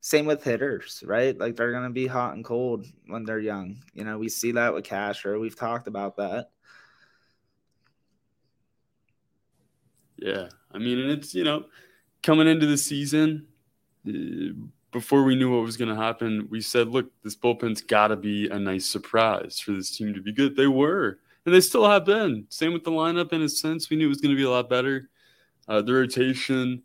same 0.00 0.26
with 0.26 0.44
hitters, 0.44 1.02
right? 1.06 1.36
Like 1.36 1.56
they're 1.56 1.72
gonna 1.72 1.90
be 1.90 2.06
hot 2.06 2.34
and 2.34 2.44
cold 2.44 2.86
when 3.06 3.24
they're 3.24 3.38
young. 3.40 3.78
You 3.94 4.04
know, 4.04 4.18
we 4.18 4.28
see 4.28 4.52
that 4.52 4.74
with 4.74 4.84
Castro. 4.84 5.40
We've 5.40 5.56
talked 5.56 5.88
about 5.88 6.18
that. 6.18 6.50
Yeah, 10.16 10.48
I 10.72 10.78
mean, 10.78 10.98
and 10.98 11.10
it's 11.10 11.34
you 11.34 11.44
know, 11.44 11.66
coming 12.22 12.48
into 12.48 12.66
the 12.66 12.78
season, 12.78 13.46
uh, 14.08 14.54
before 14.92 15.24
we 15.24 15.34
knew 15.34 15.52
what 15.52 15.64
was 15.64 15.76
going 15.76 15.94
to 15.94 16.00
happen, 16.00 16.46
we 16.50 16.60
said, 16.60 16.88
look, 16.88 17.10
this 17.22 17.34
bullpen's 17.34 17.82
got 17.82 18.08
to 18.08 18.16
be 18.16 18.48
a 18.48 18.58
nice 18.58 18.86
surprise 18.86 19.58
for 19.58 19.72
this 19.72 19.96
team 19.96 20.14
to 20.14 20.22
be 20.22 20.32
good. 20.32 20.54
They 20.54 20.68
were, 20.68 21.18
and 21.44 21.54
they 21.54 21.60
still 21.60 21.88
have 21.88 22.04
been. 22.04 22.46
Same 22.48 22.72
with 22.72 22.84
the 22.84 22.92
lineup. 22.92 23.32
In 23.32 23.42
a 23.42 23.48
sense, 23.48 23.90
we 23.90 23.96
knew 23.96 24.06
it 24.06 24.08
was 24.08 24.20
going 24.20 24.34
to 24.34 24.40
be 24.40 24.44
a 24.44 24.50
lot 24.50 24.70
better. 24.70 25.10
Uh, 25.66 25.82
the 25.82 25.92
rotation, 25.92 26.82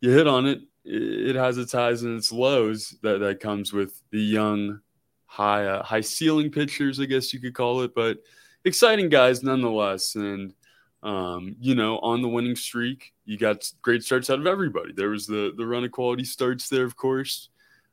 you 0.00 0.10
hit 0.10 0.26
on 0.26 0.46
it. 0.46 0.60
It 0.84 1.36
has 1.36 1.58
its 1.58 1.72
highs 1.72 2.04
and 2.04 2.16
its 2.16 2.32
lows 2.32 2.96
that 3.02 3.18
that 3.18 3.40
comes 3.40 3.72
with 3.72 4.00
the 4.12 4.20
young, 4.20 4.80
high 5.26 5.66
uh, 5.66 5.82
high 5.82 6.00
ceiling 6.00 6.50
pitchers, 6.50 7.00
I 7.00 7.04
guess 7.06 7.34
you 7.34 7.40
could 7.40 7.54
call 7.54 7.82
it, 7.82 7.94
but 7.94 8.18
exciting 8.64 9.08
guys 9.08 9.42
nonetheless. 9.42 10.14
And 10.14 10.54
um, 11.06 11.54
you 11.60 11.76
know, 11.76 11.98
on 12.00 12.20
the 12.20 12.28
winning 12.28 12.56
streak, 12.56 13.14
you 13.24 13.38
got 13.38 13.70
great 13.80 14.02
starts 14.02 14.28
out 14.28 14.40
of 14.40 14.46
everybody. 14.46 14.92
There 14.92 15.10
was 15.10 15.26
the 15.26 15.54
the 15.56 15.64
run 15.64 15.84
of 15.84 15.92
quality 15.92 16.24
starts 16.24 16.68
there, 16.68 16.84
of 16.84 16.96
course, 16.96 17.50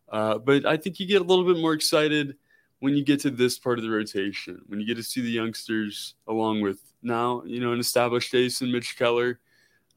uh, 0.09 0.39
but 0.39 0.65
I 0.65 0.77
think 0.77 0.99
you 0.99 1.05
get 1.05 1.21
a 1.21 1.25
little 1.25 1.45
bit 1.45 1.61
more 1.61 1.73
excited 1.73 2.35
when 2.79 2.97
you 2.97 3.03
get 3.05 3.19
to 3.21 3.29
this 3.29 3.59
part 3.59 3.77
of 3.77 3.83
the 3.83 3.91
rotation, 3.91 4.61
when 4.65 4.79
you 4.79 4.87
get 4.87 4.97
to 4.97 5.03
see 5.03 5.21
the 5.21 5.29
youngsters 5.29 6.15
along 6.27 6.61
with 6.61 6.79
now, 7.03 7.43
you 7.45 7.59
know, 7.59 7.71
an 7.71 7.79
established 7.79 8.33
ace 8.33 8.61
in 8.61 8.71
Mitch 8.71 8.97
Keller. 8.97 9.39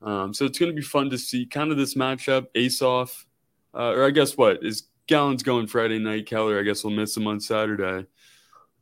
Um, 0.03 0.35
so 0.35 0.45
it's 0.45 0.59
going 0.59 0.71
to 0.71 0.77
be 0.77 0.83
fun 0.83 1.09
to 1.09 1.17
see 1.17 1.47
kind 1.47 1.73
of 1.73 1.79
this 1.79 1.95
matchup, 1.95 2.49
ace 2.55 2.83
off, 2.83 3.27
uh, 3.75 3.93
or 3.93 4.05
I 4.05 4.11
guess 4.11 4.37
what 4.37 4.63
is 4.63 4.85
Gallen's 5.07 5.43
going 5.43 5.67
Friday 5.67 5.99
night. 5.99 6.27
Keller, 6.27 6.61
I 6.61 6.63
guess 6.63 6.85
we'll 6.85 6.93
miss 6.93 7.17
him 7.17 7.27
on 7.27 7.41
Saturday. 7.41 8.07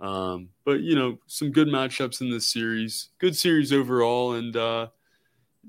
Um, 0.04 0.50
but 0.66 0.80
you 0.80 0.94
know, 0.94 1.18
some 1.26 1.50
good 1.50 1.68
matchups 1.68 2.20
in 2.20 2.30
this 2.30 2.46
series. 2.46 3.08
Good 3.18 3.34
series 3.34 3.72
overall, 3.72 4.34
and 4.34 4.54
uh, 4.54 4.88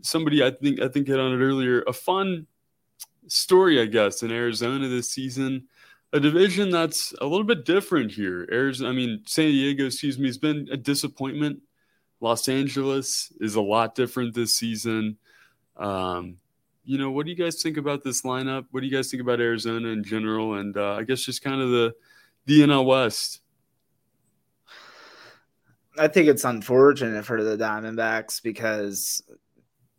somebody 0.01 0.43
I 0.43 0.51
think 0.51 0.81
I 0.81 0.89
think 0.89 1.07
hit 1.07 1.19
on 1.19 1.31
it 1.31 1.43
earlier. 1.43 1.83
A 1.87 1.93
fun 1.93 2.45
story, 3.27 3.81
I 3.81 3.85
guess, 3.85 4.23
in 4.23 4.31
Arizona 4.31 4.89
this 4.89 5.09
season. 5.09 5.67
A 6.11 6.19
division 6.19 6.69
that's 6.69 7.13
a 7.21 7.25
little 7.25 7.45
bit 7.45 7.63
different 7.63 8.11
here. 8.11 8.45
Arizona, 8.51 8.89
I 8.89 8.93
mean, 8.93 9.21
San 9.25 9.47
Diego, 9.47 9.85
excuse 9.85 10.19
me, 10.19 10.27
has 10.27 10.37
been 10.37 10.67
a 10.69 10.77
disappointment. 10.77 11.61
Los 12.19 12.49
Angeles 12.49 13.31
is 13.39 13.55
a 13.55 13.61
lot 13.61 13.95
different 13.95 14.33
this 14.33 14.53
season. 14.53 15.17
Um, 15.77 16.37
you 16.83 16.97
know, 16.97 17.09
what 17.09 17.25
do 17.25 17.31
you 17.31 17.37
guys 17.37 17.61
think 17.61 17.77
about 17.77 18.03
this 18.03 18.23
lineup? 18.23 18.65
What 18.71 18.81
do 18.81 18.87
you 18.87 18.95
guys 18.95 19.09
think 19.09 19.21
about 19.21 19.39
Arizona 19.39 19.89
in 19.89 20.03
general? 20.03 20.55
And 20.55 20.75
uh, 20.75 20.95
I 20.95 21.03
guess 21.03 21.21
just 21.21 21.41
kind 21.41 21.61
of 21.61 21.69
the 21.69 21.95
the 22.45 22.61
NL 22.61 22.85
West. 22.85 23.41
I 25.97 26.07
think 26.07 26.27
it's 26.27 26.43
unfortunate 26.43 27.25
for 27.25 27.43
the 27.43 27.57
Diamondbacks 27.57 28.41
because, 28.41 29.23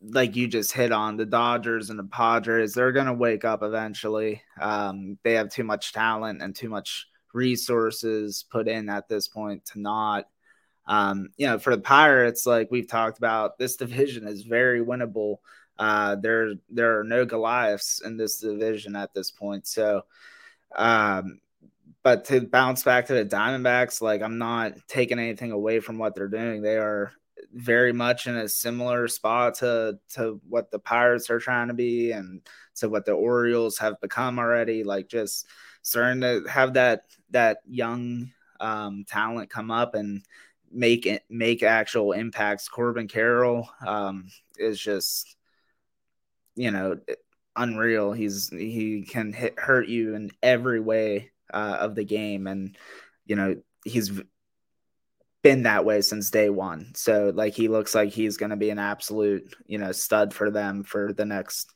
like 0.02 0.36
you 0.36 0.46
just 0.46 0.72
hit 0.72 0.92
on, 0.92 1.16
the 1.16 1.26
Dodgers 1.26 1.90
and 1.90 1.98
the 1.98 2.04
Padres, 2.04 2.74
they're 2.74 2.92
going 2.92 3.06
to 3.06 3.12
wake 3.12 3.44
up 3.44 3.62
eventually. 3.62 4.42
Um, 4.60 5.18
they 5.22 5.34
have 5.34 5.50
too 5.50 5.64
much 5.64 5.92
talent 5.92 6.42
and 6.42 6.54
too 6.54 6.68
much 6.68 7.06
resources 7.32 8.44
put 8.50 8.68
in 8.68 8.88
at 8.88 9.08
this 9.08 9.28
point 9.28 9.64
to 9.66 9.80
not. 9.80 10.26
Um, 10.86 11.30
you 11.36 11.46
know, 11.46 11.58
for 11.58 11.74
the 11.74 11.82
Pirates, 11.82 12.46
like 12.46 12.70
we've 12.70 12.88
talked 12.88 13.18
about, 13.18 13.58
this 13.58 13.76
division 13.76 14.26
is 14.26 14.42
very 14.42 14.80
winnable. 14.80 15.38
Uh, 15.78 16.16
there, 16.16 16.54
there 16.70 17.00
are 17.00 17.04
no 17.04 17.24
Goliaths 17.24 18.00
in 18.02 18.16
this 18.16 18.40
division 18.40 18.96
at 18.96 19.12
this 19.14 19.30
point. 19.30 19.66
So, 19.66 20.02
um, 20.74 21.40
but 22.06 22.24
to 22.24 22.40
bounce 22.40 22.84
back 22.84 23.06
to 23.06 23.14
the 23.14 23.24
Diamondbacks, 23.24 24.00
like 24.00 24.22
I'm 24.22 24.38
not 24.38 24.74
taking 24.86 25.18
anything 25.18 25.50
away 25.50 25.80
from 25.80 25.98
what 25.98 26.14
they're 26.14 26.28
doing. 26.28 26.62
They 26.62 26.76
are 26.76 27.10
very 27.52 27.92
much 27.92 28.28
in 28.28 28.36
a 28.36 28.48
similar 28.48 29.08
spot 29.08 29.56
to 29.56 29.98
to 30.10 30.40
what 30.48 30.70
the 30.70 30.78
Pirates 30.78 31.30
are 31.30 31.40
trying 31.40 31.66
to 31.66 31.74
be 31.74 32.12
and 32.12 32.42
to 32.76 32.88
what 32.88 33.06
the 33.06 33.12
Orioles 33.12 33.76
have 33.78 34.00
become 34.00 34.38
already. 34.38 34.84
Like 34.84 35.08
just 35.08 35.48
starting 35.82 36.20
to 36.20 36.44
have 36.48 36.74
that 36.74 37.06
that 37.30 37.58
young 37.66 38.30
um, 38.60 39.04
talent 39.08 39.50
come 39.50 39.72
up 39.72 39.96
and 39.96 40.22
make 40.70 41.06
it 41.06 41.24
make 41.28 41.64
actual 41.64 42.12
impacts. 42.12 42.68
Corbin 42.68 43.08
Carroll 43.08 43.68
um, 43.84 44.28
is 44.58 44.78
just 44.78 45.34
you 46.54 46.70
know 46.70 47.00
unreal. 47.56 48.12
He's 48.12 48.48
he 48.48 49.02
can 49.02 49.32
hit 49.32 49.58
hurt 49.58 49.88
you 49.88 50.14
in 50.14 50.30
every 50.40 50.78
way 50.78 51.32
uh, 51.52 51.76
of 51.80 51.94
the 51.94 52.04
game, 52.04 52.46
and 52.46 52.76
you 53.24 53.36
know 53.36 53.56
he's 53.84 54.10
been 55.42 55.62
that 55.62 55.84
way 55.84 56.00
since 56.00 56.30
day 56.30 56.50
one. 56.50 56.92
So 56.94 57.32
like 57.34 57.54
he 57.54 57.68
looks 57.68 57.94
like 57.94 58.10
he's 58.10 58.36
going 58.36 58.50
to 58.50 58.56
be 58.56 58.70
an 58.70 58.78
absolute 58.78 59.54
you 59.66 59.78
know 59.78 59.92
stud 59.92 60.34
for 60.34 60.50
them 60.50 60.84
for 60.84 61.12
the 61.12 61.24
next. 61.24 61.72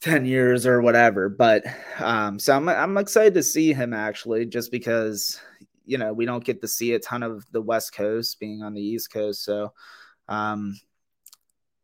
10 0.00 0.24
years 0.26 0.66
or 0.66 0.82
whatever 0.82 1.28
but 1.28 1.62
um 2.00 2.36
so 2.36 2.56
I'm 2.56 2.68
I'm 2.68 2.98
excited 2.98 3.34
to 3.34 3.42
see 3.44 3.72
him 3.72 3.94
actually 3.94 4.46
just 4.46 4.72
because 4.72 5.40
you 5.84 5.96
know 5.96 6.12
we 6.12 6.26
don't 6.26 6.44
get 6.44 6.60
to 6.62 6.66
see 6.66 6.94
a 6.94 6.98
ton 6.98 7.22
of 7.22 7.46
the 7.52 7.62
west 7.62 7.94
coast 7.94 8.40
being 8.40 8.64
on 8.64 8.74
the 8.74 8.82
east 8.82 9.12
coast 9.12 9.44
so 9.44 9.72
um 10.28 10.74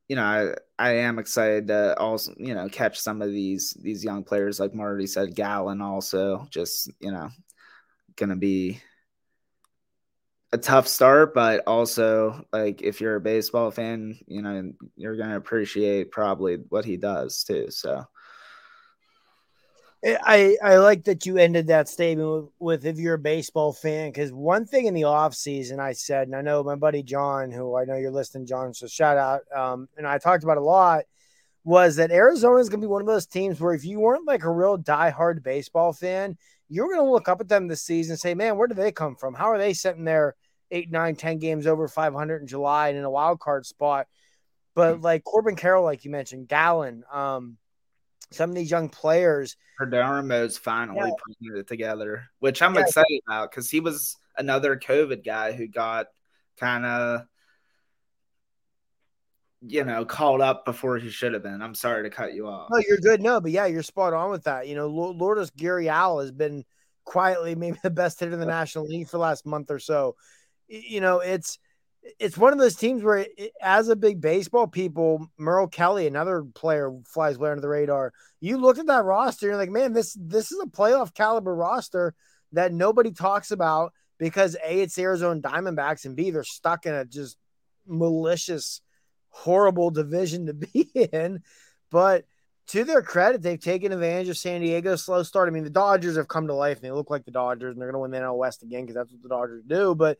you 0.09 0.17
know, 0.17 0.25
I, 0.25 0.55
I 0.79 0.91
am 0.97 1.19
excited 1.19 1.69
to 1.69 1.99
also, 1.99 2.35
you 2.39 2.55
know, 2.55 2.69
catch 2.69 2.99
some 2.99 3.21
of 3.23 3.31
these 3.31 3.77
these 3.81 4.03
young 4.03 4.25
players 4.25 4.59
like 4.59 4.75
Marty 4.75 5.07
said, 5.07 5.35
Gallen 5.35 5.83
also 5.83 6.47
just, 6.51 6.91
you 7.01 7.13
know, 7.13 7.29
gonna 8.17 8.37
be 8.37 8.81
a 10.53 10.59
tough 10.59 10.89
start, 10.89 11.35
but 11.35 11.63
also 11.67 12.45
like 12.53 12.81
if 12.81 13.01
you're 13.01 13.17
a 13.17 13.21
baseball 13.21 13.71
fan, 13.71 14.19
you 14.27 14.41
know, 14.41 14.73
you're 14.97 15.17
gonna 15.17 15.37
appreciate 15.37 16.11
probably 16.11 16.57
what 16.71 16.87
he 16.87 16.97
does 16.97 17.45
too. 17.45 17.71
So 17.71 18.05
I, 20.05 20.57
I 20.63 20.77
like 20.77 21.05
that 21.05 21.27
you 21.27 21.39
ended 21.39 21.67
that 21.67 21.89
statement 21.89 22.31
with, 22.31 22.51
with 22.59 22.87
if 22.87 22.99
you're 22.99 23.15
a 23.15 23.19
baseball 23.19 23.73
fan, 23.73 24.11
because 24.11 24.33
one 24.33 24.65
thing 24.65 24.87
in 24.87 24.95
the 24.95 25.05
off 25.05 25.35
season 25.35 25.81
I 25.81 25.93
said, 25.93 26.29
and 26.29 26.37
I 26.37 26.41
know 26.41 26.63
my 26.63 26.77
buddy 26.77 27.03
John, 27.03 27.51
who 27.51 27.77
I 27.77 27.85
know 27.85 27.97
you're 27.97 28.13
listening, 28.13 28.47
John, 28.47 28.73
so 28.75 28.87
shout 28.87 29.17
out, 29.17 29.41
um, 29.55 29.89
and 29.97 30.07
I 30.07 30.19
talked 30.19 30.45
about 30.45 30.57
a 30.57 30.63
lot, 30.63 31.05
was 31.65 31.97
that 31.97 32.13
Arizona 32.13 32.59
is 32.59 32.69
going 32.69 32.81
to 32.81 32.87
be 32.87 32.91
one 32.91 33.01
of 33.01 33.09
those 33.09 33.27
teams 33.27 33.61
where 33.61 33.75
if 33.75 33.85
you 33.85 33.99
weren't 33.99 34.27
like 34.27 34.45
a 34.45 34.51
real 34.51 34.79
diehard 34.79 35.43
baseball 35.43 35.93
fan, 35.93 36.39
you're 36.69 36.87
going 36.87 37.05
to 37.05 37.11
look 37.11 37.29
up 37.29 37.41
at 37.41 37.49
them 37.49 37.67
this 37.67 37.83
season 37.83 38.13
and 38.13 38.21
say, 38.21 38.35
man, 38.35 38.57
where 38.57 38.69
do 38.69 38.75
they 38.75 38.93
come 38.93 39.17
from? 39.17 39.35
How 39.35 39.51
are 39.51 39.59
they 39.59 39.75
sitting 39.75 40.05
there 40.05 40.37
eight, 40.71 40.91
nine, 40.91 41.17
ten 41.17 41.39
games 41.39 41.67
over 41.67 41.89
500 41.89 42.41
in 42.41 42.47
July 42.47 42.89
and 42.89 42.99
in 42.99 43.05
a 43.05 43.11
wild 43.11 43.41
card 43.41 43.67
spot? 43.67 44.07
But 44.75 45.01
like 45.01 45.25
Corbin 45.25 45.57
Carroll, 45.57 45.83
like 45.83 46.05
you 46.05 46.11
mentioned, 46.13 46.47
Gallen, 46.47 47.03
um, 47.13 47.57
some 48.31 48.51
of 48.51 48.57
these 48.57 48.71
young 48.71 48.89
players. 48.89 49.57
Perdomo's 49.81 50.59
finally 50.59 50.99
yeah. 50.99 51.15
putting 51.25 51.59
it 51.59 51.67
together, 51.67 52.29
which 52.41 52.63
I'm 52.63 52.75
yeah. 52.75 52.83
excited 52.83 53.21
about 53.27 53.51
because 53.51 53.71
he 53.71 53.81
was 53.81 54.17
another 54.37 54.77
COVID 54.77 55.25
guy 55.25 55.53
who 55.53 55.67
got 55.67 56.07
kind 56.59 56.85
of, 56.85 57.23
you 59.61 59.85
know, 59.85 60.05
called 60.05 60.41
up 60.41 60.65
before 60.65 60.99
he 60.99 61.11
should 61.11 61.33
have 61.33 61.43
been. 61.43 61.63
I'm 61.63 61.75
sorry 61.75 62.05
to 62.05 62.11
cut 62.11 62.35
you 62.35 62.49
off. 62.49 62.69
No, 62.71 62.83
you're 62.87 62.99
good. 62.99 63.21
No, 63.21 63.41
but 63.41 63.51
yeah, 63.51 63.67
you're 63.67 63.83
spot 63.83 64.13
on 64.13 64.31
with 64.31 64.45
that. 64.45 64.69
You 64.69 64.75
know, 64.75 64.89
Lourdes 64.89 65.51
Gurriel 65.53 66.21
has 66.23 66.33
been 66.33 66.65
quietly 67.05 67.55
maybe 67.55 67.79
the 67.83 67.91
best 67.91 68.21
hitter 68.21 68.33
in 68.33 68.41
the 68.41 68.47
National 68.47 68.87
League 68.87 69.07
for 69.07 69.17
the 69.17 69.23
last 69.23 69.47
month 69.47 69.71
or 69.71 69.79
so. 69.79 70.17
You 70.69 71.01
know, 71.01 71.21
it's 71.21 71.59
it's 72.19 72.39
one 72.39 72.53
of 72.53 72.59
those 72.59 72.77
teams 72.77 73.03
where, 73.03 73.27
it, 73.37 73.53
as 73.61 73.89
a 73.89 73.97
big 73.97 74.21
baseball 74.21 74.67
people, 74.67 75.29
Merrill 75.39 75.69
Kelly, 75.69 76.07
another 76.07 76.45
player, 76.55 76.93
flies 77.07 77.39
way 77.39 77.51
under 77.51 77.61
the 77.61 77.69
radar. 77.69 78.13
You 78.41 78.59
look 78.59 78.79
at 78.79 78.87
that 78.87 79.05
roster, 79.05 79.47
and 79.47 79.53
you're 79.53 79.61
like, 79.61 79.71
man, 79.71 79.93
this 79.93 80.17
this 80.19 80.53
is 80.53 80.61
a 80.63 80.67
playoff 80.67 81.15
caliber 81.15 81.55
roster 81.55 82.15
that 82.53 82.73
nobody 82.73 83.13
talks 83.13 83.51
about 83.51 83.93
because 84.19 84.57
a 84.65 84.81
it's 84.81 84.99
Arizona 84.99 85.41
Diamondbacks 85.41 86.05
and 86.05 86.17
b 86.17 86.31
they're 86.31 86.45
stuck 86.45 86.87
in 86.87 86.95
a 86.95 87.05
just 87.05 87.37
malicious, 87.87 88.81
horrible 89.31 89.91
division 89.91 90.47
to 90.47 90.55
be 90.55 90.91
in. 90.95 91.43
But 91.91 92.25
to 92.69 92.85
their 92.85 93.03
credit, 93.03 93.43
they've 93.43 93.61
taken 93.61 93.93
advantage 93.93 94.29
of 94.29 94.37
San 94.37 94.61
Diego's 94.61 95.05
slow 95.05 95.23
start. 95.23 95.49
I 95.49 95.53
mean, 95.53 95.65
the 95.65 95.71
Dodgers 95.71 96.17
have 96.17 96.29
come 96.29 96.49
to 96.49 96.55
life 96.55 96.77
and 96.77 96.85
they 96.85 96.91
look 96.91 97.11
like 97.11 97.25
the 97.25 97.31
Dodgers, 97.31 97.73
and 97.73 97.81
they're 97.81 97.91
going 97.91 97.95
to 97.95 98.01
win 98.01 98.11
the 98.11 98.19
NL 98.19 98.37
West 98.37 98.63
again 98.63 98.83
because 98.83 98.95
that's 98.95 99.13
what 99.13 99.23
the 99.23 99.29
Dodgers 99.29 99.63
do. 99.67 99.95
But 99.95 100.19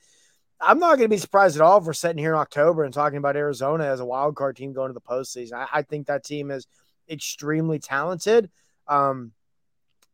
I'm 0.61 0.79
not 0.79 0.97
going 0.97 1.09
to 1.09 1.15
be 1.15 1.19
surprised 1.19 1.57
at 1.57 1.63
all 1.63 1.79
if 1.79 1.85
we're 1.85 1.93
sitting 1.93 2.19
here 2.19 2.33
in 2.33 2.39
October 2.39 2.85
and 2.85 2.93
talking 2.93 3.19
about 3.19 3.37
Arizona 3.37 3.85
as 3.85 4.01
a 4.01 4.05
wild 4.05 4.35
card 4.35 4.57
team 4.57 4.73
going 4.73 4.89
to 4.89 4.95
the 4.95 5.01
postseason. 5.01 5.53
I, 5.53 5.67
I 5.73 5.83
think 5.83 6.07
that 6.07 6.25
team 6.25 6.51
is 6.51 6.67
extremely 7.09 7.79
talented. 7.79 8.51
Um, 8.87 9.33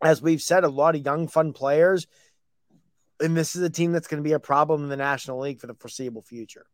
as 0.02 0.20
we've 0.20 0.42
said, 0.42 0.64
a 0.64 0.68
lot 0.68 0.96
of 0.96 1.04
young, 1.04 1.28
fun 1.28 1.52
players. 1.52 2.06
And 3.20 3.36
this 3.36 3.56
is 3.56 3.62
a 3.62 3.70
team 3.70 3.92
that's 3.92 4.06
going 4.06 4.22
to 4.22 4.28
be 4.28 4.34
a 4.34 4.40
problem 4.40 4.82
in 4.82 4.88
the 4.88 4.96
National 4.96 5.40
League 5.40 5.60
for 5.60 5.66
the 5.66 5.74
foreseeable 5.74 6.22
future. 6.22 6.66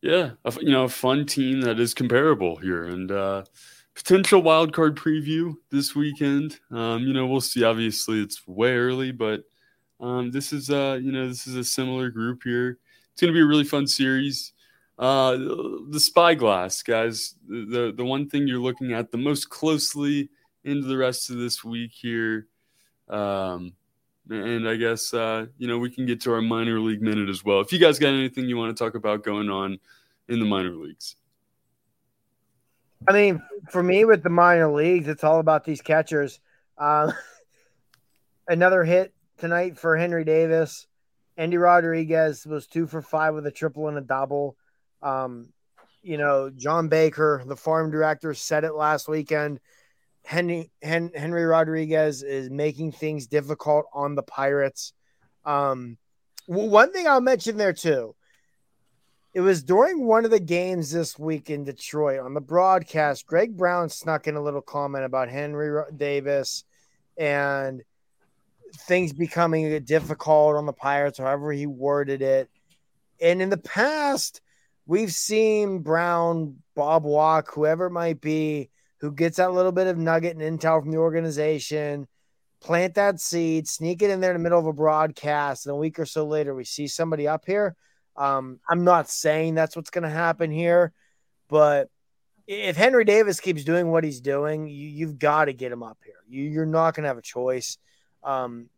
Yeah, 0.00 0.32
you 0.60 0.70
know, 0.70 0.84
a 0.84 0.88
fun 0.88 1.24
team 1.24 1.62
that 1.62 1.80
is 1.80 1.94
comparable 1.94 2.56
here, 2.56 2.84
and 2.84 3.10
uh, 3.10 3.44
potential 3.94 4.42
wild 4.42 4.74
card 4.74 4.96
preview 4.96 5.54
this 5.70 5.94
weekend. 5.94 6.60
Um, 6.70 7.04
you 7.04 7.14
know, 7.14 7.26
we'll 7.26 7.40
see. 7.40 7.64
Obviously, 7.64 8.20
it's 8.20 8.46
way 8.46 8.76
early, 8.76 9.12
but 9.12 9.44
um, 10.00 10.30
this 10.30 10.52
is 10.52 10.70
uh, 10.70 10.98
you 11.00 11.12
know, 11.12 11.28
this 11.28 11.46
is 11.46 11.56
a 11.56 11.64
similar 11.64 12.10
group 12.10 12.42
here. 12.44 12.78
It's 13.12 13.20
going 13.20 13.32
to 13.32 13.36
be 13.36 13.42
a 13.42 13.46
really 13.46 13.64
fun 13.64 13.86
series. 13.86 14.52
Uh, 14.98 15.36
the 15.90 16.00
spyglass, 16.00 16.82
guys. 16.82 17.34
The 17.48 17.92
the 17.96 18.04
one 18.04 18.28
thing 18.28 18.46
you're 18.46 18.58
looking 18.58 18.92
at 18.92 19.10
the 19.10 19.18
most 19.18 19.50
closely 19.50 20.30
into 20.64 20.86
the 20.86 20.96
rest 20.96 21.30
of 21.30 21.36
this 21.36 21.64
week 21.64 21.92
here. 21.92 22.48
Um, 23.08 23.74
and 24.30 24.68
I 24.68 24.76
guess 24.76 25.12
uh, 25.12 25.46
you 25.58 25.68
know 25.68 25.78
we 25.78 25.90
can 25.90 26.06
get 26.06 26.20
to 26.22 26.32
our 26.32 26.42
minor 26.42 26.80
league 26.80 27.02
minute 27.02 27.28
as 27.28 27.44
well. 27.44 27.60
If 27.60 27.72
you 27.72 27.78
guys 27.78 27.98
got 27.98 28.08
anything 28.08 28.48
you 28.48 28.56
want 28.56 28.76
to 28.76 28.84
talk 28.84 28.94
about 28.94 29.22
going 29.22 29.50
on 29.50 29.78
in 30.28 30.38
the 30.38 30.46
minor 30.46 30.74
leagues. 30.74 31.16
I 33.06 33.12
mean, 33.12 33.42
for 33.70 33.82
me 33.82 34.04
with 34.04 34.22
the 34.22 34.30
minor 34.30 34.72
leagues, 34.72 35.08
it's 35.08 35.24
all 35.24 35.38
about 35.38 35.64
these 35.64 35.82
catchers. 35.82 36.40
Uh, 36.78 37.12
another 38.48 38.84
hit 38.84 39.13
tonight 39.38 39.78
for 39.78 39.96
Henry 39.96 40.24
Davis. 40.24 40.86
Endy 41.36 41.56
Rodriguez 41.56 42.46
was 42.46 42.66
two 42.66 42.86
for 42.86 43.02
five 43.02 43.34
with 43.34 43.46
a 43.46 43.50
triple 43.50 43.88
and 43.88 43.98
a 43.98 44.02
double. 44.02 44.56
Um, 45.02 45.52
you 46.02 46.18
know, 46.18 46.50
John 46.50 46.88
Baker, 46.88 47.42
the 47.46 47.56
farm 47.56 47.90
director, 47.90 48.34
said 48.34 48.64
it 48.64 48.74
last 48.74 49.08
weekend. 49.08 49.58
Henry 50.24 50.70
Hen, 50.82 51.10
Henry 51.14 51.44
Rodriguez 51.44 52.22
is 52.22 52.50
making 52.50 52.92
things 52.92 53.26
difficult 53.26 53.86
on 53.92 54.14
the 54.14 54.22
Pirates. 54.22 54.92
Um, 55.44 55.98
one 56.46 56.92
thing 56.92 57.06
I'll 57.06 57.20
mention 57.20 57.56
there 57.56 57.72
too. 57.72 58.14
It 59.32 59.40
was 59.40 59.64
during 59.64 60.06
one 60.06 60.24
of 60.24 60.30
the 60.30 60.40
games 60.40 60.92
this 60.92 61.18
week 61.18 61.50
in 61.50 61.64
Detroit 61.64 62.20
on 62.20 62.34
the 62.34 62.40
broadcast. 62.40 63.26
Greg 63.26 63.56
Brown 63.56 63.88
snuck 63.88 64.28
in 64.28 64.36
a 64.36 64.42
little 64.42 64.62
comment 64.62 65.04
about 65.04 65.28
Henry 65.28 65.82
Davis 65.96 66.64
and 67.16 67.82
things 68.76 69.12
becoming 69.12 69.82
difficult 69.84 70.56
on 70.56 70.66
the 70.66 70.72
Pirates, 70.72 71.18
however 71.18 71.52
he 71.52 71.66
worded 71.66 72.22
it. 72.22 72.50
And 73.20 73.40
in 73.40 73.50
the 73.50 73.56
past, 73.56 74.40
we've 74.86 75.12
seen 75.12 75.80
Brown, 75.80 76.56
Bob 76.74 77.04
Walk, 77.04 77.52
whoever 77.52 77.86
it 77.86 77.92
might 77.92 78.20
be, 78.20 78.70
who 78.98 79.12
gets 79.12 79.36
that 79.36 79.52
little 79.52 79.72
bit 79.72 79.86
of 79.86 79.98
nugget 79.98 80.36
and 80.36 80.60
intel 80.60 80.80
from 80.80 80.90
the 80.90 80.98
organization, 80.98 82.06
plant 82.60 82.94
that 82.94 83.20
seed, 83.20 83.68
sneak 83.68 84.02
it 84.02 84.10
in 84.10 84.20
there 84.20 84.30
in 84.30 84.36
the 84.36 84.42
middle 84.42 84.58
of 84.58 84.66
a 84.66 84.72
broadcast, 84.72 85.66
and 85.66 85.72
a 85.72 85.76
week 85.76 85.98
or 85.98 86.06
so 86.06 86.26
later 86.26 86.54
we 86.54 86.64
see 86.64 86.86
somebody 86.86 87.28
up 87.28 87.44
here. 87.46 87.76
Um, 88.16 88.60
I'm 88.68 88.84
not 88.84 89.10
saying 89.10 89.54
that's 89.54 89.76
what's 89.76 89.90
going 89.90 90.04
to 90.04 90.10
happen 90.10 90.50
here, 90.50 90.92
but 91.48 91.88
if 92.46 92.76
Henry 92.76 93.04
Davis 93.04 93.40
keeps 93.40 93.64
doing 93.64 93.90
what 93.90 94.04
he's 94.04 94.20
doing, 94.20 94.68
you, 94.68 95.06
have 95.06 95.18
got 95.18 95.46
to 95.46 95.52
get 95.52 95.72
him 95.72 95.82
up 95.82 95.98
here. 96.04 96.14
You, 96.28 96.60
are 96.60 96.66
not 96.66 96.94
going 96.94 97.02
to 97.02 97.08
have 97.08 97.18
a 97.18 97.22
choice. 97.22 97.78
Um, 98.24 98.68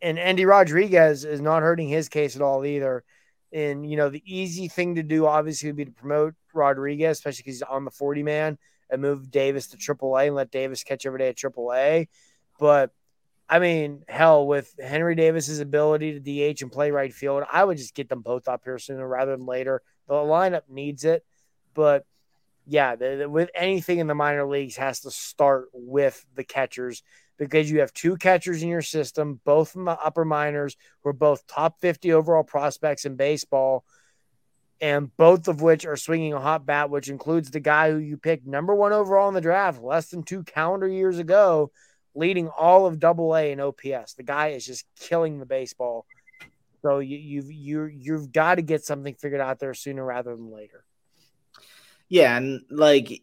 and 0.00 0.18
Endy 0.18 0.44
Rodriguez 0.44 1.24
is 1.24 1.40
not 1.40 1.62
hurting 1.62 1.88
his 1.88 2.08
case 2.08 2.36
at 2.36 2.42
all 2.42 2.64
either. 2.64 3.04
And 3.52 3.88
you 3.88 3.96
know, 3.96 4.08
the 4.08 4.22
easy 4.26 4.68
thing 4.68 4.96
to 4.96 5.02
do 5.02 5.26
obviously 5.26 5.68
would 5.68 5.76
be 5.76 5.84
to 5.84 5.90
promote 5.90 6.34
Rodriguez, 6.52 7.18
especially 7.18 7.42
because 7.44 7.54
he's 7.56 7.62
on 7.62 7.84
the 7.84 7.90
40 7.90 8.22
man 8.22 8.58
and 8.90 9.02
move 9.02 9.30
Davis 9.30 9.68
to 9.68 9.76
AAA 9.76 10.26
and 10.26 10.36
let 10.36 10.50
Davis 10.50 10.84
catch 10.84 11.06
every 11.06 11.18
day 11.18 11.28
at 11.28 11.36
AAA. 11.36 12.08
But 12.58 12.90
I 13.48 13.58
mean, 13.58 14.04
hell, 14.08 14.46
with 14.46 14.74
Henry 14.82 15.14
Davis's 15.14 15.60
ability 15.60 16.18
to 16.18 16.20
DH 16.54 16.62
and 16.62 16.72
play 16.72 16.90
right 16.90 17.12
field, 17.12 17.44
I 17.50 17.62
would 17.62 17.76
just 17.76 17.94
get 17.94 18.08
them 18.08 18.22
both 18.22 18.48
up 18.48 18.62
here 18.64 18.78
sooner 18.78 19.06
rather 19.06 19.36
than 19.36 19.46
later. 19.46 19.82
The 20.08 20.14
lineup 20.14 20.62
needs 20.68 21.04
it, 21.04 21.24
but 21.74 22.04
yeah, 22.66 22.96
the, 22.96 23.16
the, 23.16 23.28
with 23.28 23.50
anything 23.54 23.98
in 23.98 24.06
the 24.06 24.14
minor 24.14 24.46
leagues 24.46 24.76
has 24.76 25.00
to 25.00 25.10
start 25.10 25.68
with 25.72 26.24
the 26.34 26.44
catchers 26.44 27.02
because 27.36 27.70
you 27.70 27.80
have 27.80 27.92
two 27.92 28.16
catchers 28.16 28.62
in 28.62 28.68
your 28.68 28.82
system, 28.82 29.40
both 29.44 29.70
from 29.70 29.84
the 29.84 29.92
upper 29.92 30.24
minors, 30.24 30.76
who 31.02 31.10
are 31.10 31.14
both 31.14 31.46
top 31.46 31.80
50 31.80 32.12
overall 32.12 32.44
prospects 32.44 33.04
in 33.04 33.16
baseball 33.16 33.84
and 34.80 35.16
both 35.16 35.48
of 35.48 35.62
which 35.62 35.86
are 35.86 35.96
swinging 35.96 36.32
a 36.32 36.40
hot 36.40 36.66
bat, 36.66 36.90
which 36.90 37.08
includes 37.08 37.50
the 37.50 37.60
guy 37.60 37.90
who 37.90 37.96
you 37.96 38.16
picked 38.16 38.46
number 38.46 38.74
one 38.74 38.92
overall 38.92 39.28
in 39.28 39.34
the 39.34 39.40
draft 39.40 39.82
less 39.82 40.10
than 40.10 40.22
two 40.22 40.42
calendar 40.42 40.88
years 40.88 41.18
ago, 41.18 41.70
leading 42.14 42.48
all 42.48 42.86
of 42.86 42.98
Double 42.98 43.34
A 43.34 43.52
in 43.52 43.60
OPS. 43.60 44.14
The 44.14 44.24
guy 44.24 44.48
is 44.48 44.66
just 44.66 44.84
killing 44.98 45.38
the 45.38 45.46
baseball. 45.46 46.06
So 46.82 46.98
you, 46.98 47.16
you've 47.16 47.50
you 47.50 47.84
you've 47.86 48.30
got 48.30 48.56
to 48.56 48.62
get 48.62 48.84
something 48.84 49.14
figured 49.14 49.40
out 49.40 49.58
there 49.58 49.72
sooner 49.72 50.04
rather 50.04 50.36
than 50.36 50.52
later. 50.52 50.84
Yeah, 52.10 52.36
and 52.36 52.60
like 52.68 53.22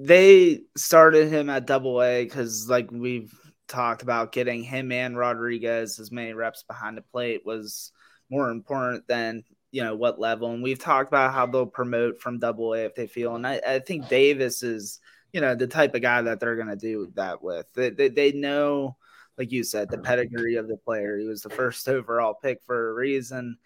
they 0.00 0.60
started 0.76 1.28
him 1.28 1.50
at 1.50 1.66
Double 1.66 2.00
A 2.00 2.22
because, 2.24 2.70
like 2.70 2.90
we've 2.92 3.34
talked 3.66 4.02
about, 4.02 4.30
getting 4.30 4.62
him 4.62 4.92
and 4.92 5.18
Rodriguez 5.18 5.98
as 5.98 6.12
many 6.12 6.32
reps 6.32 6.62
behind 6.62 6.96
the 6.96 7.02
plate 7.02 7.42
was 7.44 7.90
more 8.30 8.50
important 8.50 9.08
than 9.08 9.42
you 9.72 9.82
know 9.82 9.96
what 9.96 10.20
level. 10.20 10.52
And 10.52 10.62
we've 10.62 10.78
talked 10.78 11.08
about 11.08 11.34
how 11.34 11.46
they'll 11.46 11.66
promote 11.66 12.20
from 12.20 12.38
double 12.38 12.74
a 12.74 12.84
if 12.84 12.94
they 12.94 13.08
feel. 13.08 13.34
And 13.34 13.46
i, 13.46 13.60
I 13.66 13.78
think 13.80 14.08
davis 14.08 14.62
is 14.62 15.00
you 15.32 15.40
know 15.40 15.54
the 15.54 15.66
type 15.66 15.94
of 15.94 16.02
guy 16.02 16.22
that 16.22 16.40
they're 16.40 16.56
going 16.56 16.68
to 16.68 16.76
do 16.76 17.10
that 17.16 17.42
with. 17.42 17.66
They, 17.74 17.90
they, 17.90 18.08
they, 18.08 18.32
know 18.32 18.96
like 19.36 19.52
you 19.52 19.64
said 19.64 19.90
the 19.90 19.98
pedigree 19.98 20.56
of 20.56 20.68
the 20.68 20.76
player. 20.76 21.18
He 21.18 21.26
was 21.26 21.42
the 21.42 21.50
first 21.50 21.88
overall 21.88 22.34
pick 22.34 22.60
for 22.66 22.90
a 22.90 22.94
reason. 22.94 23.58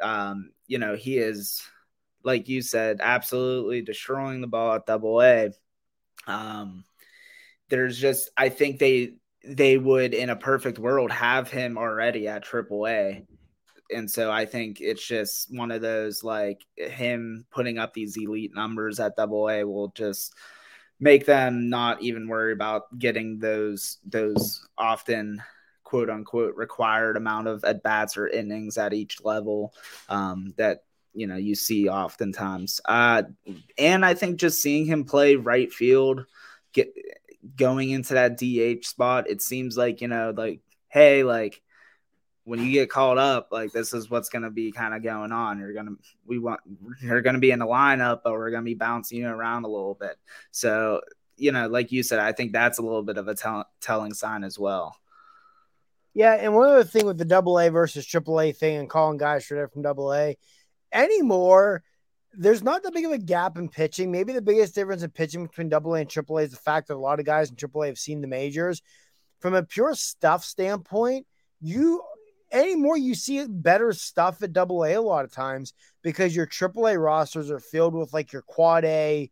Um, 0.00 0.52
you 0.68 0.78
know 0.78 0.94
he 0.94 1.18
is 1.18 1.62
like 2.22 2.48
you 2.48 2.62
said 2.62 3.00
absolutely 3.02 3.82
destroying 3.82 4.40
the 4.40 4.46
ball 4.46 4.74
at 4.74 4.86
double 4.86 5.20
a 5.20 5.50
um, 6.26 6.84
there's 7.68 7.98
just 7.98 8.30
i 8.36 8.48
think 8.48 8.78
they 8.78 9.14
they 9.44 9.78
would 9.78 10.14
in 10.14 10.30
a 10.30 10.36
perfect 10.36 10.78
world 10.78 11.10
have 11.10 11.50
him 11.50 11.78
already 11.78 12.28
at 12.28 12.42
triple 12.42 12.86
a. 12.86 13.24
And 13.92 14.08
so 14.08 14.30
I 14.30 14.46
think 14.46 14.80
it's 14.80 15.04
just 15.04 15.54
one 15.54 15.70
of 15.70 15.80
those 15.80 16.22
like 16.22 16.64
him 16.76 17.44
putting 17.50 17.78
up 17.78 17.92
these 17.92 18.16
elite 18.16 18.54
numbers 18.54 19.00
at 19.00 19.16
double 19.16 19.48
A 19.48 19.64
will 19.64 19.88
just 19.96 20.34
make 21.00 21.26
them 21.26 21.70
not 21.70 22.02
even 22.02 22.28
worry 22.28 22.52
about 22.52 22.96
getting 22.98 23.38
those 23.38 23.98
those 24.04 24.64
often 24.78 25.42
quote 25.82 26.10
unquote 26.10 26.54
required 26.54 27.16
amount 27.16 27.48
of 27.48 27.64
at 27.64 27.82
bats 27.82 28.16
or 28.16 28.28
innings 28.28 28.78
at 28.78 28.92
each 28.92 29.24
level 29.24 29.74
um, 30.08 30.54
that 30.56 30.84
you 31.14 31.26
know 31.26 31.36
you 31.36 31.54
see 31.54 31.88
oftentimes. 31.88 32.80
Uh, 32.84 33.22
and 33.78 34.04
I 34.04 34.14
think 34.14 34.38
just 34.38 34.62
seeing 34.62 34.86
him 34.86 35.04
play 35.04 35.36
right 35.36 35.72
field, 35.72 36.24
get 36.72 36.92
going 37.56 37.90
into 37.90 38.14
that 38.14 38.36
DH 38.38 38.86
spot, 38.86 39.28
it 39.28 39.42
seems 39.42 39.76
like 39.76 40.00
you 40.00 40.08
know 40.08 40.32
like 40.36 40.60
hey 40.88 41.22
like 41.24 41.62
when 42.44 42.64
you 42.64 42.72
get 42.72 42.90
called 42.90 43.18
up, 43.18 43.48
like 43.52 43.70
this 43.70 43.92
is 43.92 44.10
what's 44.10 44.28
going 44.28 44.42
to 44.42 44.50
be 44.50 44.72
kind 44.72 44.92
of 44.92 45.04
going 45.04 45.30
on. 45.30 45.60
You're 45.60 45.72
going 45.72 45.86
to, 45.86 45.96
we 46.26 46.38
want, 46.38 46.60
you're 47.00 47.22
going 47.22 47.34
to 47.34 47.40
be 47.40 47.52
in 47.52 47.58
the 47.58 47.66
lineup, 47.66 48.22
but 48.24 48.32
we're 48.32 48.50
going 48.50 48.62
to 48.62 48.68
be 48.68 48.74
bouncing 48.74 49.18
you 49.18 49.28
around 49.28 49.64
a 49.64 49.68
little 49.68 49.94
bit. 49.94 50.16
So, 50.50 51.00
you 51.36 51.52
know, 51.52 51.68
like 51.68 51.92
you 51.92 52.02
said, 52.02 52.18
I 52.18 52.32
think 52.32 52.52
that's 52.52 52.78
a 52.78 52.82
little 52.82 53.04
bit 53.04 53.18
of 53.18 53.28
a 53.28 53.34
tell- 53.34 53.68
telling 53.80 54.14
sign 54.14 54.42
as 54.42 54.58
well. 54.58 54.96
Yeah. 56.12 56.34
And 56.34 56.54
one 56.54 56.68
other 56.68 56.82
thing 56.82 57.06
with 57.06 57.18
the 57.18 57.24
double 57.24 57.58
A 57.58 57.70
versus 57.70 58.04
triple 58.04 58.40
A 58.40 58.50
thing 58.52 58.78
and 58.78 58.90
calling 58.90 59.18
guys 59.18 59.44
straight 59.44 59.62
up 59.62 59.72
from 59.72 59.82
double 59.82 60.12
A 60.12 60.36
anymore, 60.92 61.82
there's 62.32 62.62
not 62.62 62.82
that 62.82 62.94
big 62.94 63.04
of 63.04 63.12
a 63.12 63.18
gap 63.18 63.58
in 63.58 63.68
pitching. 63.68 64.10
Maybe 64.10 64.32
the 64.32 64.42
biggest 64.42 64.74
difference 64.74 65.02
in 65.02 65.10
pitching 65.10 65.46
between 65.46 65.68
Double 65.68 65.94
A 65.94 66.00
and 66.00 66.10
Triple 66.10 66.38
A 66.38 66.42
is 66.42 66.52
the 66.52 66.56
fact 66.56 66.88
that 66.88 66.94
a 66.94 66.98
lot 66.98 67.20
of 67.20 67.26
guys 67.26 67.50
in 67.50 67.56
Triple 67.56 67.82
A 67.82 67.86
have 67.86 67.98
seen 67.98 68.20
the 68.20 68.28
majors. 68.28 68.82
From 69.40 69.54
a 69.54 69.62
pure 69.62 69.94
stuff 69.94 70.44
standpoint, 70.44 71.26
you 71.60 72.02
anymore 72.52 72.96
you 72.96 73.14
see 73.14 73.44
better 73.48 73.92
stuff 73.92 74.42
at 74.42 74.52
Double 74.52 74.84
A 74.84 74.94
a 74.94 75.00
lot 75.00 75.24
of 75.24 75.32
times 75.32 75.72
because 76.02 76.36
your 76.36 76.46
Triple 76.46 76.86
A 76.86 76.98
rosters 76.98 77.50
are 77.50 77.60
filled 77.60 77.94
with 77.94 78.12
like 78.12 78.32
your 78.32 78.42
Quad 78.42 78.84
A 78.84 79.30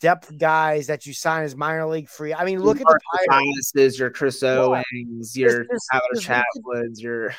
depth 0.00 0.36
guys 0.38 0.88
that 0.88 1.06
you 1.06 1.12
sign 1.12 1.44
as 1.44 1.54
minor 1.54 1.86
league 1.86 2.08
free. 2.08 2.34
I 2.34 2.44
mean, 2.44 2.60
look 2.60 2.80
at 2.80 2.86
the 2.86 2.98
Pirates. 3.28 3.98
your 3.98 4.10
Chris 4.10 4.42
Owings, 4.42 5.36
your 5.36 5.64
Tyler 5.92 6.14
Chatwoods, 6.16 7.00
your 7.00 7.34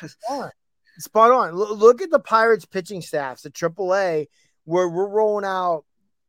spot 0.99 1.31
on. 1.31 1.55
Look 1.55 2.01
at 2.01 2.11
the 2.11 2.19
Pirates 2.19 2.65
pitching 2.65 3.01
staffs 3.01 3.45
at 3.45 3.53
AAA, 3.53 4.27
where 4.65 4.87
we're 4.87 5.09
rolling 5.09 5.45
out 5.45 5.85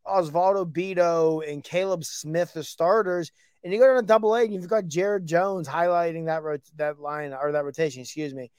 Osvaldo 0.06 0.70
Bido 0.70 1.46
and 1.46 1.62
Caleb 1.62 2.04
Smith 2.04 2.56
as 2.56 2.68
starters, 2.68 3.30
and 3.62 3.72
you 3.72 3.78
go 3.78 3.94
to 3.94 4.02
double 4.02 4.34
A 4.34 4.42
and 4.42 4.54
you've 4.54 4.68
got 4.68 4.86
Jared 4.86 5.26
Jones 5.26 5.68
highlighting 5.68 6.26
that 6.26 6.42
rot- 6.42 6.60
that 6.76 6.98
line 6.98 7.32
or 7.34 7.52
that 7.52 7.64
rotation. 7.64 8.02
Excuse 8.02 8.34
me. 8.34 8.50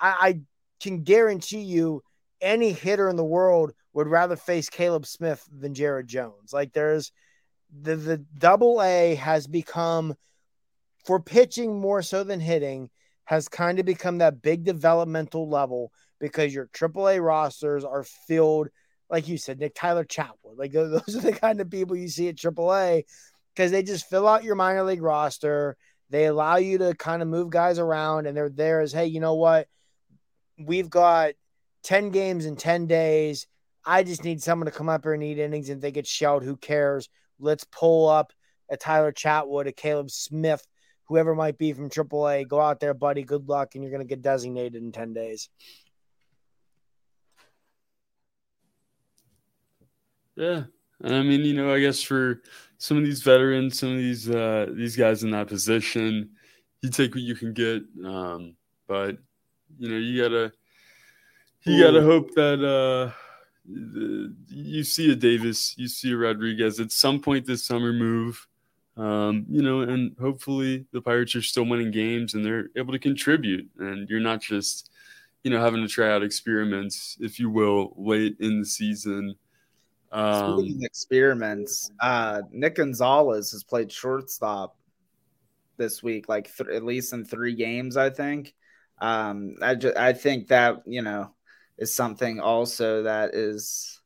I, 0.00 0.16
I 0.20 0.40
can 0.80 1.02
guarantee 1.02 1.60
you, 1.60 2.02
any 2.40 2.72
hitter 2.72 3.08
in 3.08 3.16
the 3.16 3.24
world 3.24 3.72
would 3.92 4.06
rather 4.06 4.36
face 4.36 4.70
Caleb 4.70 5.06
Smith 5.06 5.46
than 5.52 5.74
Jared 5.74 6.08
Jones. 6.08 6.52
Like 6.52 6.72
there's 6.72 7.12
the 7.82 7.96
the 7.96 8.18
double 8.36 8.82
A 8.82 9.14
has 9.16 9.46
become 9.46 10.14
for 11.04 11.20
pitching 11.20 11.78
more 11.78 12.02
so 12.02 12.24
than 12.24 12.40
hitting 12.40 12.90
has 13.30 13.48
kind 13.48 13.78
of 13.78 13.86
become 13.86 14.18
that 14.18 14.42
big 14.42 14.64
developmental 14.64 15.48
level 15.48 15.92
because 16.18 16.52
your 16.52 16.66
AAA 16.66 17.24
rosters 17.24 17.84
are 17.84 18.02
filled, 18.02 18.66
like 19.08 19.28
you 19.28 19.38
said, 19.38 19.60
Nick 19.60 19.72
Tyler 19.76 20.04
Chatwood. 20.04 20.56
Like 20.56 20.72
those 20.72 21.14
are 21.16 21.20
the 21.20 21.32
kind 21.32 21.60
of 21.60 21.70
people 21.70 21.94
you 21.94 22.08
see 22.08 22.26
at 22.26 22.34
AAA 22.34 23.04
because 23.54 23.70
they 23.70 23.84
just 23.84 24.10
fill 24.10 24.26
out 24.26 24.42
your 24.42 24.56
minor 24.56 24.82
league 24.82 25.00
roster. 25.00 25.76
They 26.10 26.26
allow 26.26 26.56
you 26.56 26.78
to 26.78 26.92
kind 26.94 27.22
of 27.22 27.28
move 27.28 27.50
guys 27.50 27.78
around, 27.78 28.26
and 28.26 28.36
they're 28.36 28.48
there 28.48 28.80
as, 28.80 28.92
hey, 28.92 29.06
you 29.06 29.20
know 29.20 29.36
what? 29.36 29.68
We've 30.58 30.90
got 30.90 31.34
10 31.84 32.10
games 32.10 32.46
in 32.46 32.56
10 32.56 32.88
days. 32.88 33.46
I 33.86 34.02
just 34.02 34.24
need 34.24 34.42
someone 34.42 34.66
to 34.66 34.72
come 34.72 34.88
up 34.88 35.04
here 35.04 35.14
and 35.14 35.22
eat 35.22 35.38
innings. 35.38 35.68
And 35.68 35.80
they 35.80 35.92
get 35.92 36.08
shelled, 36.08 36.42
who 36.42 36.56
cares? 36.56 37.08
Let's 37.38 37.62
pull 37.62 38.08
up 38.08 38.32
a 38.68 38.76
Tyler 38.76 39.12
Chatwood, 39.12 39.68
a 39.68 39.72
Caleb 39.72 40.10
Smith, 40.10 40.66
whoever 41.10 41.34
might 41.34 41.58
be 41.58 41.72
from 41.72 41.90
AAA. 41.90 42.46
Go 42.46 42.60
out 42.60 42.78
there, 42.78 42.94
buddy. 42.94 43.24
Good 43.24 43.48
luck, 43.48 43.74
and 43.74 43.82
you're 43.82 43.90
going 43.90 44.06
to 44.06 44.08
get 44.08 44.22
designated 44.22 44.80
in 44.80 44.92
10 44.92 45.12
days. 45.12 45.48
Yeah. 50.36 50.62
And 51.02 51.14
I 51.14 51.22
mean, 51.22 51.40
you 51.40 51.54
know, 51.54 51.74
I 51.74 51.80
guess 51.80 52.00
for 52.00 52.42
some 52.78 52.96
of 52.96 53.04
these 53.04 53.22
veterans, 53.22 53.80
some 53.80 53.90
of 53.90 53.96
these 53.96 54.30
uh, 54.30 54.66
these 54.72 54.96
guys 54.96 55.24
in 55.24 55.30
that 55.32 55.48
position, 55.48 56.30
you 56.82 56.90
take 56.90 57.14
what 57.14 57.24
you 57.24 57.34
can 57.34 57.52
get. 57.54 57.82
Um, 58.04 58.54
but 58.86 59.18
you 59.78 59.88
know, 59.88 59.96
you 59.96 60.22
gotta 60.22 60.52
you 61.64 61.82
gotta 61.82 62.02
hope 62.02 62.34
that 62.34 62.62
uh, 62.62 63.12
you 63.66 64.84
see 64.84 65.10
a 65.10 65.16
Davis, 65.16 65.74
you 65.78 65.88
see 65.88 66.12
a 66.12 66.16
Rodriguez 66.16 66.80
at 66.80 66.92
some 66.92 67.18
point 67.18 67.46
this 67.46 67.64
summer 67.64 67.92
move. 67.92 68.46
Um, 69.00 69.46
you 69.48 69.62
know, 69.62 69.80
and 69.80 70.14
hopefully 70.20 70.84
the 70.92 71.00
Pirates 71.00 71.34
are 71.34 71.40
still 71.40 71.64
winning 71.64 71.90
games 71.90 72.34
and 72.34 72.44
they're 72.44 72.68
able 72.76 72.92
to 72.92 72.98
contribute, 72.98 73.66
and 73.78 74.06
you're 74.10 74.20
not 74.20 74.42
just 74.42 74.90
you 75.42 75.50
know 75.50 75.58
having 75.58 75.80
to 75.80 75.88
try 75.88 76.10
out 76.10 76.22
experiments, 76.22 77.16
if 77.18 77.38
you 77.38 77.48
will, 77.48 77.94
late 77.96 78.36
in 78.40 78.58
the 78.60 78.66
season. 78.66 79.36
Um, 80.12 80.58
Speaking 80.58 80.82
experiments, 80.82 81.90
uh, 82.00 82.42
Nick 82.50 82.74
Gonzalez 82.74 83.52
has 83.52 83.64
played 83.64 83.90
shortstop 83.90 84.76
this 85.78 86.02
week, 86.02 86.28
like 86.28 86.54
th- 86.54 86.68
at 86.68 86.84
least 86.84 87.14
in 87.14 87.24
three 87.24 87.54
games, 87.54 87.96
I 87.96 88.10
think. 88.10 88.54
Um, 89.00 89.54
I 89.62 89.76
ju- 89.76 89.94
I 89.96 90.12
think 90.12 90.48
that 90.48 90.82
you 90.84 91.00
know 91.00 91.34
is 91.78 91.94
something 91.94 92.38
also 92.38 93.04
that 93.04 93.34
is 93.34 93.99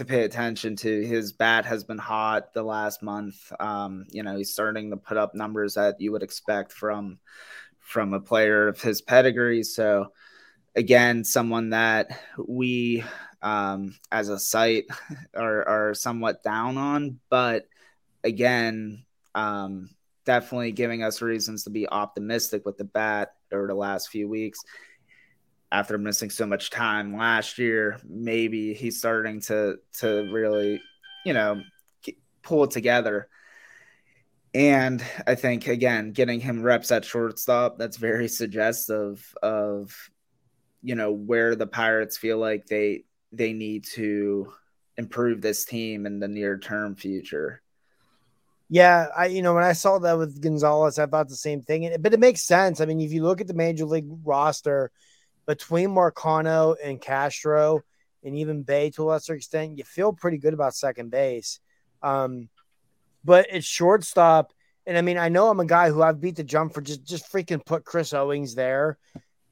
to 0.00 0.06
pay 0.06 0.24
attention 0.24 0.76
to. 0.76 1.06
His 1.06 1.32
bat 1.32 1.66
has 1.66 1.84
been 1.84 1.98
hot 1.98 2.54
the 2.54 2.62
last 2.62 3.02
month. 3.02 3.52
Um, 3.60 4.06
you 4.10 4.22
know, 4.22 4.34
he's 4.34 4.50
starting 4.50 4.90
to 4.90 4.96
put 4.96 5.18
up 5.18 5.34
numbers 5.34 5.74
that 5.74 6.00
you 6.00 6.10
would 6.12 6.22
expect 6.22 6.72
from 6.72 7.18
from 7.80 8.14
a 8.14 8.20
player 8.20 8.68
of 8.68 8.80
his 8.80 9.02
pedigree. 9.02 9.62
So 9.62 10.12
again, 10.74 11.22
someone 11.22 11.70
that 11.70 12.18
we 12.38 13.04
um, 13.42 13.94
as 14.10 14.30
a 14.30 14.38
site 14.38 14.86
are, 15.36 15.68
are 15.68 15.94
somewhat 15.94 16.42
down 16.42 16.78
on. 16.78 17.20
But 17.28 17.68
again, 18.24 19.04
um, 19.34 19.90
definitely 20.24 20.72
giving 20.72 21.02
us 21.02 21.20
reasons 21.20 21.64
to 21.64 21.70
be 21.70 21.86
optimistic 21.86 22.64
with 22.64 22.78
the 22.78 22.84
bat 22.84 23.34
over 23.52 23.66
the 23.66 23.74
last 23.74 24.08
few 24.08 24.28
weeks. 24.28 24.60
After 25.72 25.98
missing 25.98 26.30
so 26.30 26.46
much 26.46 26.70
time 26.70 27.16
last 27.16 27.58
year, 27.58 27.98
maybe 28.04 28.74
he's 28.74 28.98
starting 28.98 29.40
to 29.42 29.76
to 29.98 30.28
really, 30.32 30.82
you 31.24 31.32
know, 31.32 31.62
pull 32.42 32.64
it 32.64 32.70
together. 32.70 33.28
And 34.52 35.04
I 35.26 35.36
think 35.36 35.68
again, 35.68 36.10
getting 36.12 36.40
him 36.40 36.62
reps 36.62 36.90
at 36.90 37.04
shortstop, 37.04 37.78
that's 37.78 37.96
very 37.96 38.26
suggestive 38.26 39.32
of 39.42 39.94
you 40.82 40.94
know 40.94 41.12
where 41.12 41.54
the 41.54 41.66
Pirates 41.66 42.16
feel 42.16 42.38
like 42.38 42.66
they 42.66 43.04
they 43.32 43.52
need 43.52 43.84
to 43.84 44.52
improve 44.96 45.40
this 45.40 45.64
team 45.64 46.06
in 46.06 46.18
the 46.18 46.28
near 46.28 46.58
term 46.58 46.96
future. 46.96 47.62
Yeah, 48.68 49.06
I 49.16 49.26
you 49.26 49.42
know 49.42 49.54
when 49.54 49.64
I 49.64 49.72
saw 49.72 49.98
that 49.98 50.18
with 50.18 50.40
Gonzalez, 50.40 50.98
I 50.98 51.06
thought 51.06 51.28
the 51.28 51.36
same 51.36 51.62
thing. 51.62 51.94
But 52.00 52.14
it 52.14 52.20
makes 52.20 52.42
sense. 52.42 52.80
I 52.80 52.86
mean, 52.86 53.00
if 53.00 53.12
you 53.12 53.22
look 53.22 53.40
at 53.40 53.46
the 53.46 53.54
major 53.54 53.84
league 53.84 54.08
roster 54.24 54.90
between 55.50 55.90
Marcano 55.90 56.76
and 56.82 57.00
Castro, 57.00 57.80
and 58.22 58.36
even 58.36 58.62
Bae 58.62 58.90
to 58.90 59.02
a 59.02 59.04
lesser 59.04 59.34
extent, 59.34 59.78
you 59.78 59.84
feel 59.84 60.12
pretty 60.12 60.38
good 60.38 60.54
about 60.54 60.74
second 60.74 61.10
base. 61.10 61.60
Um, 62.02 62.48
but 63.24 63.46
it's 63.50 63.66
shortstop, 63.66 64.52
and 64.86 64.96
I 64.96 65.02
mean, 65.02 65.18
I 65.18 65.28
know 65.28 65.48
I'm 65.48 65.60
a 65.60 65.66
guy 65.66 65.90
who 65.90 66.02
I've 66.02 66.20
beat 66.20 66.36
the 66.36 66.44
jump 66.44 66.74
for 66.74 66.80
just 66.80 67.04
just 67.04 67.30
freaking 67.30 67.64
put 67.64 67.84
Chris 67.84 68.12
Owings 68.12 68.54
there 68.54 68.98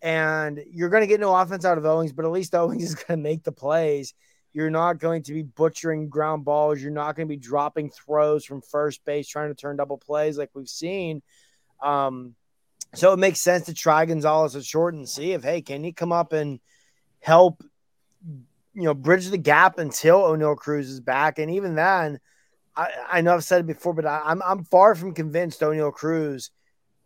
and 0.02 0.62
you're 0.70 0.88
going 0.88 1.02
to 1.02 1.06
get 1.06 1.20
no 1.20 1.34
offense 1.34 1.64
out 1.64 1.78
of 1.78 1.84
Owings, 1.84 2.12
but 2.12 2.24
at 2.24 2.30
least 2.30 2.54
Owings 2.54 2.84
is 2.84 2.94
going 2.94 3.18
to 3.18 3.22
make 3.22 3.42
the 3.42 3.52
plays. 3.52 4.14
You're 4.52 4.70
not 4.70 4.98
going 4.98 5.22
to 5.24 5.32
be 5.32 5.42
butchering 5.42 6.08
ground 6.08 6.44
balls. 6.44 6.80
You're 6.80 6.90
not 6.90 7.14
going 7.16 7.28
to 7.28 7.32
be 7.32 7.36
dropping 7.36 7.90
throws 7.90 8.44
from 8.44 8.62
first 8.62 9.04
base, 9.04 9.28
trying 9.28 9.50
to 9.50 9.54
turn 9.54 9.76
double 9.76 9.98
plays 9.98 10.38
like 10.38 10.50
we've 10.54 10.68
seen. 10.68 11.22
Um, 11.82 12.34
so 12.94 13.12
it 13.12 13.18
makes 13.18 13.40
sense 13.40 13.66
to 13.66 13.74
try 13.74 14.06
Gonzalez 14.06 14.56
at 14.56 14.64
short 14.64 14.94
and 14.94 15.08
see 15.08 15.32
if, 15.32 15.42
hey, 15.42 15.62
can 15.62 15.84
he 15.84 15.92
come 15.92 16.12
up 16.12 16.32
and 16.32 16.60
help, 17.20 17.62
you 18.74 18.84
know, 18.84 18.94
bridge 18.94 19.28
the 19.28 19.38
gap 19.38 19.78
until 19.78 20.22
Oneil 20.22 20.56
Cruz 20.56 20.88
is 20.88 21.00
back? 21.00 21.38
And 21.38 21.50
even 21.50 21.74
then, 21.74 22.20
I, 22.76 22.90
I 23.10 23.20
know 23.20 23.34
I've 23.34 23.44
said 23.44 23.60
it 23.60 23.66
before, 23.66 23.94
but 23.94 24.06
I, 24.06 24.22
I'm 24.24 24.42
I'm 24.42 24.64
far 24.64 24.94
from 24.94 25.14
convinced 25.14 25.60
Oneil 25.60 25.92
Cruz 25.92 26.50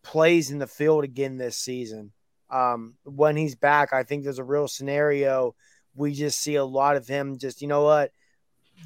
plays 0.03 0.51
in 0.51 0.59
the 0.59 0.67
field 0.67 1.05
again 1.05 1.39
this 1.39 1.57
season 1.57 2.13
um, 2.53 2.95
when 3.05 3.35
he's 3.37 3.57
back, 3.57 3.93
I 3.93 4.03
think 4.03 4.23
there's 4.23 4.39
a 4.39 4.45
real 4.45 4.69
scenario. 4.69 5.57
We 5.95 6.13
just 6.13 6.39
see 6.41 6.57
a 6.57 6.65
lot 6.65 6.97
of 6.97 7.09
him 7.09 7.39
just, 7.39 7.63
you 7.63 7.69
know 7.69 7.83
what, 7.83 8.13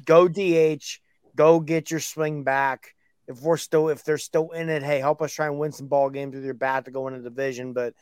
go 0.05 0.27
DH, 0.27 0.99
go 1.35 1.59
get 1.59 1.91
your 1.91 1.99
swing 1.99 2.43
back. 2.43 2.95
If 3.27 3.41
we're 3.41 3.57
still, 3.57 3.89
if 3.89 4.03
they're 4.03 4.17
still 4.17 4.51
in 4.51 4.69
it, 4.69 4.83
hey, 4.83 4.99
help 4.99 5.21
us 5.21 5.33
try 5.33 5.47
and 5.47 5.59
win 5.59 5.71
some 5.71 5.87
ball 5.87 6.09
games 6.09 6.35
with 6.35 6.45
your 6.45 6.53
bat 6.53 6.85
to 6.85 6.91
go 6.91 7.07
in 7.07 7.13
a 7.13 7.21
division. 7.21 7.73
But 7.73 7.93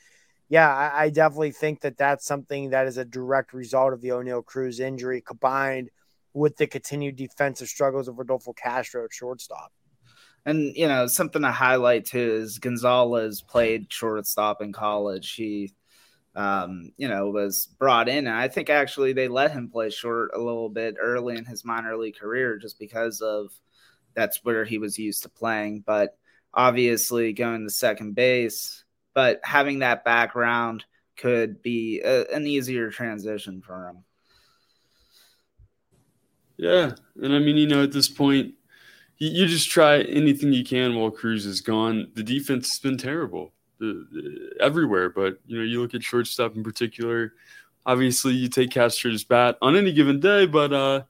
yeah, 0.49 0.73
I, 0.73 1.05
I 1.05 1.09
definitely 1.09 1.51
think 1.51 1.81
that 1.81 1.97
that's 1.97 2.25
something 2.25 2.69
that 2.69 2.87
is 2.87 2.97
a 2.97 3.05
direct 3.05 3.53
result 3.53 3.93
of 3.93 4.01
the 4.01 4.09
Oneil 4.09 4.45
Cruz 4.45 4.79
injury 4.79 5.21
combined 5.21 5.89
with 6.33 6.57
the 6.57 6.67
continued 6.67 7.15
defensive 7.15 7.67
struggles 7.67 8.07
of 8.07 8.17
Rodolfo 8.17 8.53
Castro 8.53 9.05
at 9.05 9.13
shortstop. 9.13 9.71
And 10.45 10.75
you 10.75 10.87
know, 10.87 11.07
something 11.07 11.41
to 11.41 11.51
highlight 11.51 12.05
too 12.05 12.35
is 12.35 12.59
Gonzalez 12.59 13.41
played 13.41 13.91
shortstop 13.91 14.61
in 14.61 14.73
college. 14.73 15.33
He 15.33 15.73
um, 16.35 16.91
you 16.97 17.07
know, 17.07 17.29
was 17.29 17.67
brought 17.79 18.09
in. 18.09 18.27
And 18.27 18.35
I 18.35 18.47
think 18.47 18.69
actually 18.69 19.13
they 19.13 19.27
let 19.27 19.51
him 19.51 19.69
play 19.69 19.89
short 19.89 20.31
a 20.33 20.39
little 20.39 20.69
bit 20.69 20.95
early 20.99 21.37
in 21.37 21.45
his 21.45 21.63
minor 21.63 21.95
league 21.95 22.17
career 22.17 22.57
just 22.57 22.77
because 22.77 23.21
of 23.21 23.51
that's 24.15 24.43
where 24.43 24.65
he 24.65 24.77
was 24.77 24.97
used 24.97 25.23
to 25.23 25.29
playing. 25.29 25.83
But 25.85 26.17
obviously 26.53 27.33
going 27.33 27.63
to 27.63 27.69
second 27.69 28.15
base, 28.15 28.83
but 29.13 29.39
having 29.43 29.79
that 29.79 30.05
background 30.05 30.85
could 31.17 31.61
be 31.61 32.01
a, 32.01 32.25
an 32.33 32.47
easier 32.47 32.89
transition 32.89 33.61
for 33.61 33.89
him. 33.89 34.03
Yeah. 36.57 36.91
And 37.21 37.33
I 37.33 37.39
mean, 37.39 37.57
you 37.57 37.67
know, 37.67 37.83
at 37.83 37.91
this 37.91 38.07
point, 38.07 38.53
you 39.17 39.45
just 39.47 39.69
try 39.69 40.01
anything 40.01 40.51
you 40.51 40.65
can 40.65 40.95
while 40.95 41.09
Cruz 41.09 41.45
is 41.45 41.61
gone. 41.61 42.11
The 42.15 42.23
defense 42.23 42.69
has 42.69 42.79
been 42.79 42.97
terrible 42.97 43.53
the, 43.79 44.05
the, 44.11 44.63
everywhere, 44.63 45.09
but 45.09 45.39
you 45.45 45.57
know, 45.57 45.63
you 45.63 45.81
look 45.81 45.93
at 45.93 46.03
shortstop 46.03 46.55
in 46.55 46.63
particular. 46.63 47.33
obviously 47.85 48.33
you 48.33 48.49
take 48.49 48.71
Castro's 48.71 49.23
bat 49.23 49.57
on 49.61 49.75
any 49.75 49.93
given 49.93 50.19
day, 50.19 50.45
but 50.45 50.73
uh, 50.73 51.03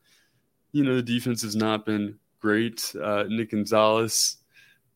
you 0.72 0.84
know 0.84 0.96
the 0.96 1.02
defense 1.02 1.42
has 1.42 1.56
not 1.56 1.86
been 1.86 2.20
great. 2.46 2.94
Uh, 3.02 3.24
Nick 3.28 3.50
Gonzalez, 3.50 4.38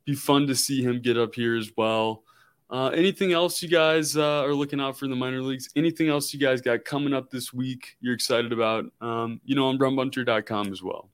be 0.06 0.14
fun 0.14 0.46
to 0.46 0.56
see 0.56 0.84
him 0.84 1.02
get 1.02 1.18
up 1.18 1.34
here 1.34 1.58
as 1.58 1.72
well. 1.76 2.22
Uh, 2.70 2.90
anything 2.90 3.34
else 3.34 3.64
you 3.64 3.68
guys 3.68 4.16
uh, 4.16 4.44
are 4.44 4.54
looking 4.54 4.80
out 4.80 4.96
for 4.96 5.06
in 5.06 5.12
the 5.12 5.18
minor 5.18 5.42
leagues? 5.42 5.68
Anything 5.76 6.10
else 6.10 6.32
you 6.32 6.40
guys 6.40 6.62
got 6.62 6.86
coming 6.86 7.12
up 7.12 7.32
this 7.32 7.52
week 7.52 7.98
you're 8.02 8.14
excited 8.14 8.54
about? 8.54 8.86
Um, 9.02 9.42
you 9.44 9.56
know, 9.56 9.66
on 9.66 9.80
rumbunter.com 9.80 10.72
as 10.72 10.84
well. 10.84 11.10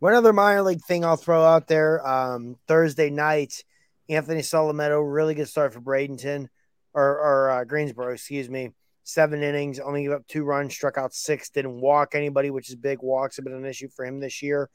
One 0.00 0.14
other 0.14 0.32
minor 0.32 0.62
league 0.62 0.82
thing 0.82 1.04
I'll 1.04 1.16
throw 1.16 1.44
out 1.44 1.68
there 1.68 2.04
um, 2.04 2.56
Thursday 2.66 3.10
night, 3.10 3.62
Anthony 4.08 4.40
Solometo, 4.40 5.00
really 5.00 5.36
good 5.36 5.46
start 5.46 5.72
for 5.72 5.80
Bradenton 5.80 6.48
or, 6.94 7.04
or 7.04 7.50
uh, 7.50 7.64
Greensboro, 7.64 8.12
excuse 8.12 8.50
me. 8.50 8.72
Seven 9.08 9.42
innings, 9.42 9.80
only 9.80 10.02
gave 10.02 10.12
up 10.12 10.26
two 10.26 10.44
runs, 10.44 10.74
struck 10.74 10.98
out 10.98 11.14
six, 11.14 11.48
didn't 11.48 11.80
walk 11.80 12.14
anybody, 12.14 12.50
which 12.50 12.68
is 12.68 12.74
big. 12.74 12.98
Walks 13.00 13.36
have 13.36 13.44
been 13.46 13.54
an 13.54 13.64
issue 13.64 13.88
for 13.88 14.04
him 14.04 14.20
this 14.20 14.42
year. 14.42 14.68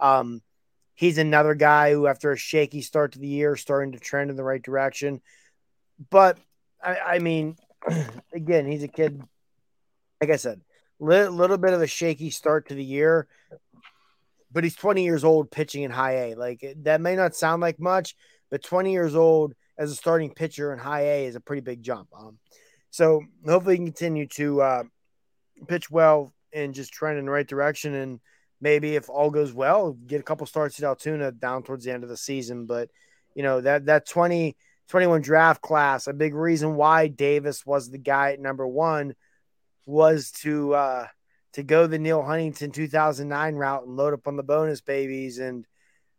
Um, 0.00 0.42
he's 0.96 1.18
another 1.18 1.54
guy 1.54 1.92
who, 1.92 2.08
after 2.08 2.32
a 2.32 2.36
shaky 2.36 2.82
start 2.82 3.12
to 3.12 3.20
the 3.20 3.28
year, 3.28 3.54
starting 3.54 3.92
to 3.92 4.00
trend 4.00 4.30
in 4.30 4.36
the 4.36 4.42
right 4.42 4.60
direction. 4.60 5.20
But 6.10 6.36
I, 6.82 6.98
I 6.98 7.18
mean, 7.20 7.58
again, 8.34 8.66
he's 8.66 8.82
a 8.82 8.88
kid. 8.88 9.22
Like 10.20 10.30
I 10.30 10.36
said, 10.36 10.62
little, 10.98 11.32
little 11.32 11.56
bit 11.56 11.72
of 11.72 11.80
a 11.80 11.86
shaky 11.86 12.30
start 12.30 12.70
to 12.70 12.74
the 12.74 12.82
year, 12.82 13.28
but 14.50 14.64
he's 14.64 14.74
20 14.74 15.04
years 15.04 15.22
old 15.22 15.48
pitching 15.52 15.84
in 15.84 15.92
high 15.92 16.30
A. 16.30 16.34
Like 16.34 16.74
that 16.82 17.00
may 17.00 17.14
not 17.14 17.36
sound 17.36 17.62
like 17.62 17.78
much, 17.78 18.16
but 18.50 18.64
20 18.64 18.90
years 18.90 19.14
old 19.14 19.54
as 19.78 19.92
a 19.92 19.94
starting 19.94 20.34
pitcher 20.34 20.72
in 20.72 20.80
high 20.80 21.02
A 21.02 21.26
is 21.26 21.36
a 21.36 21.40
pretty 21.40 21.62
big 21.62 21.84
jump. 21.84 22.08
Um, 22.18 22.40
so 22.96 23.22
hopefully 23.46 23.74
he 23.74 23.78
can 23.78 23.86
continue 23.86 24.26
to 24.26 24.62
uh, 24.62 24.82
pitch 25.68 25.90
well 25.90 26.32
and 26.52 26.74
just 26.74 26.92
trend 26.92 27.18
in 27.18 27.26
the 27.26 27.30
right 27.30 27.46
direction 27.46 27.94
and– 27.94 28.20
maybe 28.60 28.96
if 28.96 29.08
all 29.08 29.30
goes 29.30 29.52
well, 29.52 29.92
get 29.92 30.20
a 30.20 30.24
couple 30.24 30.46
starts 30.46 30.78
at 30.78 30.86
Altoona 30.86 31.32
down 31.32 31.62
towards 31.62 31.84
the 31.84 31.92
end 31.92 32.02
of 32.02 32.08
the 32.08 32.16
season. 32.16 32.66
But 32.66 32.88
you 33.34 33.42
know 33.42 33.60
that 33.60 33.86
that 33.86 34.06
20, 34.06 34.56
21 34.88 35.20
draft 35.22 35.60
class, 35.60 36.06
a 36.06 36.12
big 36.12 36.34
reason 36.34 36.76
why 36.76 37.08
Davis 37.08 37.66
was 37.66 37.90
the 37.90 37.98
guy 37.98 38.32
at 38.32 38.40
number 38.40 38.66
one 38.66 39.14
was 39.86 40.30
to 40.42 40.74
uh, 40.74 41.06
to 41.52 41.62
go 41.62 41.86
the 41.86 41.98
Neal 41.98 42.22
Huntington 42.22 42.70
2009 42.70 43.54
route 43.54 43.84
and 43.84 43.96
load 43.96 44.14
up 44.14 44.26
on 44.26 44.36
the 44.36 44.42
bonus 44.42 44.80
babies. 44.80 45.38
And 45.38 45.66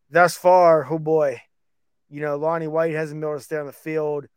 thus 0.09 0.37
far, 0.37 0.87
oh 0.89 0.99
boy, 0.99 1.41
you 2.09 2.21
know 2.21 2.37
Lonnie 2.37 2.67
White 2.67 2.93
hasn't 2.93 3.19
been 3.19 3.29
able 3.29 3.39
to 3.39 3.43
stay 3.43 3.57
on 3.57 3.65
the 3.65 3.73
field. 3.73 4.27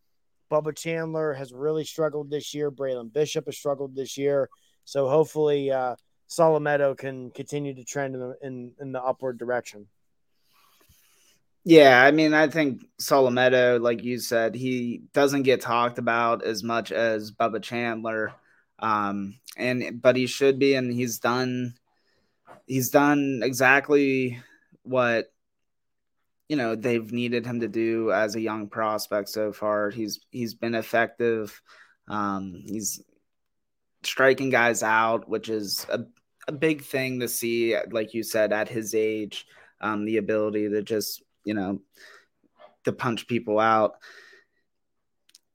Bubba 0.50 0.76
Chandler 0.76 1.32
has 1.34 1.52
really 1.52 1.84
struggled 1.84 2.30
this 2.30 2.54
year. 2.54 2.70
Braylon 2.70 3.12
Bishop 3.12 3.46
has 3.46 3.56
struggled 3.56 3.94
this 3.94 4.18
year. 4.18 4.48
So 4.84 5.08
hopefully, 5.08 5.70
uh, 5.70 5.96
Solometo 6.28 6.96
can 6.96 7.30
continue 7.30 7.74
to 7.74 7.84
trend 7.84 8.14
in 8.14 8.20
the, 8.20 8.36
in, 8.42 8.72
in 8.80 8.92
the 8.92 9.02
upward 9.02 9.38
direction. 9.38 9.86
Yeah, 11.64 12.02
I 12.02 12.10
mean, 12.10 12.32
I 12.32 12.48
think 12.48 12.86
Solometo, 13.00 13.80
like 13.80 14.02
you 14.02 14.18
said, 14.18 14.54
he 14.54 15.02
doesn't 15.12 15.42
get 15.42 15.60
talked 15.60 15.98
about 15.98 16.42
as 16.42 16.62
much 16.62 16.90
as 16.90 17.32
Bubba 17.32 17.62
Chandler, 17.62 18.32
um, 18.78 19.36
and 19.58 20.00
but 20.00 20.16
he 20.16 20.26
should 20.26 20.58
be, 20.58 20.74
and 20.74 20.90
he's 20.90 21.18
done. 21.18 21.74
He's 22.66 22.88
done 22.88 23.42
exactly 23.42 24.40
what 24.84 25.30
you 26.50 26.56
know 26.56 26.74
they've 26.74 27.12
needed 27.12 27.46
him 27.46 27.60
to 27.60 27.68
do 27.68 28.10
as 28.10 28.34
a 28.34 28.40
young 28.40 28.66
prospect 28.66 29.28
so 29.28 29.52
far. 29.52 29.90
He's 29.90 30.18
he's 30.30 30.54
been 30.54 30.74
effective. 30.74 31.62
Um, 32.08 32.54
he's 32.66 33.00
striking 34.02 34.50
guys 34.50 34.82
out, 34.82 35.28
which 35.28 35.48
is 35.48 35.86
a 35.88 36.00
a 36.48 36.52
big 36.52 36.82
thing 36.82 37.20
to 37.20 37.28
see, 37.28 37.76
like 37.92 38.14
you 38.14 38.24
said, 38.24 38.52
at 38.52 38.68
his 38.68 38.96
age, 38.96 39.46
um, 39.80 40.04
the 40.04 40.16
ability 40.16 40.68
to 40.68 40.82
just, 40.82 41.22
you 41.44 41.54
know, 41.54 41.80
to 42.84 42.92
punch 42.92 43.28
people 43.28 43.60
out. 43.60 43.94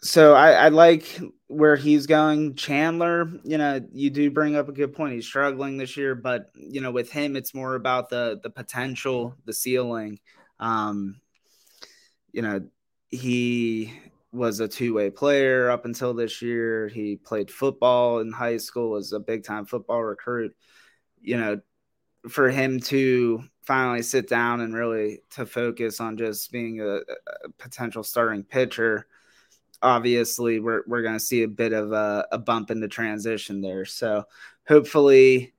So 0.02 0.34
I, 0.34 0.52
I 0.52 0.68
like 0.70 1.20
where 1.48 1.76
he's 1.76 2.08
going. 2.08 2.56
Chandler, 2.56 3.30
you 3.44 3.58
know, 3.58 3.82
you 3.92 4.10
do 4.12 4.32
bring 4.32 4.56
up 4.56 4.70
a 4.70 4.72
good 4.72 4.94
point. 4.94 5.16
He's 5.16 5.26
struggling 5.26 5.78
this 5.78 5.98
year, 5.98 6.16
but 6.16 6.52
you 6.56 6.80
know, 6.80 6.92
with 6.92 7.12
him, 7.12 7.36
it's 7.36 7.54
more 7.54 7.76
about 7.76 8.10
the 8.10 8.40
the 8.42 8.50
potential, 8.50 9.36
the 9.44 9.54
ceiling. 9.54 10.20
Um, 10.60 11.20
you 12.32 12.42
know, 12.42 12.62
he 13.10 13.94
was 14.32 14.60
a 14.60 14.68
two-way 14.68 15.10
player 15.10 15.70
up 15.70 15.86
until 15.86 16.14
this 16.14 16.42
year. 16.42 16.88
He 16.88 17.16
played 17.16 17.50
football 17.50 18.20
in 18.20 18.32
high 18.32 18.58
school, 18.58 18.92
was 18.92 19.14
a 19.14 19.20
big-time 19.20 19.66
football 19.66 20.04
recruit 20.04 20.56
you 21.26 21.38
know, 21.38 21.60
for 22.30 22.50
him 22.50 22.80
to 22.80 23.44
finally 23.64 24.02
sit 24.02 24.30
down 24.30 24.62
and 24.62 24.74
really 24.74 25.22
to 25.32 25.46
focus 25.46 26.00
on 26.00 26.18
just 26.18 26.52
being 26.52 26.80
a, 26.80 26.98
a 26.98 27.50
potential 27.58 28.04
starting 28.04 28.44
pitcher, 28.44 29.08
obviously 29.82 30.60
we're 30.60 30.84
we're 30.88 31.02
going 31.02 31.16
to 31.16 31.20
see 31.20 31.44
a 31.44 31.48
bit 31.48 31.74
of 31.74 31.92
a, 31.92 32.28
a 32.32 32.38
bump 32.38 32.72
in 32.72 32.80
the 32.80 32.88
transition 32.88 33.62
there. 33.62 33.86
So 33.86 34.24
hopefully 34.68 35.54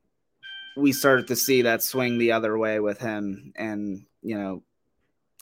we 0.76 0.92
start 0.92 1.26
to 1.28 1.36
see 1.36 1.62
that 1.62 1.82
swing 1.82 2.18
the 2.18 2.32
other 2.32 2.56
way 2.56 2.80
with 2.80 2.98
him, 2.98 3.52
and 3.56 4.06
you 4.22 4.38
know, 4.38 4.62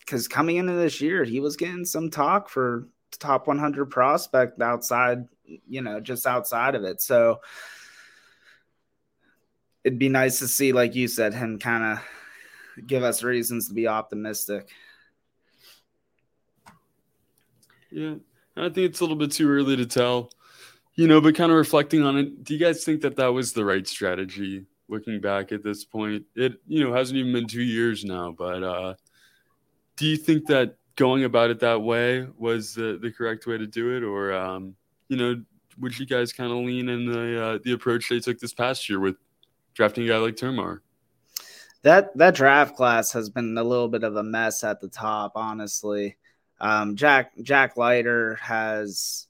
because 0.05 0.28
coming 0.28 0.57
into 0.57 0.72
this 0.72 1.00
year 1.00 1.24
he 1.24 1.40
was 1.40 1.57
getting 1.57 1.84
some 1.84 2.11
talk 2.11 2.48
for 2.48 2.88
top 3.18 3.46
100 3.46 3.86
prospect 3.86 4.61
outside, 4.61 5.26
you 5.68 5.82
know, 5.82 6.00
just 6.00 6.26
outside 6.26 6.74
of 6.74 6.84
it. 6.84 7.00
So 7.00 7.40
it'd 9.84 9.98
be 9.98 10.09
nice 10.09 10.38
to 10.38 10.48
see, 10.48 10.72
like 10.72 10.94
you 10.94 11.09
said, 11.09 11.34
him 11.34 11.59
kind 11.59 11.84
of 11.84 12.86
give 12.86 13.02
us 13.02 13.22
reasons 13.22 13.68
to 13.68 13.74
be 13.74 13.86
optimistic. 13.86 14.70
Yeah, 17.90 18.14
I 18.57 18.64
think 18.70 18.90
it's 18.90 19.00
a 19.00 19.05
little 19.05 19.16
bit 19.16 19.30
too 19.30 19.48
early 19.48 19.76
to 19.76 19.86
tell, 19.86 20.30
you 20.94 21.07
know, 21.07 21.20
but 21.20 21.36
kind 21.36 21.52
of 21.52 21.59
reflecting 21.59 22.02
on 22.02 22.16
it, 22.16 22.42
do 22.42 22.55
you 22.55 22.61
guys 22.61 22.82
think 22.82 23.02
that 23.02 23.16
that 23.16 23.28
was 23.28 23.52
the 23.52 23.64
right 23.64 23.86
strategy 23.86 24.64
looking 24.88 25.20
back 25.20 25.52
at 25.52 25.62
this 25.62 25.84
point? 25.84 26.24
It, 26.34 26.61
you 26.66 26.82
know, 26.82 26.92
hasn't 26.92 27.18
even 27.18 27.32
been 27.32 27.46
two 27.46 27.62
years 27.62 28.05
now, 28.05 28.34
but 28.36 28.64
uh, 28.64 28.94
do 29.97 30.07
you 30.07 30.16
think 30.16 30.47
that 30.47 30.76
going 30.97 31.24
about 31.24 31.51
it 31.51 31.61
that 31.61 31.82
way 31.82 32.26
was 32.38 32.74
the, 32.74 32.99
the 33.01 33.11
correct 33.11 33.47
way 33.47 33.59
to 33.59 33.66
do 33.66 33.97
it? 33.97 34.03
Or, 34.03 34.32
um, 34.32 34.74
you 35.09 35.16
know, 35.16 35.42
would 35.80 35.99
you 35.99 36.07
guys 36.07 36.32
kind 36.32 36.53
of 36.53 36.59
lean 36.59 36.88
in 36.88 37.07
the, 37.07 37.45
uh, 37.45 37.59
the 37.64 37.72
approach 37.72 38.09
they 38.09 38.20
took 38.20 38.38
this 38.38 38.55
past 38.55 38.88
year 38.88 39.01
with 39.01 39.16
drafting 39.74 40.05
a 40.05 40.09
guy 40.09 40.18
like 40.18 40.36
Termarr. 40.36 40.80
That 41.82 42.16
that 42.16 42.34
draft 42.34 42.76
class 42.76 43.12
has 43.12 43.28
been 43.28 43.59
a 43.59 43.64
little 43.64 43.88
bit 43.88 44.05
of 44.05 44.16
a 44.16 44.22
mess 44.22 44.64
at 44.64 44.80
the 44.80 44.88
top, 44.88 45.32
honestly. 45.34 46.16
Um, 46.61 46.97
Jack 46.97 47.32
Jack 47.42 47.76
Leiter 47.76 48.36
has 48.36 49.26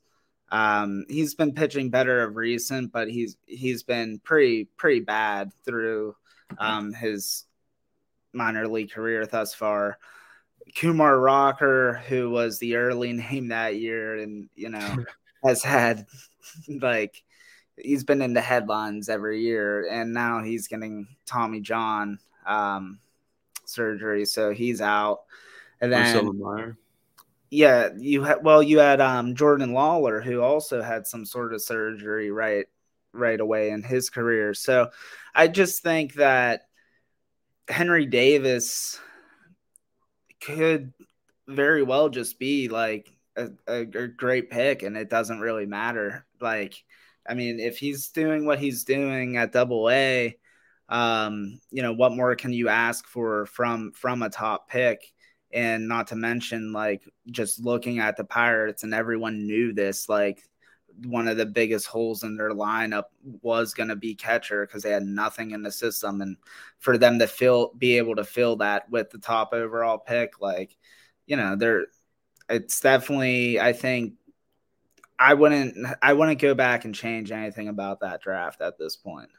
um, 0.53 1.05
he's 1.09 1.35
been 1.35 1.53
pitching 1.53 1.91
better 1.91 2.23
of 2.23 2.37
recent, 2.37 2.93
but 2.93 3.11
he's 3.11 3.37
he's 3.47 3.83
been 3.83 4.21
pretty 4.21 4.67
pretty 4.77 5.01
bad 5.01 5.53
through 5.65 6.15
um, 6.59 6.93
his 6.93 7.45
minor 8.33 8.69
league 8.69 8.93
career 8.93 9.27
thus 9.27 9.53
far. 9.53 9.99
Kumar 10.77 11.19
Rocker, 11.19 12.03
who 12.09 12.31
was 12.31 12.59
the 12.59 12.77
early 12.77 13.13
name 13.31 13.49
that 13.49 13.77
year, 13.77 14.19
and 14.19 14.49
you 14.55 14.69
know 14.71 15.05
has 15.45 15.63
had 15.63 16.07
like 16.69 17.23
he's 17.77 18.05
been 18.05 18.23
in 18.23 18.35
the 18.35 18.41
headlines 18.41 19.09
every 19.09 19.43
year, 19.43 19.89
and 19.91 20.13
now 20.13 20.43
he's 20.43 20.69
getting 20.69 21.09
Tommy 21.27 21.61
John 21.61 22.19
um, 22.47 22.99
surgery, 23.65 24.25
so 24.25 24.53
he's 24.53 24.81
out. 24.81 25.23
And 25.81 25.93
then, 25.93 26.77
yeah, 27.51 27.91
you 27.97 28.25
had 28.25 28.43
well, 28.43 28.63
you 28.63 28.79
had 28.79 29.01
um, 29.01 29.35
Jordan 29.35 29.71
Lawlar, 29.73 30.23
who 30.23 30.41
also 30.43 30.83
had 30.83 31.07
some 31.07 31.25
sort 31.25 31.53
of 31.55 31.63
surgery 31.63 32.31
right 32.31 32.67
right 33.13 33.39
away 33.39 33.71
in 33.71 33.83
his 33.83 34.11
career. 34.11 34.55
So 34.55 34.91
I 35.35 35.49
just 35.49 35.83
think 35.83 36.15
that 36.15 36.63
Henry 37.69 38.07
Davis 38.07 38.99
could 40.45 40.93
very 41.49 41.83
well 41.83 42.09
just 42.09 42.39
be 42.39 42.69
like 42.69 43.11
a, 43.37 43.49
a, 43.67 43.81
a 43.81 44.07
great 44.07 44.51
pick, 44.51 44.83
and 44.83 44.97
it 44.97 45.11
doesn't 45.11 45.41
really 45.41 45.67
matter. 45.67 46.27
Like 46.41 46.75
I 47.29 47.35
mean, 47.35 47.61
if 47.61 47.79
he's 47.79 48.09
doing 48.09 48.45
what 48.47 48.59
he's 48.59 48.85
doing 48.85 49.37
at 49.37 49.53
Double 49.53 49.89
A, 49.91 50.37
um, 50.89 51.61
you 51.71 51.83
know, 51.83 51.93
what 51.95 52.13
more 52.13 52.37
can 52.37 52.53
you 52.53 52.69
ask 52.69 53.07
for 53.07 53.47
from 53.47 53.93
from 53.93 54.23
a 54.23 54.31
top 54.31 54.69
pick? 54.69 55.13
And 55.53 55.89
not 55.89 56.09
to 56.09 56.17
mention, 56.17 56.73
like, 56.73 57.09
just 57.31 57.61
looking 57.65 58.01
at 58.01 58.17
the 58.17 58.25
Pirates, 58.25 58.83
and 58.83 58.93
everyone 58.93 59.47
knew 59.47 59.73
this, 59.73 60.09
like, 60.09 60.43
one 61.03 61.29
of 61.29 61.37
the 61.37 61.47
biggest 61.47 61.87
holes 61.87 62.23
in 62.23 62.37
their 62.37 62.51
lineup 62.51 63.05
was 63.43 63.75
going 63.75 63.89
to 63.89 63.97
be 63.97 64.15
catcher 64.15 64.67
because 64.67 64.83
they 64.83 64.91
had 64.91 65.05
nothing 65.05 65.51
in 65.51 65.63
the 65.63 65.73
system, 65.73 66.21
and 66.21 66.37
for 66.79 66.99
them 66.99 67.19
to 67.19 67.27
fill, 67.27 67.73
be 67.77 67.99
able 67.99 68.17
to 68.17 68.25
fill 68.25 68.57
that 68.57 68.89
with 68.91 69.11
the 69.11 69.19
top 69.19 69.53
overall 69.53 69.99
pick, 69.99 70.41
like, 70.41 70.77
you 71.27 71.37
know, 71.37 71.57
they're, 71.57 71.87
it's 72.49 72.81
definitely, 72.81 73.59
I 73.59 73.73
think, 73.73 74.15
I 75.19 75.35
wouldn't 75.35 75.77
I 76.03 76.13
wouldn't 76.13 76.41
go 76.41 76.55
back 76.55 76.85
and 76.85 76.95
change 76.95 77.31
anything 77.31 77.69
about 77.69 78.01
that 78.01 78.21
draft 78.21 78.61
at 78.61 78.79
this 78.79 78.97
point. 78.97 79.31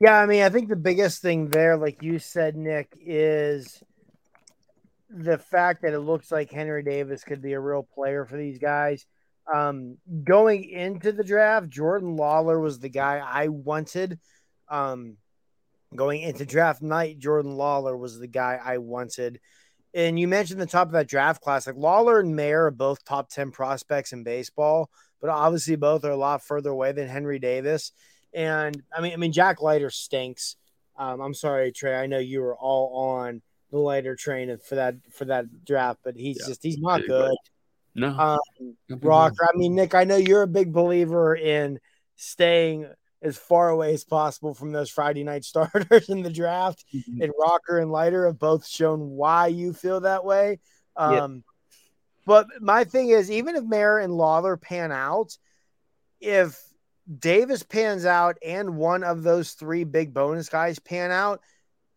Yeah, 0.00 0.18
I 0.18 0.26
mean, 0.26 0.42
I 0.42 0.48
think 0.48 0.68
the 0.68 0.76
biggest 0.76 1.22
thing 1.22 1.48
there, 1.48 1.76
like 1.76 2.02
you 2.02 2.18
said, 2.18 2.56
Nick, 2.56 2.96
is 3.00 3.82
the 5.10 5.38
fact 5.38 5.82
that 5.82 5.92
it 5.92 6.00
looks 6.00 6.30
like 6.30 6.50
Henry 6.50 6.82
Davis 6.82 7.24
could 7.24 7.42
be 7.42 7.52
a 7.52 7.60
real 7.60 7.82
player 7.82 8.24
for 8.24 8.36
these 8.36 8.58
guys. 8.58 9.06
Um, 9.52 9.98
going 10.24 10.64
into 10.64 11.12
the 11.12 11.24
draft, 11.24 11.68
Jordan 11.68 12.16
Lawlar 12.16 12.60
was 12.60 12.78
the 12.78 12.88
guy 12.88 13.18
I 13.24 13.48
wanted. 13.48 14.20
Um, 14.68 15.16
going 15.94 16.22
into 16.22 16.46
draft 16.46 16.82
night, 16.82 17.18
Jordan 17.18 17.56
Lawlar 17.56 17.98
was 17.98 18.18
the 18.18 18.28
guy 18.28 18.60
I 18.62 18.78
wanted. 18.78 19.40
And 19.92 20.20
you 20.20 20.28
mentioned 20.28 20.60
the 20.60 20.66
top 20.66 20.86
of 20.86 20.92
that 20.92 21.08
draft 21.08 21.42
class, 21.42 21.66
like 21.66 21.74
Lawlar 21.74 22.20
and 22.20 22.36
Mayer 22.36 22.66
are 22.66 22.70
both 22.70 23.04
top 23.04 23.28
10 23.28 23.50
prospects 23.50 24.12
in 24.12 24.22
baseball, 24.22 24.88
but 25.20 25.30
obviously 25.30 25.74
both 25.74 26.04
are 26.04 26.12
a 26.12 26.16
lot 26.16 26.44
further 26.44 26.70
away 26.70 26.92
than 26.92 27.08
Henry 27.08 27.40
Davis. 27.40 27.90
And 28.32 28.80
I 28.96 29.00
mean, 29.00 29.12
I 29.12 29.16
mean, 29.16 29.32
Jack 29.32 29.60
Leiter 29.60 29.90
stinks. 29.90 30.54
Um, 30.96 31.20
I'm 31.20 31.34
sorry, 31.34 31.72
Trey. 31.72 31.96
I 31.96 32.06
know 32.06 32.18
you 32.18 32.40
were 32.40 32.56
all 32.56 33.16
on 33.18 33.42
the 33.70 33.78
Leiter 33.78 34.16
train 34.16 34.56
for 34.58 34.76
that 34.76 34.96
for 35.12 35.26
that 35.26 35.64
draft, 35.64 36.00
but 36.04 36.16
he's 36.16 36.38
yeah. 36.40 36.48
just 36.48 36.62
he's 36.62 36.78
not 36.78 37.06
good. 37.06 37.34
No, 37.94 38.08
um, 38.08 38.76
Rocker. 39.02 39.44
I 39.44 39.56
mean, 39.56 39.74
Nick. 39.74 39.94
I 39.94 40.04
know 40.04 40.16
you're 40.16 40.42
a 40.42 40.48
big 40.48 40.72
believer 40.72 41.34
in 41.34 41.80
staying 42.16 42.86
as 43.22 43.36
far 43.36 43.68
away 43.68 43.92
as 43.92 44.04
possible 44.04 44.54
from 44.54 44.72
those 44.72 44.90
Friday 44.90 45.24
night 45.24 45.44
starters 45.44 46.08
in 46.08 46.22
the 46.22 46.30
draft. 46.30 46.84
Mm-hmm. 46.94 47.22
And 47.22 47.32
Rocker 47.38 47.78
and 47.78 47.90
Leiter 47.90 48.26
have 48.26 48.38
both 48.38 48.66
shown 48.66 49.10
why 49.10 49.48
you 49.48 49.72
feel 49.72 50.00
that 50.00 50.24
way. 50.24 50.58
Um, 50.96 51.34
yep. 51.34 51.42
But 52.26 52.46
my 52.60 52.84
thing 52.84 53.08
is, 53.08 53.30
even 53.30 53.56
if 53.56 53.64
Mayer 53.64 53.98
and 53.98 54.12
Lawlar 54.12 54.60
pan 54.60 54.92
out, 54.92 55.36
if 56.20 56.60
Davis 57.18 57.62
pans 57.62 58.04
out 58.04 58.36
and 58.44 58.76
one 58.76 59.02
of 59.02 59.22
those 59.22 59.52
three 59.52 59.84
big 59.84 60.14
bonus 60.14 60.48
guys 60.48 60.78
pan 60.78 61.10
out, 61.10 61.40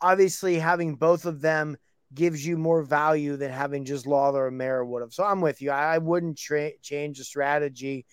obviously 0.04 0.60
having 0.60 0.96
both 0.96 1.26
of 1.26 1.42
them 1.42 1.78
gives 2.14 2.46
you 2.46 2.58
more 2.58 2.84
value 2.84 3.38
than 3.38 3.52
having 3.52 3.86
just 3.86 4.06
Lawlar 4.06 4.48
or 4.48 4.52
Mayer 4.52 4.86
would 4.86 5.02
have. 5.02 5.14
So 5.14 5.24
I'm 5.24 5.42
with 5.42 5.62
you. 5.62 5.72
I, 5.72 5.96
I 5.96 5.98
wouldn't 5.98 6.38
tra- 6.38 6.78
change 6.82 7.18
the 7.18 7.24
strategy. 7.24 8.06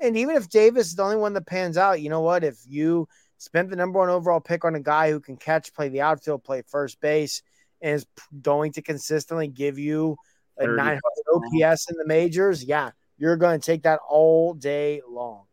And 0.00 0.16
even 0.16 0.36
if 0.36 0.48
Davis 0.48 0.88
is 0.88 0.94
the 0.94 1.02
only 1.02 1.16
one 1.16 1.32
that 1.32 1.46
pans 1.46 1.76
out, 1.76 2.00
you 2.00 2.08
know 2.08 2.20
what? 2.20 2.44
If 2.44 2.58
you 2.66 3.08
spent 3.38 3.70
the 3.70 3.76
number 3.76 3.98
one 3.98 4.10
overall 4.10 4.40
pick 4.40 4.64
on 4.64 4.76
a 4.76 4.80
guy 4.80 5.10
who 5.10 5.18
can 5.18 5.36
catch, 5.36 5.74
play 5.74 5.88
the 5.88 6.02
outfield, 6.02 6.44
play 6.44 6.62
first 6.68 7.00
base, 7.00 7.42
and 7.80 7.96
is 7.96 8.06
going 8.42 8.72
to 8.72 8.82
consistently 8.82 9.48
give 9.48 9.78
you 9.78 10.16
a 10.58 10.66
900 10.66 11.00
OPS 11.32 11.90
in 11.90 11.96
the 11.96 12.06
majors, 12.06 12.64
yeah, 12.64 12.90
you're 13.16 13.36
going 13.36 13.60
to 13.60 13.64
take 13.64 13.82
that 13.84 14.00
all 14.08 14.54
day 14.54 15.00
long. 15.08 15.44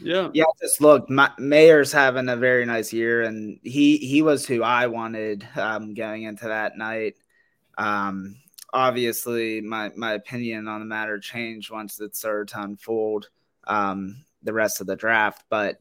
Yeah. 0.00 0.30
Yeah. 0.32 0.44
Just 0.60 0.80
look, 0.80 1.08
my, 1.10 1.30
Mayer's 1.38 1.92
having 1.92 2.28
a 2.28 2.36
very 2.36 2.64
nice 2.64 2.92
year, 2.92 3.22
and 3.22 3.58
he 3.62 3.96
he 3.98 4.22
was 4.22 4.46
who 4.46 4.62
I 4.62 4.86
wanted 4.86 5.46
um, 5.56 5.94
going 5.94 6.22
into 6.22 6.46
that 6.46 6.76
night. 6.76 7.14
Um, 7.76 8.36
obviously, 8.72 9.60
my 9.60 9.90
my 9.96 10.12
opinion 10.12 10.68
on 10.68 10.80
the 10.80 10.86
matter 10.86 11.18
changed 11.18 11.70
once 11.70 12.00
it 12.00 12.16
started 12.16 12.48
to 12.48 12.62
unfold 12.62 13.28
um, 13.66 14.24
the 14.42 14.52
rest 14.52 14.80
of 14.80 14.86
the 14.86 14.96
draft, 14.96 15.44
but. 15.48 15.80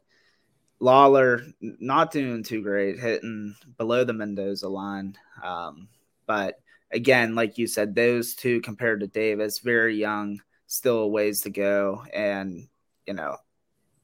Lawlar 0.79 1.41
not 1.59 2.11
doing 2.11 2.43
too 2.43 2.61
great, 2.61 2.99
hitting 2.99 3.55
below 3.79 4.03
the 4.03 4.13
Mendoza 4.13 4.69
line. 4.69 5.17
Um, 5.43 5.87
but 6.27 6.59
again, 6.91 7.33
like 7.33 7.57
you 7.57 7.65
said, 7.65 7.95
those 7.95 8.35
two 8.35 8.61
compared 8.61 8.99
to 8.99 9.07
Davis, 9.07 9.57
very 9.57 9.95
young, 9.95 10.39
still 10.67 10.99
a 10.99 11.07
ways 11.07 11.41
to 11.41 11.49
go. 11.49 12.03
And, 12.13 12.67
you 13.07 13.15
know, 13.15 13.37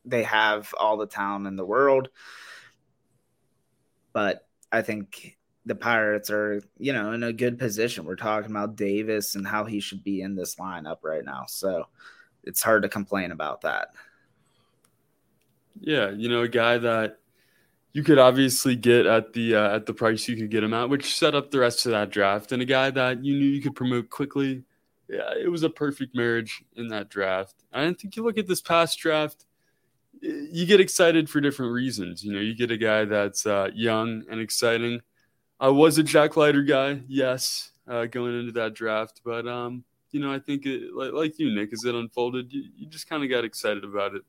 they 0.06 0.24
have 0.24 0.74
all 0.78 0.97
the 0.97 1.08
talent 1.08 1.47
in 1.47 1.56
the 1.56 1.66
world. 1.66 2.10
But 4.12 4.47
I 4.72 4.82
think 4.82 5.38
the 5.66 5.76
Pirates 5.76 6.30
are, 6.30 6.62
you 6.78 6.93
know, 6.93 7.12
in 7.14 7.24
a 7.24 7.34
good 7.34 7.58
position. 7.58 8.06
We're 8.06 8.16
talking 8.16 8.51
about 8.51 8.76
Davis 8.76 9.36
and 9.36 9.47
how 9.47 9.66
he 9.66 9.80
should 9.80 10.04
be 10.04 10.22
in 10.22 10.36
this 10.36 10.56
lineup 10.56 10.97
right 11.04 11.24
now. 11.24 11.45
So 11.47 11.88
it's 12.43 12.62
hard 12.62 12.84
to 12.84 12.89
complain 12.89 13.32
about 13.32 13.62
that. 13.62 13.89
Yeah, 15.80 16.12
you 16.12 16.30
know, 16.30 16.41
a 16.41 16.47
guy 16.47 16.78
that 16.78 17.20
you 17.93 18.04
could 18.04 18.20
obviously 18.20 18.76
get 18.76 19.06
at 19.06 19.34
the 19.34 19.56
uh, 19.56 19.76
at 19.76 19.86
the 19.86 19.93
price 19.93 20.28
you 20.28 20.36
could 20.36 20.49
get 20.49 20.64
him 20.64 20.74
at, 20.74 20.89
which 20.89 21.16
set 21.16 21.36
up 21.36 21.51
the 21.51 21.60
rest 21.60 21.86
of 21.86 21.91
that 21.91 22.10
draft, 22.10 22.51
and 22.51 22.62
a 22.62 22.66
guy 22.66 22.91
that 22.91 23.24
you 23.24 23.36
knew 23.36 23.45
you 23.45 23.62
could 23.62 23.76
promote 23.76 24.10
quickly. 24.10 24.64
Yeah, 25.10 25.34
it 25.39 25.49
was 25.49 25.64
a 25.64 25.70
perfect 25.70 26.16
marriage 26.16 26.64
in 26.76 26.88
that 26.89 27.10
draft. 27.10 27.56
I 27.72 27.91
think 27.93 28.16
you 28.16 28.24
look 28.24 28.38
at 28.38 28.47
this 28.47 28.62
past 28.62 28.97
draft 28.99 29.45
you 30.24 30.66
get 30.66 30.80
excited 30.80 31.30
for 31.30 31.42
different 31.42 31.74
reasons. 31.74 32.24
You 32.24 32.34
know, 32.34 32.40
you 32.40 32.56
get 32.56 32.72
a 32.72 32.78
guy 32.78 33.04
that's 33.06 33.46
uh, 33.46 33.70
young 33.74 34.24
and 34.30 34.40
exciting. 34.40 35.02
I 35.60 35.68
was 35.68 35.98
a 35.98 36.04
Jack 36.04 36.38
Leiter 36.38 36.64
guy, 36.64 37.02
yes, 37.08 37.72
uh, 37.88 38.06
going 38.06 38.40
into 38.40 38.54
that 38.54 38.74
draft, 38.74 39.22
but 39.26 39.48
um, 39.48 39.84
you 40.12 40.20
know, 40.20 40.34
I 40.34 40.40
think 40.40 40.66
it, 40.66 40.94
like, 40.94 41.12
like 41.12 41.40
you, 41.40 41.54
Nick, 41.54 41.74
as 41.74 41.84
it 41.84 41.94
unfolded, 41.94 42.54
you, 42.54 42.64
you 42.76 42.88
just 42.88 43.10
kind 43.10 43.24
of 43.24 43.30
got 43.30 43.44
excited 43.44 43.84
about 43.84 44.16
it. 44.16 44.22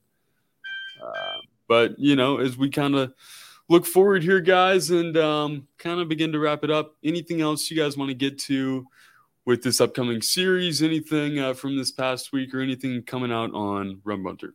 Uh, 1.03 1.41
but 1.69 1.99
you 1.99 2.17
know, 2.17 2.39
as 2.39 2.57
we 2.57 2.71
kind 2.71 2.97
of 2.97 3.15
look 3.69 3.87
forward 3.87 4.23
here, 4.23 4.41
guys, 4.41 4.91
and 4.91 5.17
um, 5.17 5.69
kind 5.79 6.01
of 6.01 6.09
begin 6.09 6.33
to 6.33 6.39
wrap 6.39 6.65
it 6.65 6.71
up. 6.71 6.97
Anything 7.05 7.41
else 7.41 7.71
you 7.71 7.77
guys 7.77 7.97
want 7.97 8.09
to 8.09 8.15
get 8.15 8.39
to 8.41 8.87
with 9.45 9.63
this 9.63 9.81
upcoming 9.81 10.23
series? 10.23 10.83
Anything 10.83 11.39
uh, 11.39 11.55
from 11.55 11.77
this 11.77 11.93
past 11.93 12.33
week, 12.33 12.53
or 12.53 12.61
anything 12.61 13.03
coming 13.03 13.33
out 13.33 13.55
on 13.55 14.01
Rum 14.05 14.25
Bunter? 14.25 14.55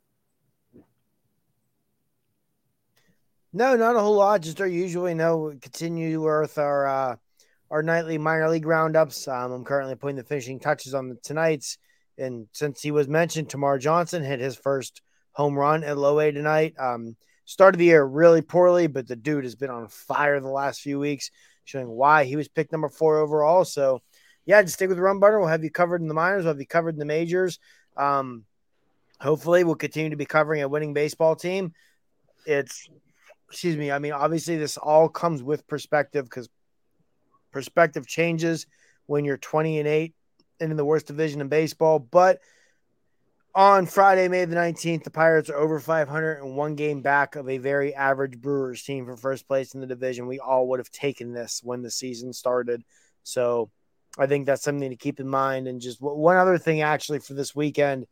No, 3.52 3.76
not 3.76 3.96
a 3.96 4.00
whole 4.00 4.16
lot. 4.16 4.42
Just 4.42 4.62
our 4.62 4.68
usual, 4.68 5.10
you 5.10 5.16
know, 5.16 5.54
continue 5.60 6.22
with 6.22 6.58
our 6.60 6.88
uh, 6.88 7.16
our 7.72 7.82
nightly 7.82 8.18
minor 8.20 8.50
league 8.50 8.68
roundups. 8.68 9.28
Um, 9.28 9.52
I'm 9.52 9.64
currently 9.64 9.96
putting 9.96 10.18
the 10.18 10.24
finishing 10.24 10.60
touches 10.60 10.94
on 10.94 11.10
the 11.10 11.16
tonight's, 11.16 11.80
and 12.18 12.48
since 12.54 12.82
he 12.82 12.92
was 12.92 13.08
mentioned, 13.08 13.50
Termarr 13.50 13.80
Johnson 13.80 14.24
hit 14.24 14.40
his 14.40 14.56
first 14.56 15.02
home 15.32 15.58
run 15.58 15.84
at 15.84 15.98
low 15.98 16.20
A 16.20 16.32
tonight. 16.32 16.76
Um, 16.78 17.16
started 17.46 17.80
the 17.80 17.86
year 17.86 18.06
really 18.06 18.44
poorly, 18.44 18.86
but 18.86 19.08
the 19.08 19.16
dude 19.16 19.44
has 19.44 19.56
been 19.56 19.72
on 19.72 19.88
fire 19.88 20.40
the 20.40 20.48
last 20.48 20.82
few 20.82 21.00
weeks, 21.00 21.32
showing 21.66 21.90
why 21.90 22.26
he 22.26 22.36
was 22.36 22.48
picked 22.48 22.72
number 22.72 22.90
four 22.90 23.18
overall. 23.18 23.66
So, 23.66 24.04
yeah, 24.46 24.62
just 24.62 24.76
stick 24.76 24.90
with 24.90 24.98
the 24.98 25.04
Rum 25.04 25.20
Bunter. 25.20 25.40
We'll 25.40 25.48
have 25.48 25.64
you 25.64 25.72
covered 25.72 26.02
in 26.02 26.08
the 26.08 26.14
minors. 26.14 26.44
We'll 26.44 26.54
have 26.54 26.60
you 26.60 26.68
covered 26.68 26.94
in 26.94 27.00
the 27.00 27.06
majors. 27.06 27.58
Um, 27.98 28.46
hopefully, 29.20 29.64
we'll 29.64 29.74
continue 29.74 30.12
to 30.12 30.16
be 30.16 30.26
covering 30.26 30.62
a 30.62 30.68
winning 30.68 30.94
baseball 30.94 31.36
team. 31.36 31.74
It's 32.46 32.88
excuse 33.50 33.78
me. 33.78 33.92
I 33.92 34.00
mean, 34.00 34.14
obviously, 34.14 34.58
this 34.58 34.78
all 34.78 35.10
comes 35.10 35.42
with 35.44 35.68
perspective 35.68 36.26
because 36.26 36.50
perspective 37.52 38.08
changes 38.08 38.68
when 39.06 39.26
you're 39.26 39.38
20 39.38 39.80
and 39.80 39.88
8 39.88 40.14
and 40.60 40.72
in 40.72 40.78
the 40.78 40.86
worst 40.86 41.08
division 41.08 41.42
in 41.42 41.48
baseball. 41.48 42.00
But 42.00 42.40
on 43.56 43.88
Friday, 43.88 44.28
May 44.28 44.46
the 44.46 44.56
19th, 44.56 45.04
the 45.04 45.10
Pirates 45.10 45.50
are 45.50 45.58
over 45.58 45.80
500 45.80 46.42
and 46.42 46.56
one 46.56 46.76
game 46.76 47.02
back 47.02 47.36
of 47.36 47.50
a 47.50 47.58
very 47.58 47.96
average 47.96 48.40
Brewers 48.40 48.84
team 48.84 49.06
for 49.06 49.18
first 49.18 49.48
place 49.48 49.74
in 49.74 49.82
the 49.82 49.88
division. 49.88 50.28
We 50.28 50.40
all 50.40 50.68
would 50.68 50.80
have 50.80 50.92
taken 50.92 51.34
this 51.34 51.62
when 51.64 51.82
the 51.82 51.90
season 51.90 52.32
started. 52.32 52.84
So 53.24 53.72
I 54.18 54.28
think 54.28 54.46
that's 54.46 54.64
something 54.64 54.90
to 54.90 54.96
keep 54.96 55.20
in 55.20 55.28
mind. 55.28 55.68
And 55.68 55.82
just 55.82 56.00
one 56.00 56.38
other 56.38 56.58
thing, 56.58 56.82
actually, 56.82 57.20
for 57.20 57.34
this 57.34 57.56
weekend 57.56 58.06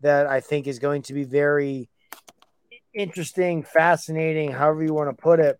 that 0.00 0.26
I 0.26 0.40
think 0.40 0.66
is 0.66 0.78
going 0.78 1.02
to 1.02 1.14
be 1.14 1.24
very 1.24 1.88
interesting, 2.94 3.64
fascinating, 3.64 4.52
however 4.52 4.84
you 4.84 4.94
want 4.94 5.10
to 5.10 5.22
put 5.22 5.40
it, 5.40 5.58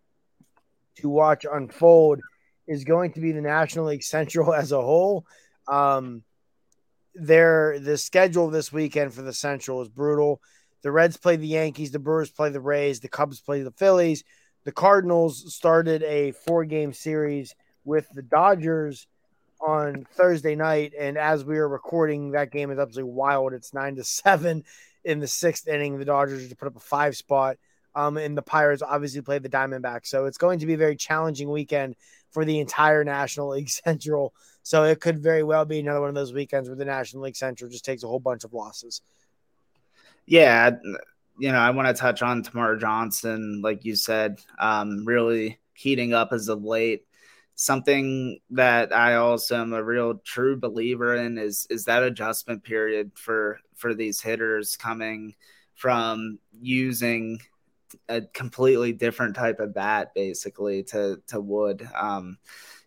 to 0.97 1.09
watch 1.09 1.45
unfold 1.51 2.21
is 2.67 2.85
going 2.85 3.13
to 3.13 3.21
be 3.21 3.33
the 3.33 3.41
National 3.41 3.87
League 3.87 4.03
Central 4.03 4.55
as 4.55 4.73
a 4.73 4.81
whole. 4.81 5.27
Um, 5.69 6.23
their 7.15 7.79
the 7.79 7.97
schedule 7.97 8.51
this 8.51 8.73
weekend 8.73 9.15
for 9.15 9.23
the 9.23 9.33
Central 9.33 9.83
is 9.83 9.89
brutal. 9.89 10.41
The 10.83 10.91
Reds 10.91 11.17
play 11.17 11.37
the 11.37 11.47
Yankees, 11.47 11.93
the 11.93 11.99
Brewers 11.99 12.31
play 12.31 12.51
the 12.51 12.61
Rays, 12.61 13.01
the 13.01 13.09
Cubs 13.09 13.41
play 13.41 13.63
the 13.63 13.71
Phillies. 13.73 14.25
The 14.65 14.73
Cardinals 14.73 15.55
started 15.55 16.03
a 16.03 16.33
four 16.33 16.65
game 16.65 16.93
series 16.93 17.55
with 17.85 18.09
the 18.13 18.23
Dodgers 18.23 19.07
on 19.61 20.07
Thursday 20.13 20.57
night, 20.57 20.93
and 20.99 21.17
as 21.17 21.45
we 21.45 21.59
are 21.59 21.69
recording, 21.69 22.33
that 22.33 22.51
game 22.51 22.71
is 22.71 22.79
absolutely 22.79 23.13
wild. 23.13 23.53
It's 23.53 23.73
nine 23.73 23.97
to 23.97 24.05
seven 24.05 24.65
in 25.05 25.21
the 25.21 25.27
sixth 25.27 25.69
inning. 25.69 25.99
The 25.99 26.05
Dodgers 26.05 26.49
to 26.49 26.57
put 26.57 26.69
up 26.69 26.77
a 26.77 26.81
five 26.81 27.17
spot. 27.17 27.57
Um, 27.97 28.17
and 28.17 28.37
the 28.37 28.43
Pirates 28.43 28.83
obviously 28.83 29.21
played 29.21 29.45
the 29.45 29.49
Diamondbacks. 29.49 30.07
So 30.07 30.27
it's 30.27 30.39
going 30.39 30.59
to 30.59 30.67
be 30.67 30.75
a 30.75 30.79
very 30.79 30.97
challenging 30.97 31.49
weekend 31.49 31.95
for 32.33 32.45
the 32.45 32.59
entire 32.59 33.05
National 33.05 33.51
League 33.51 33.71
Central. 33.85 34.35
So 34.63 34.85
it 34.85 35.01
could 35.01 35.23
very 35.23 35.43
well 35.43 35.65
be 35.65 35.79
another 35.79 36.01
one 36.01 36.09
of 36.09 36.15
those 36.15 36.33
weekends 36.33 36.69
where 36.69 36.77
the 36.77 36.85
National 36.85 37.23
League 37.23 37.37
Central 37.37 37.71
just 37.71 37.85
takes 37.85 38.03
a 38.03 38.09
whole 38.09 38.19
bunch 38.19 38.45
of 38.45 38.53
losses. 38.53 39.03
Yeah, 40.27 40.71
you 41.39 41.53
know, 41.53 41.59
I 41.59 41.71
want 41.71 41.89
to 41.89 41.95
touch 41.95 42.23
on 42.23 42.43
Termarr 42.43 42.81
Johnson, 42.81 43.61
like 43.63 43.85
you 43.85 43.95
said, 43.95 44.41
um, 44.59 45.05
really 45.05 45.59
heating 45.75 46.15
up 46.15 46.33
as 46.33 46.49
of 46.49 46.65
late. 46.65 47.07
Something 47.55 48.39
that 48.51 48.95
I 48.95 49.15
also 49.17 49.57
am 49.61 49.73
a 49.73 49.83
real 49.83 50.15
true 50.25 50.57
believer 50.59 51.15
in 51.15 51.39
is 51.39 51.67
is 51.71 51.85
that 51.85 52.03
adjustment 52.03 52.65
period 52.65 53.13
for 53.15 53.59
for 53.77 53.95
these 53.95 54.21
hitters 54.21 54.77
coming 54.77 55.35
from 55.75 56.39
using 56.53 57.39
a 58.09 58.23
completely 58.23 58.93
different 58.93 59.37
type 59.37 59.61
of 59.61 59.75
bat 59.75 60.13
basically 60.15 60.83
to 60.85 61.21
to 61.29 61.41
wood. 61.41 61.89
Um 61.95 62.39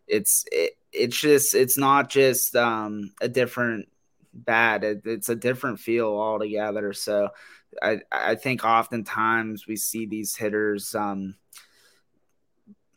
it's 0.08 0.46
it, 0.52 0.74
it's 0.92 1.20
just 1.20 1.56
it's 1.56 1.78
not 1.78 2.10
just 2.10 2.56
um 2.56 3.14
a 3.22 3.30
different 3.30 3.88
bat. 4.34 4.84
It, 4.84 5.02
it's 5.06 5.30
a 5.30 5.36
different 5.36 5.80
feel 5.80 6.08
altogether. 6.10 6.94
So 6.94 7.30
i 7.82 8.00
i 8.12 8.36
think 8.36 8.64
oftentimes 8.64 9.68
we 9.68 9.76
see 9.76 10.06
these 10.06 10.36
hitters 10.36 10.96
um 10.96 11.36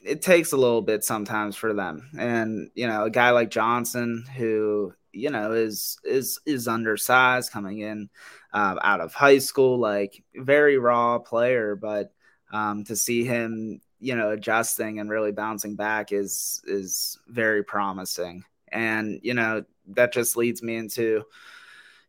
it 0.03 0.23
takes 0.23 0.53
a 0.53 0.57
little 0.57 0.83
bit 0.83 1.05
sometimes 1.05 1.57
for 1.57 1.73
them. 1.73 2.11
And 2.19 2.71
you 2.75 2.87
know, 2.87 3.05
a 3.05 3.11
guy 3.11 3.31
like 3.31 3.51
Johnson, 3.51 4.25
who 4.37 4.95
you 5.13 5.31
know 5.31 5.53
is 5.53 5.99
is 6.05 6.41
is 6.47 6.69
undersized 6.69 7.53
coming 7.53 7.81
in 7.81 8.11
um, 8.53 8.79
out 8.83 9.01
of 9.01 9.15
high 9.15 9.39
school, 9.39 9.79
like 9.79 10.23
very 10.35 10.79
raw 10.79 11.19
player, 11.19 11.77
but 11.77 12.13
um, 12.53 12.85
to 12.85 12.97
see 12.97 13.25
him, 13.25 13.81
you 13.99 14.17
know, 14.17 14.31
adjusting 14.31 14.99
and 14.99 15.11
really 15.11 15.33
bouncing 15.33 15.77
back 15.77 16.13
is 16.13 16.63
is 16.67 17.19
very 17.29 17.63
promising. 17.63 18.45
And 18.69 19.21
you 19.23 19.35
know, 19.35 19.65
that 19.89 20.13
just 20.13 20.37
leads 20.37 20.63
me 20.63 20.77
into, 20.77 21.25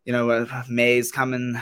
you 0.06 0.14
know, 0.14 0.48
May's 0.70 1.12
coming 1.12 1.60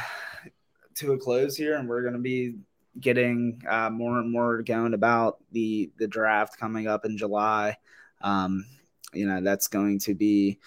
to 0.95 1.13
a 1.13 1.17
close 1.17 1.55
here, 1.55 1.75
and 1.75 1.87
we're 1.87 2.01
going 2.01 2.13
to 2.13 2.19
be 2.19 2.55
getting 2.99 3.61
uh, 3.67 3.89
more 3.89 4.19
and 4.19 4.31
more 4.31 4.61
going 4.61 4.93
about 4.93 5.37
the 5.51 5.91
the 5.97 6.07
draft 6.07 6.59
coming 6.59 6.87
up 6.87 7.05
in 7.05 7.17
July. 7.17 7.77
Um, 8.21 8.65
you 9.13 9.25
know, 9.25 9.41
that's 9.41 9.67
going 9.67 9.99
to 9.99 10.13
be 10.13 10.59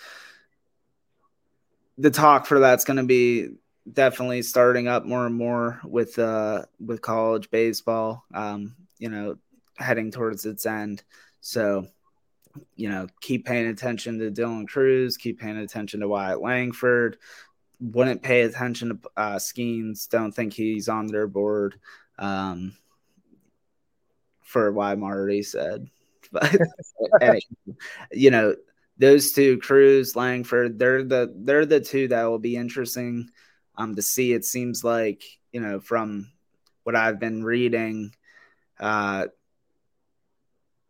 the 1.99 2.11
talk 2.11 2.47
for 2.47 2.59
that's 2.59 2.85
going 2.85 2.97
to 2.97 3.03
be 3.03 3.49
definitely 3.91 4.43
starting 4.43 4.89
up 4.89 5.05
more 5.05 5.27
and 5.27 5.35
more 5.35 5.81
with 5.85 6.19
uh 6.19 6.65
with 6.85 7.03
college 7.03 7.51
baseball. 7.51 8.25
Um, 8.35 8.75
you 8.99 9.09
know, 9.09 9.37
heading 9.77 10.11
towards 10.11 10.47
its 10.47 10.67
end. 10.67 11.03
So, 11.41 11.87
you 12.77 12.89
know, 12.89 13.09
keep 13.21 13.45
paying 13.47 13.67
attention 13.67 14.19
to 14.19 14.31
Dylan 14.31 14.69
Crews, 14.69 15.17
keep 15.17 15.41
paying 15.41 15.59
attention 15.59 16.01
to 16.01 16.09
Wyatt 16.09 16.41
Langford. 16.41 17.19
Wouldn't 17.81 18.23
pay 18.23 18.43
attention 18.43 18.91
to 18.91 19.11
uh, 19.17 19.37
Skenes. 19.37 20.09
Don't 20.09 20.31
think 20.31 20.53
he's 20.53 20.89
on 20.89 21.09
their 21.09 21.27
board 21.27 21.81
um, 22.19 22.77
for 24.41 24.73
why 24.73 24.95
Marty 24.95 25.43
said. 25.43 25.89
But 26.33 26.57
anyway, 27.21 27.41
you 28.11 28.31
know, 28.31 28.57
those 28.97 29.33
two, 29.33 29.59
Crews, 29.59 30.17
Langford, 30.17 30.79
they're 30.79 31.03
the 31.03 31.31
they're 31.37 31.67
the 31.67 31.81
two 31.81 32.09
that 32.09 32.25
will 32.25 32.39
be 32.39 32.57
interesting 32.57 33.29
um, 33.77 33.97
to 33.97 34.03
see. 34.03 34.33
It 34.33 34.47
seems 34.47 34.83
like 34.83 35.23
you 35.53 35.61
know 35.61 35.79
from 35.79 36.31
what 36.85 36.97
I've 36.97 37.21
been 37.21 37.45
reading, 37.45 38.15
uh, 38.81 39.27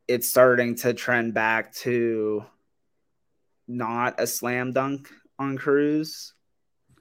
it's 0.06 0.28
starting 0.28 0.76
to 0.76 0.94
trend 0.94 1.34
back 1.34 1.74
to 1.76 2.44
not 3.66 4.20
a 4.20 4.26
slam 4.26 4.72
dunk 4.72 5.08
on 5.38 5.56
Crews. 5.56 6.34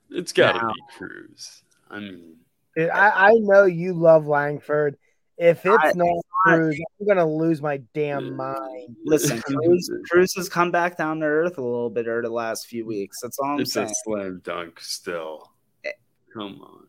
It's 0.09 0.33
got 0.33 0.53
to 0.53 0.67
be 0.67 0.97
Crews. 0.97 1.63
I 1.89 1.99
mean, 1.99 2.37
Dude, 2.75 2.89
I, 2.89 3.29
I 3.29 3.31
know 3.35 3.65
you 3.65 3.93
love 3.93 4.27
Langford. 4.27 4.97
If 5.37 5.65
it's 5.65 5.83
I, 5.83 5.91
not 5.95 6.23
Crews, 6.45 6.79
I'm 6.99 7.07
gonna 7.07 7.27
lose 7.27 7.61
my 7.61 7.77
damn 7.93 8.35
mind. 8.35 8.95
Listen, 9.05 9.41
Crews, 9.45 9.89
Crews 10.09 10.35
has 10.35 10.49
come 10.49 10.71
back 10.71 10.97
down 10.97 11.19
to 11.19 11.25
earth 11.25 11.57
a 11.57 11.61
little 11.61 11.89
bit 11.89 12.07
over 12.07 12.21
the 12.21 12.29
last 12.29 12.67
few 12.67 12.85
weeks. 12.85 13.19
That's 13.21 13.39
all 13.39 13.51
I'm 13.51 13.59
it's 13.61 13.73
saying. 13.73 13.89
It's 13.89 13.99
a 13.99 14.03
slam 14.03 14.41
dunk 14.43 14.79
still. 14.79 15.51
Eh. 15.83 15.91
Come 16.33 16.61
on. 16.61 16.87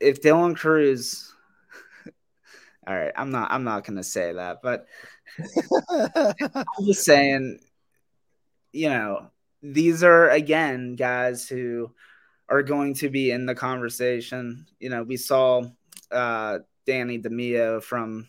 If 0.00 0.22
Dylan 0.22 0.56
Crews, 0.56 1.34
all 2.86 2.94
right, 2.94 3.12
I'm 3.16 3.30
not 3.30 3.50
I'm 3.50 3.64
not 3.64 3.84
gonna 3.84 4.04
say 4.04 4.32
that, 4.32 4.58
but 4.62 4.86
I'm 5.90 6.84
just 6.84 7.04
saying, 7.04 7.60
you 8.72 8.90
know, 8.90 9.30
these 9.62 10.02
are 10.02 10.28
again 10.30 10.94
guys 10.94 11.48
who 11.48 11.92
are 12.48 12.62
going 12.62 12.94
to 12.94 13.10
be 13.10 13.30
in 13.30 13.46
the 13.46 13.54
conversation. 13.54 14.66
You 14.78 14.90
know, 14.90 15.02
we 15.02 15.16
saw 15.16 15.64
uh, 16.10 16.58
Danny 16.86 17.18
DeMio 17.18 17.82
from 17.82 18.28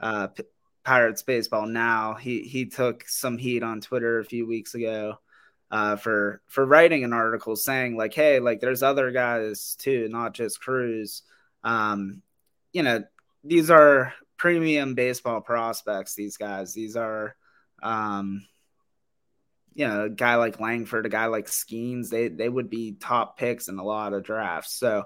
uh, 0.00 0.28
P- 0.28 0.44
Pirates 0.84 1.22
Baseball 1.22 1.66
Now. 1.66 2.14
He 2.14 2.42
he 2.42 2.66
took 2.66 3.08
some 3.08 3.38
heat 3.38 3.62
on 3.62 3.80
Twitter 3.80 4.18
a 4.18 4.24
few 4.24 4.46
weeks 4.46 4.74
ago 4.74 5.18
uh, 5.70 5.96
for 5.96 6.40
for 6.46 6.64
writing 6.64 7.04
an 7.04 7.12
article 7.12 7.56
saying 7.56 7.96
like, 7.96 8.14
hey, 8.14 8.40
like 8.40 8.60
there's 8.60 8.82
other 8.82 9.10
guys 9.10 9.76
too, 9.78 10.08
not 10.08 10.34
just 10.34 10.60
Crews. 10.60 11.22
Um, 11.64 12.22
you 12.72 12.82
know, 12.82 13.04
these 13.44 13.70
are 13.70 14.14
premium 14.38 14.94
baseball 14.94 15.40
prospects. 15.40 16.14
These 16.14 16.36
guys, 16.36 16.72
these 16.72 16.96
are. 16.96 17.36
Um, 17.82 18.46
you 19.74 19.86
know, 19.86 20.04
a 20.04 20.10
guy 20.10 20.36
like 20.36 20.60
Langford, 20.60 21.06
a 21.06 21.08
guy 21.08 21.26
like 21.26 21.46
Skenes, 21.46 22.10
they 22.10 22.28
they 22.28 22.48
would 22.48 22.70
be 22.70 22.92
top 22.92 23.38
picks 23.38 23.68
in 23.68 23.78
a 23.78 23.84
lot 23.84 24.12
of 24.12 24.22
drafts. 24.22 24.74
So 24.74 25.04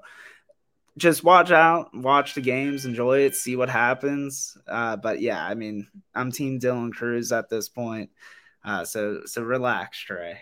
just 0.97 1.23
watch 1.23 1.51
out, 1.51 1.95
watch 1.95 2.35
the 2.35 2.41
games, 2.41 2.87
enjoy 2.87 3.21
it, 3.21 3.35
see 3.35 3.57
what 3.57 3.69
happens. 3.69 4.57
Uh, 4.67 4.97
but 4.97 5.21
yeah, 5.21 5.45
I 5.45 5.55
mean, 5.55 5.87
I'm 6.15 6.33
Team 6.33 6.59
Dylan 6.59 6.93
Crews 6.93 7.33
at 7.33 7.49
this 7.49 7.69
point. 7.69 8.11
Uh, 8.65 8.85
so 8.85 9.23
so 9.27 9.43
relax, 9.43 9.99
Trey. 9.99 10.39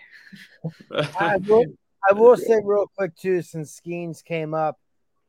I 0.93 1.37
will 1.45 1.65
I 2.09 2.13
will 2.13 2.37
say 2.37 2.59
real 2.63 2.87
quick 2.97 3.15
too, 3.15 3.41
since 3.41 3.79
Skenes 3.79 4.23
came 4.23 4.53
up 4.53 4.79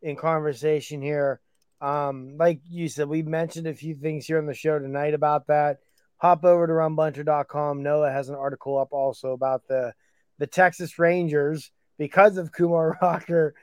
in 0.03 0.17
conversation 0.17 1.03
here. 1.03 1.41
Um, 1.81 2.37
like 2.39 2.61
you 2.69 2.89
said, 2.89 3.09
we 3.09 3.23
mentioned 3.23 3.67
a 3.67 3.75
few 3.75 3.95
things 3.95 4.27
here 4.27 4.39
on 4.39 4.47
the 4.47 4.55
show 4.55 4.79
tonight 4.79 5.13
about 5.13 5.49
that 5.49 5.79
hop 6.19 6.45
over 6.45 6.67
to 6.67 6.73
rumbunter.com. 6.73 7.83
Noah 7.83 8.11
has 8.11 8.29
an 8.29 8.35
article 8.35 8.79
up 8.79 8.93
also 8.93 9.33
about 9.33 9.67
the 9.69 9.93
the 10.39 10.47
Texas 10.47 10.99
Rangers 10.99 11.71
because 11.99 12.37
of 12.37 12.53
Kumar 12.53 12.99
Rocker 13.03 13.55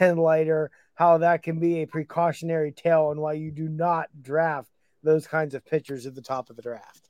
and 0.00 0.18
Leiter, 0.18 0.70
how 0.94 1.18
that 1.18 1.42
can 1.42 1.58
be 1.58 1.80
a 1.82 1.86
precautionary 1.86 2.72
tale 2.72 3.10
and 3.10 3.20
why 3.20 3.34
you 3.34 3.50
do 3.50 3.68
not 3.68 4.08
draft 4.20 4.70
those 5.02 5.26
kinds 5.26 5.54
of 5.54 5.64
pitchers 5.64 6.06
at 6.06 6.14
the 6.14 6.22
top 6.22 6.50
of 6.50 6.56
the 6.56 6.62
draft. 6.62 7.08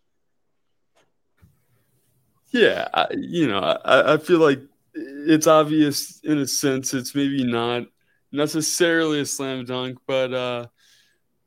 Yeah, 2.51 2.89
I, 2.95 3.07
you 3.13 3.49
know, 3.49 3.59
I, 3.59 4.15
I 4.15 4.17
feel 4.19 4.39
like 4.39 4.61
it's 4.95 5.47
obvious 5.47 6.21
in 6.21 6.39
a 6.39 6.47
sense. 6.47 6.95
It's 6.95 7.15
maybe 7.15 7.45
not 7.45 7.85
necessarily 8.33 9.21
a 9.21 9.27
slam 9.27 9.65
dunk, 9.65 9.99
but 10.07 10.33
uh, 10.33 10.67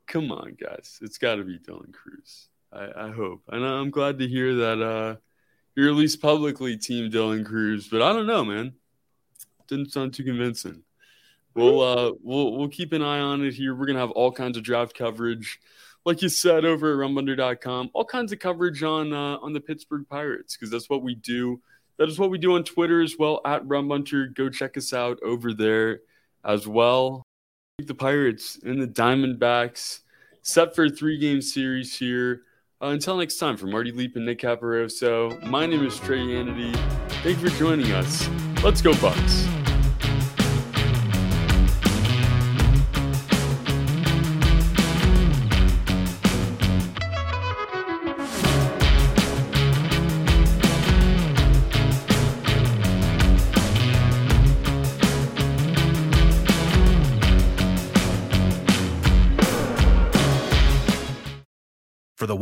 come 0.07 0.31
on, 0.31 0.55
guys, 0.59 0.99
it's 1.01 1.17
got 1.17 1.35
to 1.35 1.43
be 1.43 1.57
Dylan 1.57 1.93
Crews. 1.93 2.49
I, 2.71 3.07
I 3.07 3.11
hope, 3.11 3.43
and 3.49 3.65
I'm 3.65 3.89
glad 3.89 4.19
to 4.19 4.27
hear 4.27 4.55
that 4.55 4.81
uh, 4.81 5.15
you're 5.75 5.89
at 5.89 5.95
least 5.95 6.21
publicly 6.21 6.77
Team 6.77 7.11
Dylan 7.11 7.45
Crews. 7.45 7.87
But 7.87 8.01
I 8.01 8.13
don't 8.13 8.27
know, 8.27 8.45
man. 8.45 8.73
Didn't 9.67 9.91
sound 9.91 10.13
too 10.13 10.23
convincing. 10.23 10.83
We'll 11.53 11.81
uh, 11.81 12.11
we'll 12.21 12.57
we'll 12.57 12.69
keep 12.69 12.93
an 12.93 13.01
eye 13.01 13.19
on 13.19 13.43
it 13.43 13.53
here. 13.53 13.75
We're 13.75 13.87
gonna 13.87 13.99
have 13.99 14.11
all 14.11 14.31
kinds 14.31 14.57
of 14.57 14.63
draft 14.63 14.97
coverage, 14.97 15.59
like 16.05 16.21
you 16.21 16.29
said 16.29 16.63
over 16.63 16.93
at 16.93 17.09
rumbunter.com. 17.09 17.89
All 17.93 18.05
kinds 18.05 18.31
of 18.31 18.39
coverage 18.39 18.83
on 18.83 19.11
uh, 19.11 19.37
on 19.37 19.51
the 19.53 19.59
Pittsburgh 19.59 20.05
Pirates 20.09 20.55
because 20.55 20.71
that's 20.71 20.89
what 20.89 21.03
we 21.03 21.15
do. 21.15 21.61
That 21.97 22.09
is 22.09 22.17
what 22.17 22.31
we 22.31 22.37
do 22.37 22.55
on 22.55 22.63
Twitter 22.63 23.01
as 23.01 23.17
well 23.19 23.41
at 23.45 23.63
Rumbunter. 23.65 24.33
Go 24.33 24.49
check 24.49 24.77
us 24.77 24.93
out 24.93 25.19
over 25.23 25.53
there 25.53 26.01
as 26.43 26.67
well. 26.67 27.23
The 27.77 27.93
Pirates 27.93 28.59
and 28.63 28.81
the 28.81 28.87
Diamondbacks 28.87 29.99
set 30.41 30.75
for 30.75 30.85
a 30.85 30.89
three 30.89 31.17
game 31.17 31.41
series 31.41 31.95
here. 31.97 32.43
Uh, 32.81 32.87
until 32.87 33.17
next 33.17 33.37
time, 33.37 33.55
for 33.55 33.67
Marty 33.67 33.91
Leap 33.91 34.15
and 34.15 34.25
Nick 34.25 34.39
Caparoso, 34.39 35.39
my 35.43 35.67
name 35.67 35.85
is 35.85 35.99
Trey 35.99 36.17
Hannity. 36.17 36.75
Thank 37.21 37.39
you 37.39 37.49
for 37.49 37.55
joining 37.57 37.91
us. 37.91 38.27
Let's 38.63 38.81
go, 38.81 38.93
Bucs. 38.93 39.60